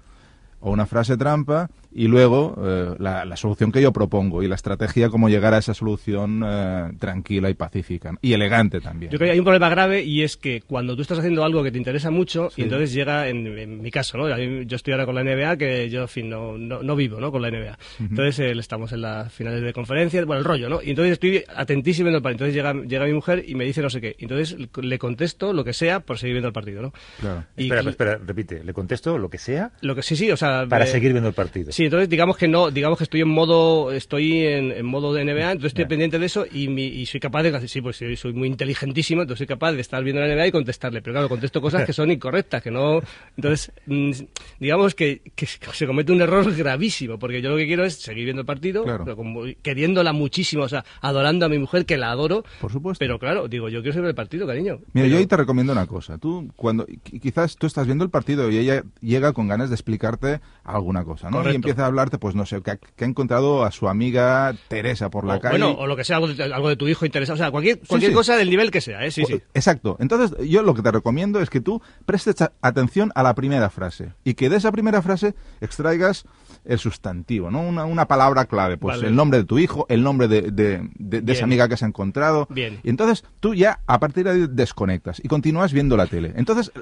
o 0.60 0.70
una 0.70 0.86
frase 0.86 1.16
trampa 1.16 1.68
y 1.94 2.08
luego 2.08 2.54
eh, 2.62 2.94
la, 2.98 3.24
la 3.24 3.36
solución 3.36 3.70
que 3.72 3.80
yo 3.80 3.92
propongo 3.92 4.42
y 4.42 4.48
la 4.48 4.54
estrategia 4.56 5.08
cómo 5.08 5.28
llegar 5.28 5.54
a 5.54 5.58
esa 5.58 5.74
solución 5.74 6.42
eh, 6.44 6.92
tranquila 6.98 7.50
y 7.50 7.54
pacífica 7.54 8.14
y 8.20 8.32
elegante 8.32 8.80
también. 8.80 9.12
Yo 9.12 9.18
creo 9.18 9.28
que 9.28 9.32
hay 9.32 9.38
un 9.38 9.44
problema 9.44 9.68
grave 9.68 10.02
y 10.02 10.22
es 10.22 10.36
que 10.36 10.60
cuando 10.62 10.96
tú 10.96 11.02
estás 11.02 11.18
haciendo 11.18 11.44
algo 11.44 11.62
que 11.62 11.70
te 11.70 11.78
interesa 11.78 12.10
mucho 12.10 12.50
Sí. 12.50 12.60
y 12.62 12.64
entonces 12.64 12.92
llega, 12.92 13.28
en, 13.28 13.46
en 13.58 13.80
mi 13.80 13.90
caso, 13.90 14.18
¿no? 14.18 14.28
Yo 14.62 14.76
estoy 14.76 14.92
ahora 14.92 15.06
con 15.06 15.14
la 15.14 15.22
NBA, 15.22 15.56
que 15.56 15.88
yo, 15.88 16.02
en 16.02 16.08
fin, 16.08 16.28
no, 16.28 16.58
no, 16.58 16.82
no 16.82 16.96
vivo, 16.96 17.20
¿no? 17.20 17.30
Con 17.30 17.42
la 17.42 17.50
NBA. 17.50 17.78
Entonces 18.00 18.38
eh, 18.40 18.50
estamos 18.58 18.92
en 18.92 19.02
las 19.02 19.32
finales 19.32 19.62
de 19.62 19.72
conferencias, 19.72 20.24
bueno, 20.26 20.40
el 20.40 20.44
rollo, 20.44 20.68
¿no? 20.68 20.82
Y 20.82 20.90
entonces 20.90 21.12
estoy 21.12 21.44
atentísimo 21.54 22.06
viendo 22.06 22.18
el 22.18 22.22
partido. 22.22 22.46
Entonces 22.46 22.54
llega, 22.54 22.72
llega 22.86 23.04
mi 23.06 23.12
mujer 23.14 23.44
y 23.46 23.54
me 23.54 23.64
dice 23.64 23.80
no 23.82 23.90
sé 23.90 24.00
qué. 24.00 24.16
Entonces 24.18 24.56
le 24.82 24.98
contesto 24.98 25.52
lo 25.52 25.64
que 25.64 25.72
sea 25.72 26.00
por 26.00 26.18
seguir 26.18 26.34
viendo 26.34 26.48
el 26.48 26.54
partido, 26.54 26.82
¿no? 26.82 26.92
Claro. 27.20 27.44
Y 27.56 27.64
espera, 27.64 27.90
espera, 27.90 28.18
repite. 28.24 28.64
Le 28.64 28.72
contesto 28.72 29.16
lo 29.18 29.28
que 29.28 29.38
sea 29.38 29.70
Lo 29.80 29.94
que 29.94 30.02
sí, 30.02 30.16
sí, 30.16 30.30
o 30.30 30.36
sea... 30.36 30.66
para 30.68 30.84
eh, 30.84 30.88
seguir 30.88 31.12
viendo 31.12 31.28
el 31.28 31.34
partido. 31.34 31.70
Sí, 31.72 31.83
entonces 31.84 32.08
digamos 32.08 32.36
que 32.36 32.48
no, 32.48 32.70
digamos 32.70 32.98
que 32.98 33.04
estoy 33.04 33.20
en 33.22 33.28
modo, 33.28 33.92
estoy 33.92 34.38
en, 34.46 34.72
en 34.72 34.86
modo 34.86 35.12
de 35.12 35.24
NBA, 35.24 35.52
entonces 35.52 35.70
estoy 35.70 35.86
pendiente 35.86 36.18
de 36.18 36.26
eso 36.26 36.44
y, 36.52 36.68
mi- 36.68 36.86
y 36.86 37.06
soy 37.06 37.20
capaz 37.20 37.42
de, 37.42 37.68
sí, 37.68 37.80
pues 37.80 37.96
soy 38.16 38.32
muy 38.32 38.48
inteligentísimo, 38.48 39.22
entonces 39.22 39.38
soy 39.38 39.46
capaz 39.46 39.72
de 39.72 39.80
estar 39.80 40.02
viendo 40.04 40.20
la 40.20 40.28
NBA 40.34 40.48
y 40.48 40.52
contestarle, 40.52 41.02
pero 41.02 41.14
claro, 41.14 41.28
contesto 41.28 41.60
cosas 41.60 41.84
que 41.84 41.92
son 41.92 42.10
incorrectas, 42.10 42.62
que 42.62 42.70
no, 42.70 43.00
entonces, 43.36 43.72
mm, 43.86 44.10
digamos 44.60 44.94
que, 44.94 45.22
que 45.34 45.46
se 45.46 45.86
comete 45.86 46.12
un 46.12 46.20
error 46.22 46.54
gravísimo, 46.54 47.18
porque 47.18 47.40
yo 47.42 47.50
lo 47.50 47.56
que 47.56 47.66
quiero 47.66 47.84
es 47.84 47.94
seguir 47.96 48.24
viendo 48.24 48.40
el 48.40 48.46
partido, 48.46 48.84
Claro. 48.84 49.04
pero 49.04 49.16
como- 49.16 49.42
queriéndola 49.62 50.12
muchísimo, 50.12 50.64
o 50.64 50.68
sea, 50.68 50.84
adorando 51.00 51.46
a 51.46 51.48
mi 51.48 51.58
mujer, 51.58 51.86
que 51.86 51.96
la 51.96 52.10
adoro, 52.10 52.44
Por 52.60 52.70
supuesto. 52.72 52.98
pero 52.98 53.18
claro, 53.18 53.48
digo, 53.48 53.68
yo 53.68 53.80
quiero 53.82 53.94
seguir 53.94 54.08
el 54.08 54.14
partido, 54.14 54.46
cariño. 54.46 54.78
Mira, 54.92 55.06
yo 55.08 55.18
ahí 55.18 55.26
te 55.26 55.36
recomiendo 55.36 55.72
una 55.72 55.86
cosa. 55.86 56.18
Tú, 56.18 56.48
cuando 56.56 56.86
qui- 56.86 57.20
quizás 57.20 57.56
tú 57.56 57.66
estás 57.66 57.86
viendo 57.86 58.04
el 58.04 58.10
partido 58.10 58.50
y 58.50 58.58
ella 58.58 58.84
llega 59.00 59.32
con 59.32 59.48
ganas 59.48 59.70
de 59.70 59.74
explicarte 59.74 60.40
alguna 60.62 61.04
cosa, 61.04 61.30
¿no? 61.30 61.38
Correcto. 61.38 61.52
Y 61.52 61.56
empieza 61.56 61.73
a 61.82 61.86
hablarte, 61.86 62.18
pues 62.18 62.34
no 62.34 62.46
sé, 62.46 62.62
que 62.62 62.70
ha, 62.72 62.76
que 62.76 63.04
ha 63.04 63.08
encontrado 63.08 63.64
a 63.64 63.70
su 63.70 63.88
amiga 63.88 64.54
Teresa 64.68 65.10
por 65.10 65.24
la 65.24 65.36
o, 65.36 65.40
calle. 65.40 65.58
bueno, 65.58 65.72
o 65.78 65.86
lo 65.86 65.96
que 65.96 66.04
sea, 66.04 66.16
algo 66.16 66.28
de, 66.28 66.42
algo 66.54 66.68
de 66.68 66.76
tu 66.76 66.86
hijo 66.88 67.04
interesado, 67.06 67.34
o 67.34 67.38
sea, 67.38 67.50
cualquier, 67.50 67.80
cualquier 67.86 68.12
sí. 68.12 68.14
cosa 68.16 68.36
del 68.36 68.50
nivel 68.50 68.70
que 68.70 68.80
sea, 68.80 69.04
¿eh? 69.04 69.10
Sí, 69.10 69.22
O- 69.22 69.26
sí. 69.26 69.40
Exacto. 69.54 69.96
Entonces, 70.00 70.48
yo 70.48 70.62
lo 70.62 70.74
que 70.74 70.82
te 70.82 70.90
recomiendo 70.90 71.40
es 71.40 71.50
que 71.50 71.60
tú 71.60 71.82
prestes 72.06 72.36
atención 72.62 73.10
a 73.14 73.22
la 73.22 73.34
primera 73.34 73.70
frase 73.70 74.12
y 74.24 74.34
que 74.34 74.48
de 74.48 74.56
esa 74.56 74.70
primera 74.72 75.02
frase 75.02 75.34
extraigas 75.60 76.24
el 76.64 76.78
sustantivo, 76.78 77.50
¿no? 77.50 77.60
Una, 77.60 77.84
una 77.84 78.06
palabra 78.08 78.46
clave, 78.46 78.78
pues 78.78 78.96
Vale. 78.96 79.08
el 79.08 79.16
nombre 79.16 79.38
de 79.40 79.44
tu 79.44 79.58
hijo, 79.58 79.84
el 79.90 80.02
nombre 80.02 80.28
de, 80.28 80.42
de- 80.42 80.50
de- 80.52 80.88
de 80.98 81.20
Bien. 81.20 81.30
esa 81.30 81.44
amiga 81.44 81.68
que 81.68 81.74
has 81.74 81.82
encontrado. 81.82 82.46
Bien. 82.50 82.80
Y 82.82 82.88
entonces 82.88 83.24
tú 83.40 83.54
ya 83.54 83.80
a 83.86 84.00
partir 84.00 84.24
de 84.24 84.30
ahí 84.30 84.46
desconectas 84.48 85.20
y 85.22 85.28
continúas 85.28 85.72
viendo 85.74 85.96
la 85.96 86.06
tele. 86.06 86.32
Entonces 86.36 86.72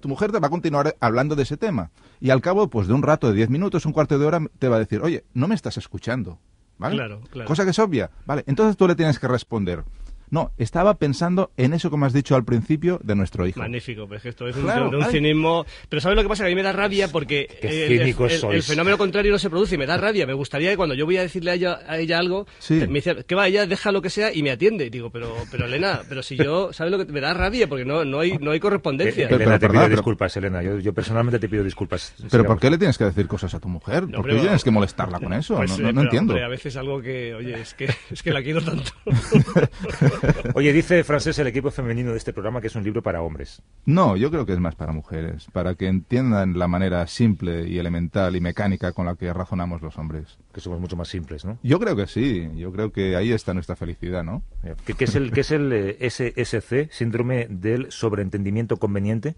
tu 0.00 0.08
mujer 0.08 0.32
te 0.32 0.38
va 0.38 0.46
a 0.46 0.50
continuar 0.50 0.96
hablando 1.00 1.36
de 1.36 1.42
ese 1.42 1.56
tema 1.56 1.90
y 2.20 2.30
al 2.30 2.40
cabo 2.40 2.68
pues 2.68 2.88
de 2.88 2.94
un 2.94 3.02
rato, 3.02 3.28
de 3.28 3.34
diez 3.34 3.50
minutos, 3.50 3.86
un 3.86 3.92
cuarto 3.92 4.18
de 4.18 4.26
hora, 4.26 4.40
te 4.58 4.68
va 4.68 4.76
a 4.76 4.80
decir, 4.80 5.00
oye, 5.02 5.24
no 5.34 5.48
me 5.48 5.54
estás 5.54 5.76
escuchando. 5.76 6.38
¿Vale? 6.78 6.96
Claro, 6.96 7.20
claro. 7.30 7.48
Cosa 7.48 7.64
que 7.64 7.70
es 7.70 7.78
obvia. 7.78 8.10
Vale, 8.26 8.44
entonces 8.46 8.76
tú 8.76 8.86
le 8.86 8.94
tienes 8.94 9.18
que 9.18 9.28
responder. 9.28 9.82
No, 10.30 10.52
estaba 10.58 10.94
pensando 10.94 11.50
en 11.56 11.72
eso 11.72 11.90
que 11.90 11.96
me 11.96 12.06
has 12.06 12.12
dicho 12.12 12.34
al 12.34 12.44
principio 12.44 12.98
de 13.02 13.14
nuestro 13.14 13.46
hijo. 13.46 13.60
Magnífico, 13.60 14.06
pues 14.08 14.22
que 14.22 14.30
esto 14.30 14.48
es 14.48 14.56
un, 14.56 14.62
Claro, 14.62 14.90
de, 14.90 14.96
un 14.96 15.04
cinismo. 15.06 15.64
Pero 15.88 16.00
¿sabes 16.00 16.16
lo 16.16 16.22
que 16.22 16.28
pasa? 16.28 16.42
Que 16.44 16.48
a 16.48 16.50
mí 16.50 16.56
me 16.56 16.62
da 16.62 16.72
rabia 16.72 17.08
porque 17.08 17.48
el, 17.62 17.70
el- 18.00 18.16
el- 18.52 18.62
fenómeno 18.62 18.98
contrario 18.98 19.30
no 19.32 19.38
se 19.38 19.48
produce 19.50 19.76
y 19.76 19.78
me 19.78 19.86
da 19.86 19.96
rabia. 19.96 20.26
Me 20.26 20.32
gustaría 20.34 20.70
que 20.70 20.76
cuando 20.76 20.94
yo 20.94 21.04
voy 21.06 21.16
a 21.16 21.22
decirle 21.22 21.52
a 21.52 21.54
ella, 21.54 21.78
a 21.86 21.98
ella 21.98 22.18
algo, 22.18 22.46
Sí. 22.58 22.74
me 22.74 22.86
dice, 22.94 23.24
que 23.24 23.34
va, 23.34 23.46
ella 23.48 23.66
deja 23.66 23.92
lo 23.92 24.02
que 24.02 24.10
sea 24.10 24.32
y 24.34 24.42
me 24.42 24.50
atiende. 24.50 24.86
Y 24.86 24.90
digo, 24.90 25.10
pero, 25.10 25.34
pero 25.50 25.66
Elena, 25.66 26.00
pero 26.08 26.22
si 26.22 26.36
yo, 26.36 26.72
¿sabes 26.72 26.90
lo 26.92 26.98
que 27.04 27.12
me 27.12 27.20
da 27.20 27.32
rabia? 27.34 27.68
Porque 27.68 27.84
no, 27.84 28.04
no, 28.04 28.20
hay, 28.20 28.36
no 28.38 28.50
hay 28.50 28.58
Eh, 28.58 28.60
correspondencia. 28.60 29.28
Pero- 29.28 29.36
Elena, 29.36 29.54
te 29.54 29.60
pero, 29.60 29.72
pido 29.72 29.80
perdón, 29.82 29.90
pero- 29.90 29.96
disculpas, 30.02 30.36
Elena. 30.36 30.62
Yo, 30.62 30.78
yo 30.80 30.92
personalmente 30.92 31.38
te 31.38 31.48
pido 31.48 31.62
disculpas. 31.62 32.14
Pero 32.16 32.28
Sigamos. 32.30 32.46
¿por 32.48 32.60
qué 32.60 32.70
le 32.70 32.78
tienes 32.78 32.98
que 32.98 33.04
decir 33.04 33.26
cosas 33.28 33.54
a 33.54 33.60
tu 33.60 33.68
mujer? 33.68 34.06
¿Por 34.08 34.26
qué 34.26 34.34
tienes 34.36 34.64
que 34.64 34.70
molestarla 34.70 35.20
con 35.20 35.32
eso? 35.32 35.56
Pues, 35.56 35.70
no 35.70 35.76
eh, 35.76 35.80
no- 35.82 35.86
no 35.86 35.92
pero, 35.92 36.02
entiendo. 36.02 36.32
hombre, 36.32 36.44
a 36.44 36.48
veces 36.48 36.76
algo 36.76 37.00
que, 37.00 37.34
oye, 37.34 37.60
es 37.60 37.74
que, 37.74 37.88
es 38.10 38.22
que 38.22 38.32
la 38.32 38.42
quiero 38.42 38.60
tanto. 38.62 38.90
Oye, 40.54 40.72
dice 40.72 41.04
Francés 41.04 41.38
el 41.38 41.46
equipo 41.46 41.70
femenino 41.70 42.12
de 42.12 42.18
este 42.18 42.32
programa 42.32 42.60
que 42.60 42.66
es 42.68 42.74
un 42.76 42.84
libro 42.84 43.02
para 43.02 43.22
hombres. 43.22 43.62
No, 43.84 44.16
yo 44.16 44.30
creo 44.30 44.46
que 44.46 44.52
es 44.52 44.60
más 44.60 44.74
para 44.74 44.92
mujeres, 44.92 45.46
para 45.52 45.74
que 45.74 45.86
entiendan 45.88 46.58
la 46.58 46.68
manera 46.68 47.06
simple 47.06 47.68
y 47.68 47.78
elemental 47.78 48.34
y 48.36 48.40
mecánica 48.40 48.92
con 48.92 49.06
la 49.06 49.14
que 49.16 49.32
razonamos 49.32 49.82
los 49.82 49.96
hombres. 49.98 50.38
Que 50.52 50.60
somos 50.60 50.80
mucho 50.80 50.96
más 50.96 51.08
simples, 51.08 51.44
¿no? 51.44 51.58
Yo 51.62 51.78
creo 51.78 51.96
que 51.96 52.06
sí, 52.06 52.48
yo 52.56 52.72
creo 52.72 52.92
que 52.92 53.16
ahí 53.16 53.32
está 53.32 53.54
nuestra 53.54 53.76
felicidad, 53.76 54.24
¿no? 54.24 54.42
¿Qué, 54.84 54.94
qué 54.94 55.04
es 55.04 55.14
el, 55.14 55.32
qué 55.32 55.40
es 55.40 55.50
el 55.50 55.72
eh, 55.72 55.96
SSC, 56.10 56.90
síndrome 56.90 57.46
del 57.50 57.90
sobreentendimiento 57.90 58.76
conveniente? 58.78 59.36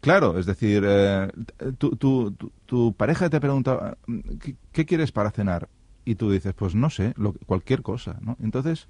Claro, 0.00 0.38
es 0.38 0.44
decir, 0.44 0.82
eh, 0.86 1.28
tu, 1.78 1.96
tu- 1.96 2.30
tu- 2.32 2.52
tu 2.66 2.92
pareja 2.92 3.30
te 3.30 3.40
pregunta, 3.40 3.96
¿qué, 4.40 4.54
qué 4.72 4.84
quieres 4.84 5.12
para 5.12 5.30
cenar? 5.30 5.68
Y 6.04 6.16
tú 6.16 6.30
dices, 6.30 6.52
pues 6.52 6.74
no 6.74 6.90
sé, 6.90 7.14
lo- 7.16 7.32
cualquier 7.46 7.80
cosa, 7.80 8.18
¿no? 8.20 8.36
Entonces, 8.42 8.86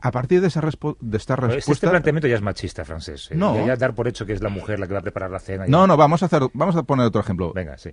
a 0.00 0.10
partir 0.12 0.40
de, 0.40 0.46
esa 0.48 0.60
de 0.60 0.68
esta 0.68 1.34
Este, 1.34 1.36
respuesta... 1.46 1.72
este 1.72 1.88
planteamiento 1.88 2.28
ya 2.28 2.36
es 2.36 2.42
machista, 2.42 2.84
Francés. 2.84 3.28
eh. 3.30 3.34
No. 3.36 3.54
Ya, 3.56 3.66
ya 3.66 3.76
dar 3.76 3.94
por 3.94 4.06
hecho 4.08 4.24
que 4.26 4.32
es 4.32 4.42
la 4.42 4.48
mujer 4.48 4.78
la 4.78 4.86
que 4.86 4.92
va 4.92 5.00
a 5.00 5.02
preparar 5.02 5.30
la 5.30 5.40
cena. 5.40 5.66
y- 5.66 5.70
No, 5.70 5.86
no, 5.86 5.96
vamos 5.96 6.22
a 6.22 6.26
hacer, 6.26 6.42
vamos 6.54 6.76
a 6.76 6.82
poner 6.84 7.06
otro 7.06 7.20
ejemplo. 7.20 7.52
Venga, 7.52 7.76
sí. 7.78 7.90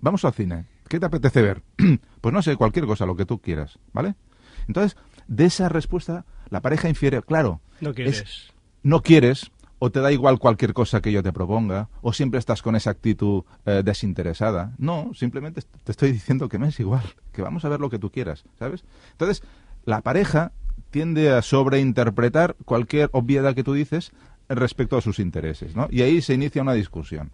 Vamos 0.00 0.24
al 0.24 0.32
cine. 0.32 0.66
¿Qué 0.88 1.00
te 1.00 1.06
apetece 1.06 1.42
ver? 1.42 1.62
pues 2.20 2.32
no 2.32 2.42
sé, 2.42 2.56
cualquier 2.56 2.86
cosa, 2.86 3.06
lo 3.06 3.16
que 3.16 3.26
tú 3.26 3.40
quieras, 3.40 3.78
¿vale? 3.92 4.14
Entonces, 4.68 4.96
de 5.26 5.46
esa 5.46 5.68
respuesta, 5.68 6.24
la 6.50 6.60
pareja 6.60 6.88
infiere, 6.88 7.22
claro, 7.22 7.60
No 7.80 7.90
es- 7.90 7.96
quieres. 7.96 8.52
no 8.84 9.02
quieres, 9.02 9.50
o 9.80 9.90
te 9.90 10.00
da 10.00 10.12
igual 10.12 10.38
cualquier 10.38 10.72
cosa 10.74 11.00
que 11.00 11.10
yo 11.12 11.22
te 11.22 11.32
proponga, 11.32 11.88
o 12.02 12.12
siempre 12.12 12.38
estás 12.38 12.62
con 12.62 12.76
esa 12.76 12.90
actitud 12.90 13.42
eh, 13.66 13.82
desinteresada. 13.84 14.72
No, 14.78 15.10
simplemente 15.14 15.62
te 15.84 15.92
estoy 15.92 16.12
diciendo 16.12 16.48
que 16.48 16.58
me 16.58 16.68
es 16.68 16.78
igual, 16.80 17.02
que 17.32 17.42
vamos 17.42 17.64
a 17.64 17.68
ver 17.68 17.80
lo 17.80 17.90
que 17.90 17.98
tú 17.98 18.10
quieras, 18.10 18.44
¿sabes? 18.58 18.84
Entonces, 19.12 19.42
la 19.84 20.00
pareja 20.02 20.52
tiende 20.90 21.30
a 21.30 21.42
sobreinterpretar 21.42 22.56
cualquier 22.64 23.08
obviedad 23.12 23.54
que 23.54 23.64
tú 23.64 23.74
dices 23.74 24.12
respecto 24.48 24.96
a 24.96 25.00
sus 25.02 25.18
intereses, 25.18 25.76
¿no? 25.76 25.88
Y 25.90 26.02
ahí 26.02 26.22
se 26.22 26.34
inicia 26.34 26.62
una 26.62 26.72
discusón. 26.74 27.30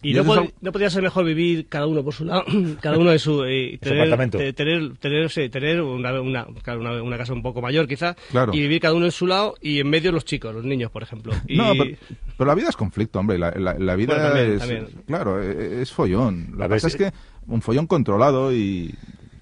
Y 0.00 0.10
Y 0.10 0.14
no, 0.14 0.20
eso 0.20 0.30
es 0.32 0.36
pod- 0.38 0.42
algo- 0.42 0.52
no 0.60 0.70
podría 0.72 0.90
ser 0.90 1.02
mejor 1.02 1.24
vivir 1.24 1.66
cada 1.68 1.86
uno 1.88 2.04
por 2.04 2.14
su 2.14 2.24
lado, 2.24 2.44
cada 2.80 2.98
uno 2.98 3.10
de 3.10 3.18
su 3.18 3.42
eh, 3.44 3.78
tener, 3.80 3.98
apartamento. 4.02 4.38
tener, 4.54 4.96
tener, 4.98 5.28
sí, 5.28 5.48
tener 5.48 5.82
una, 5.82 6.20
una, 6.20 6.46
claro, 6.62 6.80
una, 6.80 7.02
una 7.02 7.16
casa 7.18 7.32
un 7.32 7.42
poco 7.42 7.60
mayor 7.60 7.88
quizá 7.88 8.14
Claro. 8.30 8.54
y 8.54 8.60
vivir 8.60 8.80
cada 8.80 8.94
uno 8.94 9.06
en 9.06 9.10
su 9.10 9.26
lado 9.26 9.54
y 9.60 9.80
en 9.80 9.90
medio 9.90 10.12
los 10.12 10.24
chicos, 10.24 10.54
los 10.54 10.64
niños, 10.64 10.92
por 10.92 11.02
ejemplo. 11.02 11.32
Y, 11.48 11.56
No, 11.56 11.72
pero, 11.76 11.96
pero 12.36 12.46
la 12.48 12.54
vida 12.54 12.68
es 12.68 12.76
conflicto, 12.76 13.18
hombre. 13.18 13.38
La, 13.38 13.50
la- 13.50 13.74
la 13.76 13.96
vida 13.96 14.14
Bueno, 14.14 14.28
también, 14.28 14.52
es. 14.52 14.58
también. 14.60 14.86
Claro, 15.06 15.42
e- 15.42 15.82
es 15.82 15.90
follón. 15.90 16.50
Lo 16.52 16.62
A 16.64 16.68
que 16.68 16.74
ver, 16.74 16.80
pasa 16.82 16.88
es 16.88 16.96
que 16.96 17.12
un 17.48 17.60
follón 17.60 17.88
controlado 17.88 18.52
y 18.52 18.94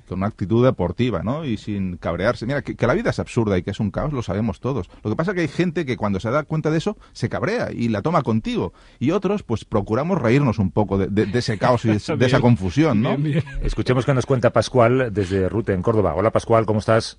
con 0.07 0.19
una 0.19 0.29
actitud 0.29 0.65
deportiva, 0.65 1.23
¿no? 1.23 1.45
Y 1.45 1.57
sin 1.57 1.97
cabrearse. 1.97 2.47
Mira, 2.47 2.63
que, 2.63 2.77
que 2.77 2.87
la 2.87 2.95
vida 2.95 3.11
es 3.11 3.19
absurda 3.19 3.59
y 3.59 3.63
que 3.63 3.71
es 3.73 3.81
un 3.81 3.91
caos, 3.91 4.13
lo 4.13 4.23
sabemos 4.23 4.61
todos. 4.61 4.89
Lo 5.03 5.11
que 5.11 5.17
pasa 5.17 5.33
es 5.33 5.35
que 5.35 5.41
hay 5.43 5.49
gente 5.49 5.85
que 5.85 5.97
cuando 5.97 6.21
se 6.21 6.31
da 6.31 6.45
cuenta 6.45 6.71
de 6.71 6.79
eso, 6.79 6.97
se 7.13 7.29
cabrea 7.29 7.69
y 7.73 7.89
la 7.89 8.03
toma 8.03 8.23
contigo. 8.23 8.73
Y 8.99 9.11
otros, 9.11 9.43
pues 9.43 9.65
procuramos 9.65 10.21
reírnos 10.21 10.59
un 10.59 10.71
poco 10.71 10.97
de, 10.99 11.09
de- 11.09 11.27
de 11.27 11.39
ese 11.39 11.59
caos 11.59 11.85
y 11.85 11.89
de, 11.89 11.99
de 12.17 12.27
esa 12.27 12.41
confusión, 12.41 13.03
¿no? 13.03 13.17
Bien, 13.17 13.23
bien. 13.45 13.45
Escuchemos 13.63 14.07
que 14.07 14.15
nos 14.15 14.25
cuenta 14.27 14.51
Pascual 14.51 15.13
desde 15.13 15.49
Rute, 15.49 15.73
en 15.75 15.83
Córdoba. 15.83 16.15
Hola, 16.15 16.31
Pascual, 16.31 16.65
¿cómo 16.67 16.79
estás? 16.79 17.19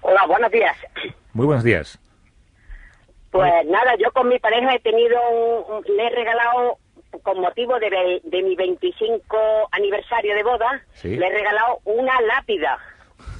Hola, 0.00 0.26
buenos 0.26 0.50
días. 0.50 0.76
Muy 1.32 1.46
buenos 1.46 1.64
días. 1.64 1.98
Pues 3.30 3.52
nada, 3.66 3.94
yo 3.98 4.12
con 4.12 4.28
mi 4.28 4.38
pareja 4.38 4.74
he 4.74 4.80
tenido 4.80 5.16
un, 5.30 5.76
un- 5.76 5.96
le 5.96 6.06
he 6.06 6.10
regalado 6.10 6.78
con 7.22 7.40
motivo 7.40 7.78
de, 7.78 8.20
mi 8.42 8.54
25 8.56 9.36
aniversario 9.72 10.34
de 10.34 10.42
boda, 10.42 10.82
Sí. 10.94 11.16
le 11.16 11.26
he 11.26 11.30
regalado 11.30 11.78
una 11.84 12.20
lápida. 12.22 12.78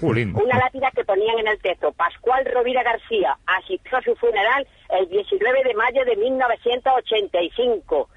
Una 0.00 0.58
lápida 0.58 0.90
que 0.94 1.04
ponían 1.04 1.38
en 1.38 1.48
el 1.48 1.58
texto. 1.60 1.92
Pascual 1.92 2.44
Rovira 2.46 2.82
García 2.82 3.36
asistió 3.46 3.98
a 3.98 4.02
su 4.02 4.14
funeral 4.16 4.66
el 4.90 5.08
19 5.08 5.62
de 5.64 5.74
mayo 5.74 6.04
de 6.04 6.16
1985. 6.16 8.08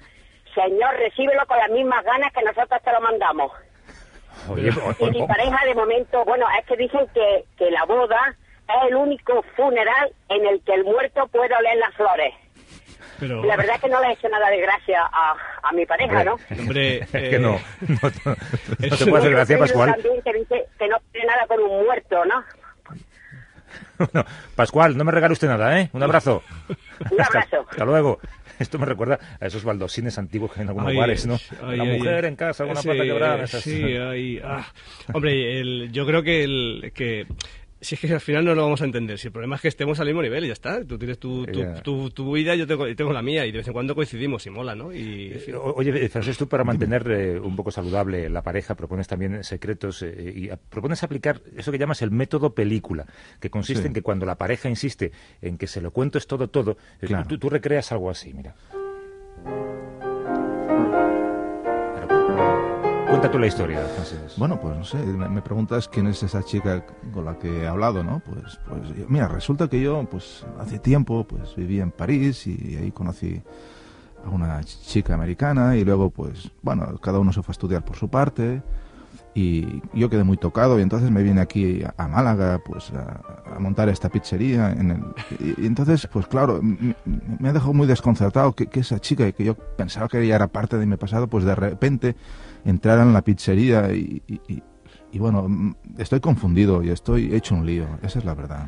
Señor, 0.54 0.96
recíbelo 0.96 1.46
con 1.46 1.58
las 1.58 1.70
mismas 1.70 2.04
ganas 2.04 2.32
que 2.32 2.42
nosotros 2.42 2.80
te 2.82 2.92
lo 2.92 3.00
mandamos. 3.00 3.52
Oye, 4.50 4.70
Y 5.00 5.10
mi 5.10 5.26
pareja 5.26 5.64
de 5.66 5.74
momento, 5.74 6.24
bueno, 6.24 6.46
es 6.58 6.66
que 6.66 6.76
dicen 6.76 7.06
que, 7.14 7.44
que 7.56 7.70
la 7.70 7.84
boda 7.84 8.34
es 8.68 8.88
el 8.90 8.96
único 8.96 9.42
funeral 9.56 10.12
en 10.28 10.46
el 10.46 10.60
que 10.62 10.74
el 10.74 10.84
muerto 10.84 11.26
puede 11.28 11.54
oler 11.54 11.76
las 11.78 11.94
flores. 11.94 12.34
Pero... 13.18 13.44
La 13.44 13.56
verdad 13.56 13.76
es 13.76 13.80
que 13.82 13.88
no 13.88 14.00
le 14.00 14.08
he 14.08 14.12
hecho 14.12 14.28
nada 14.28 14.48
de 14.50 14.60
gracia 14.60 15.02
a, 15.12 15.34
a 15.62 15.72
mi 15.72 15.84
pareja, 15.86 16.24
¿no? 16.24 16.36
Hombre, 16.58 16.98
Es 17.00 17.08
que 17.10 17.38
no. 17.38 17.58
No, 17.88 17.98
no- 18.24 18.36
no 18.90 18.96
te 18.96 19.06
puede 19.06 19.18
hacer 19.18 19.30
gracia, 19.32 19.58
Pascual. 19.58 19.92
También 19.92 20.22
que 20.22 20.32
dice 20.34 20.64
que 20.78 20.88
no 20.88 20.96
tiene 21.12 21.26
nada 21.26 21.46
con 21.46 21.60
un 21.60 21.84
muerto, 21.84 22.24
¿no? 22.24 22.44
Bueno, 23.98 24.24
Pascual, 24.54 24.96
no 24.96 25.04
me 25.04 25.10
regale 25.12 25.32
usted 25.32 25.48
nada, 25.48 25.80
¿eh? 25.80 25.90
Un 25.92 26.02
abrazo. 26.02 26.42
Un 27.10 27.20
abrazo. 27.20 27.66
Hasta 27.68 27.84
luego. 27.84 28.20
Esto 28.58 28.78
me 28.78 28.86
recuerda 28.86 29.18
a 29.40 29.46
esos 29.46 29.62
baldosines 29.64 30.18
antiguos 30.18 30.52
que 30.52 30.60
hay 30.60 30.64
en 30.64 30.68
algunos 30.70 30.90
Ay, 30.90 30.96
bares, 30.96 31.26
¿no? 31.26 31.34
ay, 31.64 31.76
La 31.76 31.84
ay, 31.84 31.98
mujer 31.98 32.24
ay. 32.24 32.28
en 32.28 32.36
casa, 32.36 32.62
alguna 32.64 32.80
Sí, 32.82 32.88
pata 32.88 33.02
quebrada. 33.04 33.44
esas- 33.44 33.62
Sí, 33.62 34.40
ah. 34.44 34.66
Hombre, 35.12 35.60
el- 35.60 35.90
yo 35.92 36.06
creo 36.06 36.22
que, 36.22 36.42
el, 36.44 36.92
que 36.94 37.26
si 37.80 37.94
es 37.94 38.00
que 38.00 38.12
al 38.12 38.20
final 38.20 38.44
no 38.44 38.54
lo 38.54 38.62
vamos 38.62 38.82
a 38.82 38.84
entender. 38.84 39.18
Si 39.18 39.28
el 39.28 39.32
problema 39.32 39.56
es 39.56 39.62
que 39.62 39.68
estemos 39.68 40.00
al 40.00 40.06
mismo 40.06 40.20
nivel 40.22 40.44
y 40.44 40.48
ya 40.48 40.52
está. 40.52 40.84
Tú 40.84 40.98
tienes 40.98 41.18
tu, 41.18 41.46
tu, 41.46 41.62
tu, 41.82 42.10
tu 42.10 42.32
vida, 42.32 42.54
yo 42.56 42.66
tengo, 42.66 42.88
yo 42.88 42.96
tengo 42.96 43.12
la 43.12 43.22
mía 43.22 43.46
y 43.46 43.52
de 43.52 43.58
vez 43.58 43.66
en 43.66 43.72
cuando 43.72 43.94
coincidimos 43.94 44.46
y 44.46 44.50
mola, 44.50 44.74
¿no? 44.74 44.92
Y, 44.92 45.32
en 45.32 45.40
fin. 45.40 45.54
O- 45.54 45.74
Oye, 45.76 46.08
Francés, 46.08 46.36
tú 46.36 46.48
para 46.48 46.64
mantener 46.64 47.08
eh, 47.10 47.38
un 47.40 47.54
poco 47.54 47.70
saludable 47.70 48.28
la 48.28 48.42
pareja 48.42 48.74
propones 48.74 49.06
también 49.06 49.44
secretos 49.44 50.02
eh, 50.02 50.32
y 50.34 50.50
a- 50.50 50.56
propones 50.56 51.02
aplicar 51.02 51.40
eso 51.56 51.70
que 51.70 51.78
llamas 51.78 52.02
el 52.02 52.10
método 52.10 52.54
película, 52.54 53.06
que 53.40 53.50
consiste 53.50 53.82
Sí. 53.82 53.86
en 53.88 53.94
que 53.94 54.02
cuando 54.02 54.26
la 54.26 54.36
pareja 54.36 54.68
insiste 54.68 55.12
en 55.40 55.56
que 55.58 55.66
se 55.66 55.80
lo 55.80 55.90
cuento 55.92 56.18
es 56.18 56.26
todo, 56.26 56.48
todo, 56.48 56.78
eh, 57.00 57.06
Claro. 57.06 57.26
tú, 57.28 57.38
tú 57.38 57.48
recreas 57.48 57.92
algo 57.92 58.10
así, 58.10 58.32
mira. 58.34 58.54
Cuenta 63.18 63.32
tú 63.32 63.38
la 63.40 63.48
historia. 63.48 63.80
Bueno, 64.36 64.60
pues 64.60 64.76
no 64.76 64.84
sé, 64.84 64.96
me, 64.98 65.28
me 65.28 65.42
preguntas 65.42 65.88
quién 65.88 66.06
es 66.06 66.22
esa 66.22 66.40
chica 66.44 66.86
con 67.12 67.24
la 67.24 67.36
que 67.36 67.62
he 67.64 67.66
hablado, 67.66 68.04
¿no? 68.04 68.20
Pues, 68.20 68.60
pues 68.68 68.80
mira, 69.08 69.26
resulta 69.26 69.66
que 69.66 69.80
yo, 69.80 70.04
pues 70.08 70.46
hace 70.60 70.78
tiempo, 70.78 71.24
pues 71.26 71.56
viví 71.56 71.80
en 71.80 71.90
París 71.90 72.46
y 72.46 72.76
ahí 72.76 72.92
conocí 72.92 73.42
a 74.24 74.28
una 74.30 74.62
chica 74.62 75.14
americana 75.14 75.74
y 75.76 75.84
luego, 75.84 76.10
pues, 76.10 76.52
bueno, 76.62 76.96
cada 76.98 77.18
uno 77.18 77.32
se 77.32 77.42
fue 77.42 77.50
a 77.50 77.54
estudiar 77.54 77.84
por 77.84 77.96
su 77.96 78.08
parte 78.08 78.62
y 79.34 79.82
yo 79.94 80.08
quedé 80.08 80.22
muy 80.22 80.36
tocado 80.36 80.78
y 80.78 80.82
entonces 80.82 81.10
me 81.10 81.24
vine 81.24 81.40
aquí 81.40 81.82
a, 81.82 81.94
a 81.96 82.06
Málaga, 82.06 82.60
pues, 82.64 82.92
a, 82.92 83.56
a 83.56 83.58
montar 83.58 83.88
esta 83.88 84.08
pizzería 84.10 84.70
en 84.70 84.92
el, 84.92 85.02
y, 85.40 85.64
y 85.64 85.66
entonces, 85.66 86.06
pues 86.12 86.28
claro, 86.28 86.58
m- 86.58 86.94
m- 87.04 87.20
me 87.40 87.48
ha 87.48 87.52
dejado 87.52 87.72
muy 87.72 87.88
desconcertado 87.88 88.52
que, 88.54 88.68
que 88.68 88.78
esa 88.78 89.00
chica 89.00 89.30
que 89.32 89.42
yo 89.44 89.54
pensaba 89.56 90.06
que 90.06 90.20
ella 90.22 90.36
era 90.36 90.46
parte 90.46 90.78
de 90.78 90.86
mi 90.86 90.96
pasado, 90.96 91.26
pues 91.26 91.44
de 91.44 91.56
repente 91.56 92.14
entrara 92.64 93.02
en 93.02 93.12
la 93.12 93.22
pizzería 93.22 93.92
y, 93.92 94.22
y- 94.26 94.40
y- 94.48 94.62
y 95.10 95.18
bueno, 95.18 95.74
estoy 95.96 96.20
confundido 96.20 96.82
y 96.82 96.90
estoy 96.90 97.34
hecho 97.34 97.54
un 97.54 97.64
lío, 97.64 97.86
esa 98.02 98.18
es 98.18 98.24
la 98.24 98.34
verdad. 98.34 98.66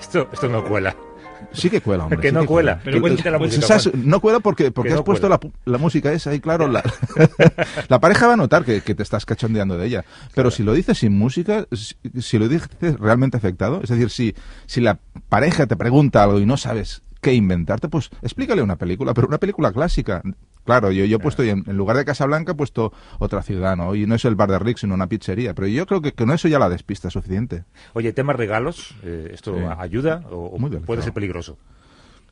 Esto, 0.00 0.28
esto 0.32 0.48
no 0.48 0.64
cuela. 0.64 0.96
Sí 1.52 1.68
que 1.68 1.82
cuela, 1.82 2.04
hombre. 2.04 2.20
Que 2.20 2.28
sí 2.30 2.34
no 2.34 2.46
cuela. 2.46 2.80
Pero 2.82 2.96
Que- 2.96 3.00
cuéntate 3.02 3.30
la 3.30 3.38
pues. 3.38 3.94
No 3.94 4.20
cuela 4.20 4.40
porque, 4.40 4.70
porque 4.70 4.88
Que 4.88 4.94
has 4.94 5.02
puesto 5.02 5.28
la 5.28 5.78
música 5.78 6.10
esa 6.12 6.34
y 6.34 6.40
claro, 6.40 6.66
la, 6.68 6.82
la 7.88 8.00
pareja 8.00 8.26
va 8.26 8.32
a 8.32 8.36
notar 8.36 8.64
que, 8.64 8.80
que 8.80 8.94
te 8.94 9.02
estás 9.02 9.26
cachondeando 9.26 9.76
de 9.76 9.86
ella. 9.86 10.04
Pero 10.34 10.50
si 10.50 10.62
lo 10.62 10.72
dices 10.72 10.98
sin 10.98 11.12
música, 11.16 11.66
si, 11.72 11.94
si 12.20 12.38
lo 12.38 12.48
dices 12.48 12.70
realmente 12.98 13.36
afectado, 13.36 13.80
es 13.82 13.90
decir, 13.90 14.08
si, 14.10 14.34
si 14.66 14.80
la 14.80 14.98
pareja 15.28 15.66
te 15.66 15.76
pregunta 15.76 16.22
algo 16.22 16.38
y 16.40 16.46
no 16.46 16.56
sabes 16.56 17.02
qué 17.20 17.34
inventarte, 17.34 17.88
pues 17.88 18.10
explícale 18.22 18.62
una 18.62 18.76
película, 18.76 19.12
pero 19.12 19.26
una 19.28 19.38
película 19.38 19.70
clásica. 19.72 20.22
Claro, 20.64 20.90
yo, 20.90 21.04
yo 21.04 21.16
he 21.16 21.20
puesto, 21.20 21.42
en, 21.42 21.62
en 21.66 21.76
lugar 21.76 21.96
de 21.96 22.04
Casablanca, 22.04 22.52
he 22.52 22.54
puesto 22.54 22.92
otra 23.18 23.42
ciudad, 23.42 23.76
¿no? 23.76 23.94
Y 23.94 24.06
no 24.06 24.14
es 24.14 24.24
el 24.24 24.34
bar 24.34 24.50
de 24.50 24.58
Rick, 24.58 24.78
sino 24.78 24.94
una 24.94 25.06
pizzería. 25.08 25.54
Pero 25.54 25.68
yo 25.68 25.86
creo 25.86 26.00
que 26.00 26.12
con 26.12 26.30
eso 26.30 26.48
ya 26.48 26.58
la 26.58 26.68
despista 26.68 27.08
es 27.08 27.14
suficiente. 27.14 27.64
Oye, 27.92 28.12
tema 28.12 28.32
regalos, 28.32 28.94
eh, 29.02 29.30
¿esto 29.32 29.54
Sí. 29.56 29.64
ayuda 29.78 30.22
o, 30.30 30.58
Muy 30.58 30.70
puede 30.70 31.02
ser 31.02 31.12
peligroso? 31.12 31.58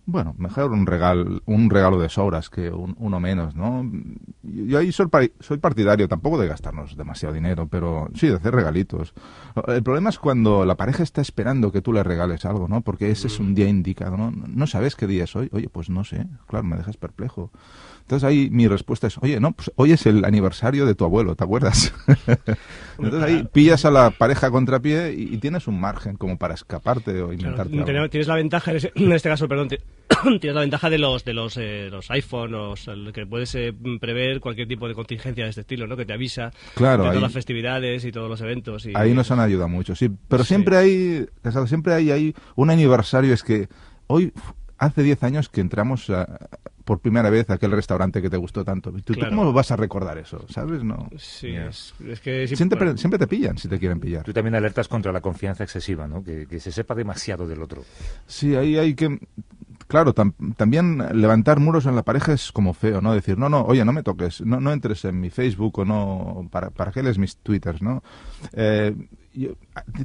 Bueno, 0.05 0.35
mejor 0.37 0.73
un 0.73 0.85
regalo, 0.85 1.41
un 1.47 1.71
regalo 1.71 1.97
de 2.01 2.09
sobras 2.09 2.51
que 2.51 2.71
un- 2.71 2.97
uno 2.99 3.21
menos, 3.21 3.55
¿no? 3.55 3.89
Yo 4.43 4.79
ahí 4.81 4.91
soy, 4.91 5.07
soy 5.39 5.59
partidario 5.59 6.09
tampoco 6.09 6.41
de 6.41 6.49
gastarnos 6.49 6.97
demasiado 6.97 7.33
dinero, 7.33 7.69
pero 7.69 8.09
sí 8.17 8.27
de 8.27 8.35
hacer 8.35 8.53
regalitos. 8.53 9.15
El 9.69 9.85
problema 9.85 10.11
es 10.11 10.19
cuando 10.19 10.65
la 10.65 10.75
pareja 10.77 11.05
está 11.05 11.21
esperando 11.21 11.71
que 11.71 11.83
tú 11.83 11.93
le 11.93 12.03
regales 12.03 12.45
algo, 12.45 12.67
¿no? 12.67 12.81
Porque 12.81 13.13
ese 13.13 13.29
es 13.29 13.39
un 13.39 13.55
día 13.55 13.69
indicado, 13.69 14.17
¿no? 14.17 14.33
No 14.33 14.67
sabes 14.67 14.97
qué 14.97 15.07
día 15.07 15.23
es 15.23 15.37
hoy. 15.37 15.49
Oye, 15.53 15.69
pues 15.69 15.89
no 15.89 16.03
sé. 16.03 16.27
Claro, 16.49 16.65
me 16.65 16.77
dejas 16.77 16.97
perplejo. 16.97 17.53
Entonces 18.03 18.29
ahí 18.29 18.49
mi 18.51 18.69
respuesta 18.69 19.07
es, 19.07 19.17
oye, 19.19 19.41
no, 19.41 19.53
pues 19.53 19.71
hoy 19.77 19.93
es 19.93 20.05
el 20.07 20.25
aniversario 20.25 20.85
de 20.87 20.95
tu 20.95 21.05
abuelo, 21.05 21.35
¿te 21.35 21.45
acuerdas? 21.45 21.95
Entonces 22.99 23.23
ahí 23.23 23.49
pillas 23.53 23.85
a 23.85 23.91
la 23.91 24.11
pareja 24.11 24.51
contrapié 24.51 25.15
y, 25.15 25.35
y 25.35 25.39
tienes 25.39 25.67
un 25.67 25.81
margen 25.81 26.17
como 26.17 26.37
para 26.39 26.55
escaparte 26.55 27.11
o 27.23 27.29
Claro, 27.29 27.33
inventarte 27.33 27.79
algo. 27.93 28.09
tienes 28.11 28.29
la 28.29 28.35
ventaja, 28.37 28.73
en, 28.95 29.13
este 29.13 29.29
caso, 29.29 29.49
perdón, 29.49 29.69
tienes 30.41 30.55
la 30.55 30.61
ventaja 30.61 30.91
de 30.91 30.99
los 30.99 31.25
de 31.25 31.33
los, 31.33 31.57
eh, 31.57 31.89
los 31.91 32.11
iPhone, 32.11 32.53
que 33.13 33.27
puedes 33.27 33.55
eh, 33.55 33.73
prever 34.01 34.41
cualquier 34.41 34.69
tipo 34.69 34.87
de 34.89 34.95
contingencia 34.95 35.45
de 35.45 35.51
este 35.51 35.63
estilo, 35.63 35.87
¿no? 35.87 35.97
Que 35.97 36.05
te 36.05 36.13
avisa 36.13 36.51
Claro, 36.75 37.05
de 37.05 37.09
todas 37.09 37.17
ahí- 37.17 37.23
las 37.23 37.33
festividades 37.33 38.05
y 38.05 38.13
todos 38.13 38.29
los 38.29 38.41
eventos. 38.41 38.85
Y, 38.87 38.93
Ahí 38.95 39.15
nos 39.15 39.31
han 39.31 39.41
ayudado 39.41 39.69
mucho, 39.69 39.95
sí. 39.95 40.11
Pero 40.29 40.45
Sí. 40.45 40.49
siempre 40.49 40.77
hay, 40.77 41.27
Casado, 41.43 41.67
siempre 41.67 41.95
hay, 41.95 42.11
hay 42.11 42.35
un 42.57 42.71
aniversario. 42.71 43.33
Es 43.33 43.43
que 43.43 43.69
hoy, 44.07 44.33
hace 44.85 45.03
10 45.03 45.23
años 45.23 45.49
que 45.49 45.61
entramos 45.61 46.09
a- 46.11 46.49
por 46.85 46.99
primera 46.99 47.31
vez 47.31 47.49
a 47.49 47.55
aquel 47.55 47.71
restaurante 47.71 48.21
que 48.21 48.29
te 48.29 48.37
gustó 48.37 48.65
tanto. 48.65 48.91
¿Tú, 48.91 49.01
tú 49.03 49.15
Claro. 49.15 49.37
cómo 49.37 49.53
vas 49.53 49.71
a 49.71 49.77
recordar 49.77 50.19
eso? 50.19 50.45
¿Sabes? 50.49 50.83
No. 50.83 51.09
Sí, 51.17 51.49
es, 51.55 51.95
es 52.07 52.21
que... 52.21 52.49
Siempre, 52.49 52.77
bueno, 52.79 52.97
siempre 52.99 53.19
te 53.19 53.29
pillan 53.29 53.57
si 53.57 53.69
te 53.69 53.79
quieren 53.79 54.01
pillar. 54.01 54.25
Tú 54.25 54.33
también 54.33 54.57
alertas 54.57 54.89
contra 54.89 55.13
la 55.13 55.21
confianza 55.21 55.63
excesiva, 55.63 56.09
¿no? 56.09 56.25
Que, 56.25 56.47
que 56.49 56.59
se 56.59 56.73
sepa 56.73 56.95
demasiado 56.97 57.47
del 57.47 57.63
otro. 57.63 57.85
Sí, 58.27 58.57
ahí 58.57 58.77
hay 58.79 58.95
que... 58.95 59.19
Claro, 59.87 60.13
tam- 60.15 60.35
también 60.57 60.99
levantar 61.21 61.61
muros 61.61 61.87
en 61.87 61.95
la 61.95 62.03
pareja 62.03 62.33
es 62.33 62.51
como 62.51 62.73
feo, 62.75 63.01
¿no? 63.01 63.15
Decir, 63.15 63.37
no, 63.39 63.49
no, 63.49 63.63
oye, 63.63 63.85
no 63.85 63.93
me 63.93 64.03
toques, 64.03 64.41
no, 64.41 64.59
no 64.59 64.73
entres 64.73 65.05
en 65.05 65.21
mi 65.21 65.29
Facebook 65.31 65.81
o 65.81 65.85
no, 65.85 66.49
¿para, 66.51 66.71
para 66.71 66.91
qué 66.93 67.03
lees 67.03 67.19
mis 67.19 67.37
twitters, 67.37 67.83
no? 67.83 68.03
Eh, 68.55 68.95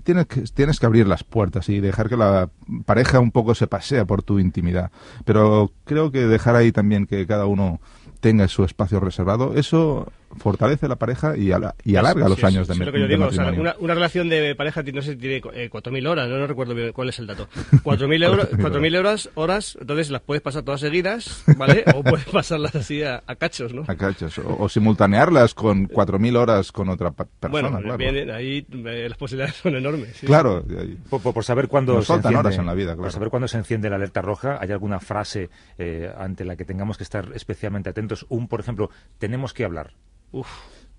tienes, 0.03 0.25
que, 0.27 0.41
tienes 0.41 0.79
que 0.79 0.85
abrir 0.85 1.07
las 1.07 1.23
puertas 1.23 1.69
y 1.69 1.79
dejar 1.79 2.09
que 2.09 2.17
la 2.17 2.49
pareja 2.85 3.19
un 3.19 3.31
poco 3.31 3.55
se 3.55 3.67
pasea 3.67 4.05
por 4.05 4.23
tu 4.23 4.39
intimidad. 4.39 4.91
Pero 5.25 5.71
creo 5.85 6.11
que 6.11 6.27
dejar 6.27 6.55
ahí 6.55 6.71
también 6.71 7.05
que 7.05 7.25
cada 7.27 7.45
uno 7.45 7.79
tenga 8.19 8.47
su 8.47 8.63
espacio 8.63 8.99
reservado, 8.99 9.55
eso 9.55 10.11
fortalece 10.37 10.87
la 10.87 10.95
pareja 10.97 11.37
y, 11.37 11.51
ala- 11.51 11.75
y 11.83 11.95
alarga 11.95 12.25
sí, 12.25 12.29
los 12.29 12.39
sí, 12.39 12.45
años 12.45 12.67
sí, 12.67 12.77
de, 12.79 12.85
lo 12.85 12.91
que 12.91 12.99
yo 12.99 13.07
de 13.07 13.13
digo, 13.15 13.25
o 13.27 13.31
sea, 13.31 13.45
matrimonio. 13.45 13.71
una, 13.73 13.83
una 13.83 13.93
relación 13.93 14.29
de 14.29 14.55
pareja, 14.55 14.83
no 14.83 15.01
sé 15.01 15.11
si 15.13 15.17
tiene 15.17 15.37
eh, 15.53 15.69
4.000 15.71 16.07
horas, 16.07 16.29
no, 16.29 16.37
no 16.37 16.47
recuerdo 16.47 16.75
bien 16.75 16.91
cuál 16.91 17.09
es 17.09 17.19
el 17.19 17.27
dato. 17.27 17.47
4.000 17.83 18.23
euros, 18.25 18.51
4.000 18.51 18.95
euros, 18.95 19.29
horas, 19.35 19.77
entonces 19.79 20.09
las 20.11 20.21
puedes 20.21 20.41
pasar 20.41 20.63
todas 20.63 20.81
seguidas, 20.81 21.43
¿vale? 21.57 21.83
O 21.95 22.03
puedes 22.03 22.25
pasarlas 22.31 22.75
así 22.75 23.03
a, 23.03 23.23
a 23.25 23.35
cachos, 23.35 23.73
¿no? 23.73 23.83
A 23.87 23.95
cachos. 23.95 24.37
O, 24.39 24.63
o 24.63 24.69
simultanearlas 24.69 25.53
con 25.53 25.87
4.000 25.87 26.37
horas 26.37 26.71
con 26.71 26.89
otra 26.89 27.11
persona, 27.11 27.49
bueno, 27.51 27.79
claro. 27.79 27.97
bien, 27.97 28.29
ahí 28.31 28.65
eh, 28.69 29.07
las 29.09 29.17
posibilidades 29.17 29.55
son 29.55 29.75
enormes. 29.75 30.15
sí. 30.17 30.25
Claro, 30.27 30.63
Por, 31.09 31.21
por- 31.21 31.33
por 31.33 31.43
saber 31.43 31.67
cuándo 31.67 31.93
Nos 31.95 32.05
se 32.05 32.13
faltan 32.13 32.31
enciende, 32.33 32.47
horas 32.47 32.59
en 32.59 32.65
la 32.65 32.73
vida, 32.73 32.87
claro. 32.93 33.01
Por 33.03 33.11
saber 33.11 33.29
cuándo 33.29 33.47
se 33.47 33.57
enciende 33.57 33.89
la 33.89 33.95
alerta 33.95 34.21
roja, 34.21 34.57
¿hay 34.61 34.71
alguna 34.71 34.99
frase 34.99 35.49
eh, 35.77 36.11
ante 36.17 36.45
la 36.45 36.55
que 36.55 36.65
tengamos 36.65 36.97
que 36.97 37.03
estar 37.03 37.29
especialmente 37.33 37.89
atentos? 37.89 38.25
Un, 38.29 38.47
por 38.47 38.59
ejemplo, 38.59 38.89
tenemos 39.19 39.53
que 39.53 39.63
hablar. 39.65 39.93
Uf, 40.31 40.47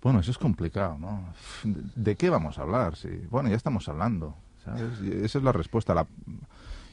Bueno, 0.03 0.21
eso 0.21 0.31
es 0.31 0.39
complicado, 0.39 0.97
¿no? 0.99 1.25
¿De, 1.65 2.17
qué 2.17 2.31
vamos 2.31 2.59
a 2.59 2.63
hablar? 2.63 2.97
Sí. 2.97 3.09
Bueno, 3.31 3.49
ya 3.49 3.57
estamos 3.57 3.89
hablando, 3.89 4.35
¿sabes? 4.65 5.01
Esa 5.01 5.39
es 5.39 5.45
la 5.45 5.53
respuesta. 5.53 5.95
La... 5.95 6.07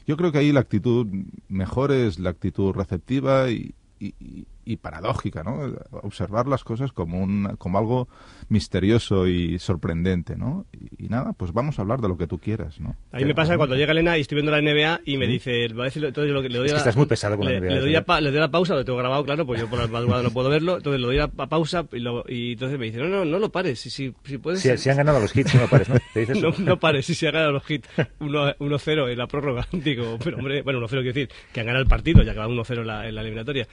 Yo 0.06 0.16
creo 0.16 0.32
que 0.32 0.38
ahí 0.38 0.52
la 0.52 0.60
actitud 0.60 1.06
mejor 1.48 1.92
es 1.92 2.18
la 2.18 2.30
actitud 2.30 2.72
receptiva 2.74 3.50
y, 3.50 3.74
y- 4.00 4.46
y- 4.66 4.76
paradójica, 4.76 5.42
¿no? 5.42 5.60
Observar 6.02 6.46
las 6.46 6.62
cosas 6.64 6.92
como, 6.92 7.22
un, 7.22 7.56
como 7.58 7.78
algo 7.78 8.08
misterioso 8.48 9.26
y 9.26 9.58
sorprendente, 9.58 10.36
¿no? 10.36 10.66
Y, 10.72 11.06
y 11.06 11.08
nada, 11.08 11.32
pues 11.32 11.52
vamos 11.52 11.78
a 11.78 11.82
hablar 11.82 12.00
de 12.00 12.08
lo 12.08 12.16
que 12.16 12.26
tú 12.26 12.38
quieras, 12.38 12.80
¿no? 12.80 12.96
a 13.12 13.18
mí 13.18 13.24
me 13.24 13.34
pasa 13.34 13.56
cuando 13.56 13.76
llega 13.76 13.92
Elena 13.92 14.18
y 14.18 14.20
estoy 14.22 14.36
viendo 14.36 14.52
la 14.52 14.60
NBA 14.60 15.00
y 15.04 15.16
me 15.16 15.26
dice, 15.26 15.68
va 15.68 15.84
a 15.84 15.86
decir, 15.86 16.04
entonces 16.04 16.32
lo 16.32 16.42
que 16.42 16.48
le 16.48 16.58
doy 16.58 16.66
Es 16.66 16.72
que 16.72 16.76
a- 16.76 16.80
estás 16.80 16.96
muy 16.96 17.06
pesado 17.06 17.36
con 17.36 17.46
la 17.46 17.52
le, 17.52 17.60
NBA, 17.60 17.74
le 17.74 17.80
doy 17.80 17.94
¿eh? 17.94 17.98
a 17.98 18.04
pa- 18.04 18.20
le 18.20 18.30
doy 18.30 18.40
a 18.42 18.48
pausa, 18.48 18.74
lo 18.74 18.84
tengo 18.84 18.98
grabado, 18.98 19.24
claro, 19.24 19.46
pues 19.46 19.60
yo 19.60 19.68
por 19.68 19.78
la 19.78 19.86
madrugada 19.86 20.22
no 20.22 20.30
puedo 20.30 20.48
verlo, 20.50 20.76
entonces 20.76 21.00
le 21.00 21.06
doy 21.06 21.18
a, 21.18 21.24
a 21.24 21.46
pausa 21.48 21.86
y, 21.92 21.98
lo- 22.00 22.24
y 22.28 22.52
entonces 22.52 22.78
me 22.78 22.86
dice, 22.86 22.98
no, 22.98 23.08
no, 23.08 23.24
no 23.24 23.38
lo 23.38 23.50
pares, 23.50 23.80
si, 23.80 23.90
si, 23.90 24.14
si 24.24 24.38
puedes... 24.38 24.60
Si, 24.60 24.76
si 24.76 24.90
han 24.90 24.96
ganado 24.98 25.20
los 25.20 25.34
hits, 25.34 25.54
no 25.54 25.66
pares, 25.68 25.88
¿no? 25.88 25.96
¿Te 26.12 26.20
dices 26.20 26.38
No, 26.60 26.78
pares, 26.78 27.06
si 27.06 27.14
se 27.14 27.28
han 27.28 27.34
ganado 27.34 27.52
los 27.52 27.70
hits 27.70 27.88
1 28.20 28.56
1-0 28.58 29.10
en 29.12 29.18
la 29.18 29.26
prórroga. 29.26 29.66
Digo, 29.72 30.18
pero 30.22 30.38
hombre, 30.38 30.62
bueno, 30.62 30.80
1-0 30.80 30.88
quiero 30.88 31.02
decir, 31.04 31.28
que 31.52 31.60
han 31.60 31.66
ganado 31.66 31.82
el 31.82 31.88
partido, 31.88 32.22
ya 32.22 32.32
que 32.32 32.38
va 32.38 32.48
1-0 32.48 32.80
en 32.80 32.86
la, 32.86 33.08
en 33.08 33.14
la 33.14 33.20
eliminatoria. 33.22 33.66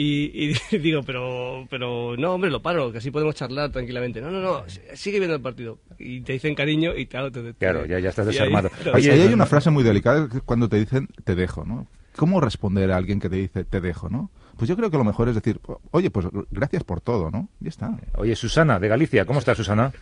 Y, 0.00 0.52
y 0.70 0.78
digo, 0.78 1.02
pero, 1.02 1.66
pero 1.68 2.16
no, 2.16 2.32
hombre, 2.34 2.50
lo 2.50 2.62
paro, 2.62 2.92
que 2.92 2.98
así 2.98 3.10
podemos 3.10 3.34
charlar 3.34 3.70
tranquilamente. 3.72 4.20
No, 4.20 4.30
no, 4.30 4.40
no, 4.40 4.64
sigue 4.94 5.18
viendo 5.18 5.34
el 5.34 5.42
partido. 5.42 5.80
Y 5.98 6.20
te 6.20 6.32
dicen 6.34 6.54
cariño 6.54 6.94
y 6.96 7.06
claro, 7.06 7.32
te, 7.32 7.42
te- 7.42 7.54
Claro, 7.54 7.84
ya- 7.84 7.98
ya 7.98 8.08
estás 8.10 8.26
desarmado. 8.26 8.70
Ahí 8.86 8.92
Oye, 8.94 9.10
ahí 9.12 9.20
hay 9.22 9.34
una 9.34 9.44
frase 9.46 9.70
muy 9.70 9.82
delicada 9.82 10.28
cuando 10.44 10.68
te 10.68 10.76
dicen 10.76 11.08
te 11.24 11.34
dejo, 11.34 11.64
¿no? 11.64 11.88
¿Cómo 12.16 12.40
responder 12.40 12.90
a 12.92 12.96
alguien 12.96 13.18
que 13.20 13.28
te 13.28 13.36
dice 13.36 13.64
te 13.64 13.80
dejo, 13.80 14.08
no? 14.08 14.30
Pues 14.56 14.68
yo 14.68 14.76
creo 14.76 14.90
que 14.90 14.96
lo 14.98 15.04
mejor 15.04 15.28
es 15.28 15.34
decir, 15.34 15.60
oye, 15.90 16.10
pues 16.10 16.26
gracias 16.50 16.84
por 16.84 17.00
todo, 17.00 17.30
¿no? 17.32 17.48
Ya 17.60 17.68
está. 17.68 17.96
Oye, 18.16 18.34
Susana, 18.36 18.78
de 18.78 18.88
Galicia, 18.88 19.24
¿cómo 19.24 19.40
estás, 19.40 19.56
Susana? 19.56 19.92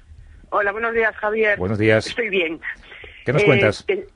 Hola, 0.50 0.72
buenos 0.72 0.94
días, 0.94 1.14
Javier. 1.16 1.58
Buenos 1.58 1.78
días. 1.78 2.06
Estoy 2.06 2.28
bien. 2.30 2.60
¿Qué 3.24 3.32
nos 3.32 3.42
Eh, 3.42 3.46
cuentas? 3.46 3.84
te- 3.86 4.06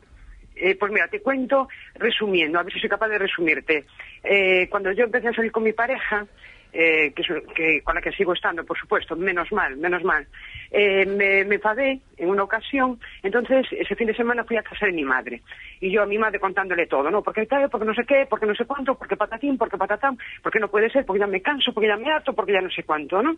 Eh, 0.61 0.77
pues 0.79 0.93
mira, 0.93 1.09
te 1.09 1.23
cuento 1.23 1.69
resumiendo, 1.95 2.59
a 2.59 2.63
ver 2.63 2.73
si 2.73 2.81
soy 2.81 2.91
capaz 2.91 3.09
de 3.09 3.19
resumirte. 3.19 3.87
Eh, 4.23 4.69
cuando 4.69 4.93
yo 4.93 5.05
empecé 5.05 5.29
a 5.29 5.33
salir 5.33 5.51
con 5.51 5.63
mi 5.63 5.73
pareja, 5.73 6.27
eh, 6.73 7.13
que, 7.55 7.81
con 7.83 7.95
la 7.95 8.03
que 8.03 8.13
sigo 8.13 8.35
estando, 8.35 8.63
por 8.65 8.79
supuesto, 8.79 9.17
menos 9.17 9.51
mal, 9.53 9.77
menos 9.79 10.05
mal, 10.05 10.27
me, 10.71 11.41
enfadé 11.41 12.01
en 12.19 12.29
una 12.29 12.45
ocasión, 12.45 13.01
entonces 13.23 13.67
ese 13.73 13.97
fin 13.97 14.07
de 14.07 14.15
semana 14.15 14.45
fui 14.45 14.59
a 14.59 14.63
casa 14.63 14.85
de 14.87 14.93
mi 14.93 15.03
madre. 15.03 15.41
Y 15.81 15.91
yo 15.91 16.03
a 16.03 16.07
mi 16.07 16.19
madre 16.19 16.39
contándole 16.39 16.87
todo, 16.87 17.11
¿no? 17.11 17.23
Porque 17.23 17.47
tal, 17.47 17.71
porque 17.71 17.87
no 17.87 17.95
sé 17.95 18.05
qué, 18.05 18.27
porque 18.29 18.47
no 18.47 18.55
sé 18.55 18.67
cuánto, 18.67 18.95
porque 18.97 19.17
patatín, 19.17 19.57
porque 19.57 19.79
patatán, 19.79 20.19
porque 20.43 20.61
no 20.61 20.69
puede 20.69 20.91
ser, 20.91 21.07
porque 21.07 21.21
ya 21.21 21.27
me 21.27 21.41
canso, 21.41 21.73
porque 21.73 21.89
ya 21.89 21.97
me 21.97 22.13
harto, 22.13 22.35
porque 22.35 22.53
ya 22.53 22.61
no 22.61 22.71
sé 22.71 22.83
cuánto, 22.83 23.23
¿no? 23.23 23.37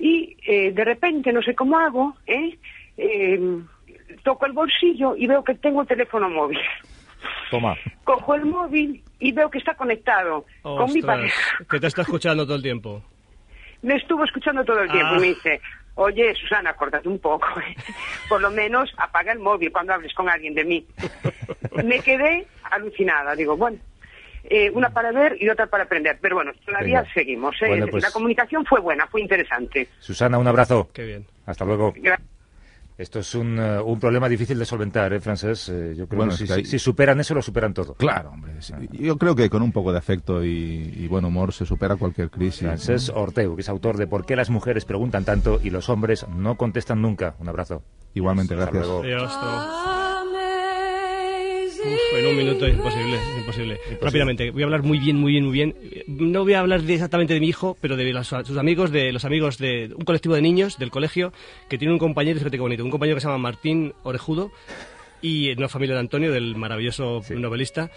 Y 0.00 0.34
de 0.72 0.84
repente, 0.84 1.32
no 1.32 1.42
sé 1.42 1.54
cómo 1.54 1.78
hago, 1.78 2.16
¿eh? 2.26 2.56
Toco 4.22 4.46
el 4.46 4.52
bolsillo 4.52 5.14
y 5.16 5.26
veo 5.26 5.42
que 5.44 5.54
tengo 5.54 5.82
el 5.82 5.88
teléfono 5.88 6.28
móvil. 6.30 6.58
Toma. 7.50 7.76
Cojo 8.04 8.34
el 8.34 8.44
móvil 8.44 9.02
y 9.18 9.32
veo 9.32 9.50
que 9.50 9.58
está 9.58 9.74
conectado 9.74 10.44
con 10.62 10.92
mi 10.92 11.02
pareja. 11.02 11.40
que 11.68 11.80
te 11.80 11.86
está 11.86 12.02
escuchando 12.02 12.44
todo 12.44 12.56
el 12.56 12.62
tiempo. 12.62 13.02
Me 13.82 13.96
estuvo 13.96 14.24
escuchando 14.24 14.64
todo 14.64 14.80
el 14.82 14.90
tiempo 14.90 15.12
Ah. 15.14 15.16
y 15.16 15.20
me 15.20 15.26
dice, 15.28 15.60
oye, 15.94 16.34
Susana, 16.34 16.74
córtate 16.74 17.08
un 17.08 17.18
poco. 17.18 17.46
¿eh? 17.60 17.74
Por 18.28 18.40
lo 18.40 18.50
menos 18.50 18.92
apaga 18.96 19.32
el 19.32 19.38
móvil 19.38 19.72
cuando 19.72 19.94
hables 19.94 20.12
con 20.14 20.28
alguien 20.28 20.54
de 20.54 20.64
mí. 20.64 20.86
me 21.84 22.00
quedé 22.00 22.46
alucinada. 22.70 23.34
Digo, 23.34 23.56
bueno, 23.56 23.78
eh, 24.44 24.70
una 24.70 24.90
para 24.90 25.12
ver 25.12 25.36
y 25.40 25.48
otra 25.48 25.66
para 25.66 25.84
aprender. 25.84 26.18
Pero 26.20 26.36
bueno, 26.36 26.52
todavía 26.66 27.00
Venga. 27.02 27.14
seguimos. 27.14 27.54
¿eh? 27.62 27.68
Bueno, 27.68 27.86
pues- 27.88 28.02
La 28.04 28.10
comunicación 28.10 28.64
fue 28.66 28.80
buena, 28.80 29.06
fue 29.06 29.20
interesante. 29.20 29.88
Susana, 30.00 30.38
un 30.38 30.46
abrazo. 30.46 30.88
Qué 30.92 31.04
bien. 31.04 31.26
Hasta 31.46 31.64
luego. 31.64 31.94
Gra- 31.94 32.18
Esto 32.98 33.20
es 33.20 33.32
un, 33.36 33.56
eh, 33.60 33.80
un 33.80 34.00
problema 34.00 34.28
difícil 34.28 34.58
de 34.58 34.64
solventar, 34.64 35.12
¿eh, 35.12 35.20
Francés? 35.20 35.68
Eh, 35.68 35.94
yo 35.96 36.08
creo 36.08 36.16
Bueno, 36.18 36.30
que, 36.30 36.34
es 36.34 36.38
si, 36.40 36.46
que 36.48 36.52
hay- 36.52 36.64
si 36.64 36.78
superan 36.80 37.20
eso, 37.20 37.32
lo 37.32 37.40
superan 37.42 37.72
todo. 37.72 37.94
Claro, 37.94 38.30
hombre. 38.30 38.54
sí. 38.60 38.74
Yo 38.90 39.16
creo 39.16 39.36
que 39.36 39.48
con 39.48 39.62
un 39.62 39.70
poco 39.70 39.92
de 39.92 39.98
afecto 39.98 40.44
y, 40.44 40.92
y 40.96 41.06
buen 41.06 41.24
humor 41.24 41.52
se 41.52 41.64
supera 41.64 41.94
cualquier 41.94 42.28
crisis. 42.28 42.62
Francés 42.62 43.12
Orteu, 43.14 43.54
que 43.54 43.62
es 43.62 43.68
autor 43.68 43.96
de 43.98 44.08
¿Por 44.08 44.26
qué 44.26 44.34
las 44.34 44.50
mujeres 44.50 44.84
preguntan 44.84 45.24
tanto 45.24 45.60
y 45.62 45.70
los 45.70 45.88
hombres 45.88 46.26
no 46.28 46.56
contestan 46.56 47.00
nunca? 47.00 47.36
Un 47.38 47.48
abrazo. 47.48 47.82
Igualmente, 48.14 48.56
gracias. 48.56 48.84
hasta 48.84 49.06
luego. 49.06 49.97
Uf, 51.84 52.18
en 52.18 52.26
un 52.26 52.36
minuto 52.36 52.66
es 52.66 52.74
imposible, 52.74 53.16
es 53.16 53.38
imposible. 53.38 53.80
Rápidamente, 54.00 54.50
voy 54.50 54.62
a 54.62 54.64
hablar 54.66 54.82
muy 54.82 54.98
bien, 54.98 55.16
muy 55.16 55.32
bien, 55.32 55.44
muy 55.44 55.52
bien. 55.52 55.74
No 56.06 56.42
voy 56.44 56.54
a 56.54 56.60
hablar 56.60 56.82
de- 56.82 56.94
exactamente 56.94 57.34
de 57.34 57.40
mi 57.40 57.48
hijo, 57.48 57.76
pero 57.80 57.96
de 57.96 58.12
sus 58.24 58.56
amigos, 58.58 58.90
de 58.90 59.12
los 59.12 59.24
amigos 59.24 59.58
de 59.58 59.90
un 59.94 60.04
colectivo 60.04 60.34
de 60.34 60.42
niños 60.42 60.78
del 60.78 60.90
colegio 60.90 61.32
que 61.68 61.78
tiene 61.78 61.92
un 61.92 61.98
compañero, 61.98 62.38
fíjate 62.38 62.56
qué 62.56 62.60
bonito, 62.62 62.84
un 62.84 62.90
compañero 62.90 63.16
que 63.16 63.20
se 63.20 63.26
llama 63.28 63.38
Martín 63.38 63.92
Orejudo 64.02 64.50
y 65.20 65.50
una 65.52 65.68
familia 65.68 65.94
de 65.94 66.00
Antonio, 66.00 66.32
del 66.32 66.54
maravilloso 66.56 67.22
novelista. 67.30 67.90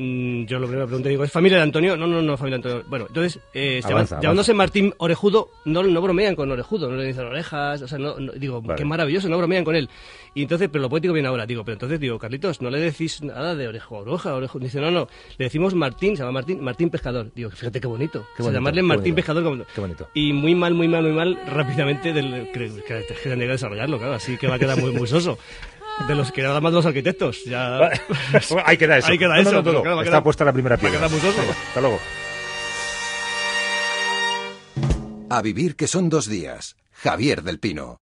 Mm, 0.00 0.44
yo 0.44 0.60
lo 0.60 0.66
primero 0.68 0.86
que 0.86 0.90
pregunté, 0.90 1.08
digo, 1.08 1.24
¿es 1.24 1.32
familia 1.32 1.56
de 1.58 1.64
Antonio? 1.64 1.96
No, 1.96 2.06
no, 2.06 2.22
no, 2.22 2.36
familia 2.36 2.58
de 2.58 2.68
Antonio. 2.68 2.84
Bueno, 2.88 3.06
entonces, 3.08 3.40
eh, 3.52 3.80
se 3.82 3.92
Avanza, 3.92 4.14
llaman- 4.14 4.22
llamándose. 4.22 4.54
Martín 4.54 4.94
Orejudo, 4.98 5.50
no, 5.64 5.82
no 5.82 6.00
bromean 6.00 6.36
con 6.36 6.48
Orejudo, 6.52 6.88
no 6.88 6.96
le 6.96 7.04
dicen 7.06 7.24
orejas, 7.26 7.82
o 7.82 7.88
sea, 7.88 7.98
no, 7.98 8.16
no- 8.20 8.30
digo, 8.32 8.62
Vale. 8.62 8.78
qué 8.78 8.84
maravilloso, 8.84 9.28
no 9.28 9.36
bromean 9.38 9.64
con 9.64 9.74
él. 9.74 9.88
Y 10.34 10.42
entonces, 10.42 10.68
pero 10.70 10.82
lo 10.82 10.88
poético 10.88 11.12
viene 11.14 11.26
ahora, 11.26 11.46
digo, 11.46 11.64
pero 11.64 11.72
entonces 11.72 11.98
digo, 11.98 12.16
Carlitos, 12.16 12.62
no 12.62 12.70
le 12.70 12.78
decís 12.78 13.22
nada 13.22 13.56
de 13.56 13.66
orejo, 13.66 13.96
oreja, 13.98 14.34
orejo. 14.36 14.60
Dice, 14.60 14.80
no, 14.80 14.92
no, 14.92 15.08
le 15.36 15.44
decimos 15.46 15.74
Martín, 15.74 16.16
se 16.16 16.20
llama 16.22 16.30
Martín, 16.32 16.62
Martín 16.62 16.90
Pescador. 16.90 17.32
Digo, 17.34 17.50
fíjate 17.50 17.80
qué 17.80 17.88
bonito. 17.88 18.20
Qué 18.36 18.42
O 18.42 18.44
sea, 18.44 18.44
bonito, 18.44 18.58
llamarle 18.60 18.78
qué 18.80 18.86
Martín 18.86 19.02
bonito. 19.02 19.16
Pescador. 19.16 19.66
Qué 19.74 19.80
bonito. 19.80 20.08
Y 20.14 20.32
muy 20.32 20.54
mal, 20.54 20.74
muy 20.74 20.86
mal, 20.86 21.02
muy 21.02 21.12
mal, 21.12 21.36
rápidamente, 21.48 22.12
del, 22.12 22.52
que, 22.52 22.70
que, 22.86 23.04
que 23.24 23.28
desarrollarlo, 23.36 23.98
claro, 23.98 24.14
así 24.14 24.36
que 24.36 24.46
va 24.46 24.54
a 24.54 24.58
quedar 24.60 24.78
muy, 24.80 24.92
muy 24.92 25.08
soso. 25.08 25.38
De 26.06 26.14
los 26.14 26.32
que 26.32 26.42
nada 26.42 26.60
más 26.60 26.72
de 26.72 26.76
los 26.76 26.86
arquitectos, 26.86 27.44
ya... 27.44 27.78
Ahí 28.64 28.76
queda 28.76 28.98
eso. 28.98 29.08
Ahí 29.08 29.18
queda 29.18 29.34
No, 29.42 29.50
eso, 29.50 29.62
no, 29.62 30.02
Está 30.02 30.22
puesta 30.22 30.44
la 30.44 30.52
primera 30.52 30.76
piedra. 30.76 31.04
Hasta 31.04 31.80
luego. 31.80 31.98
A 35.30 35.42
vivir 35.42 35.76
que 35.76 35.86
son 35.86 36.08
dos 36.08 36.26
días. 36.26 36.76
Javier 36.92 37.42
del 37.42 37.58
Pino. 37.58 38.00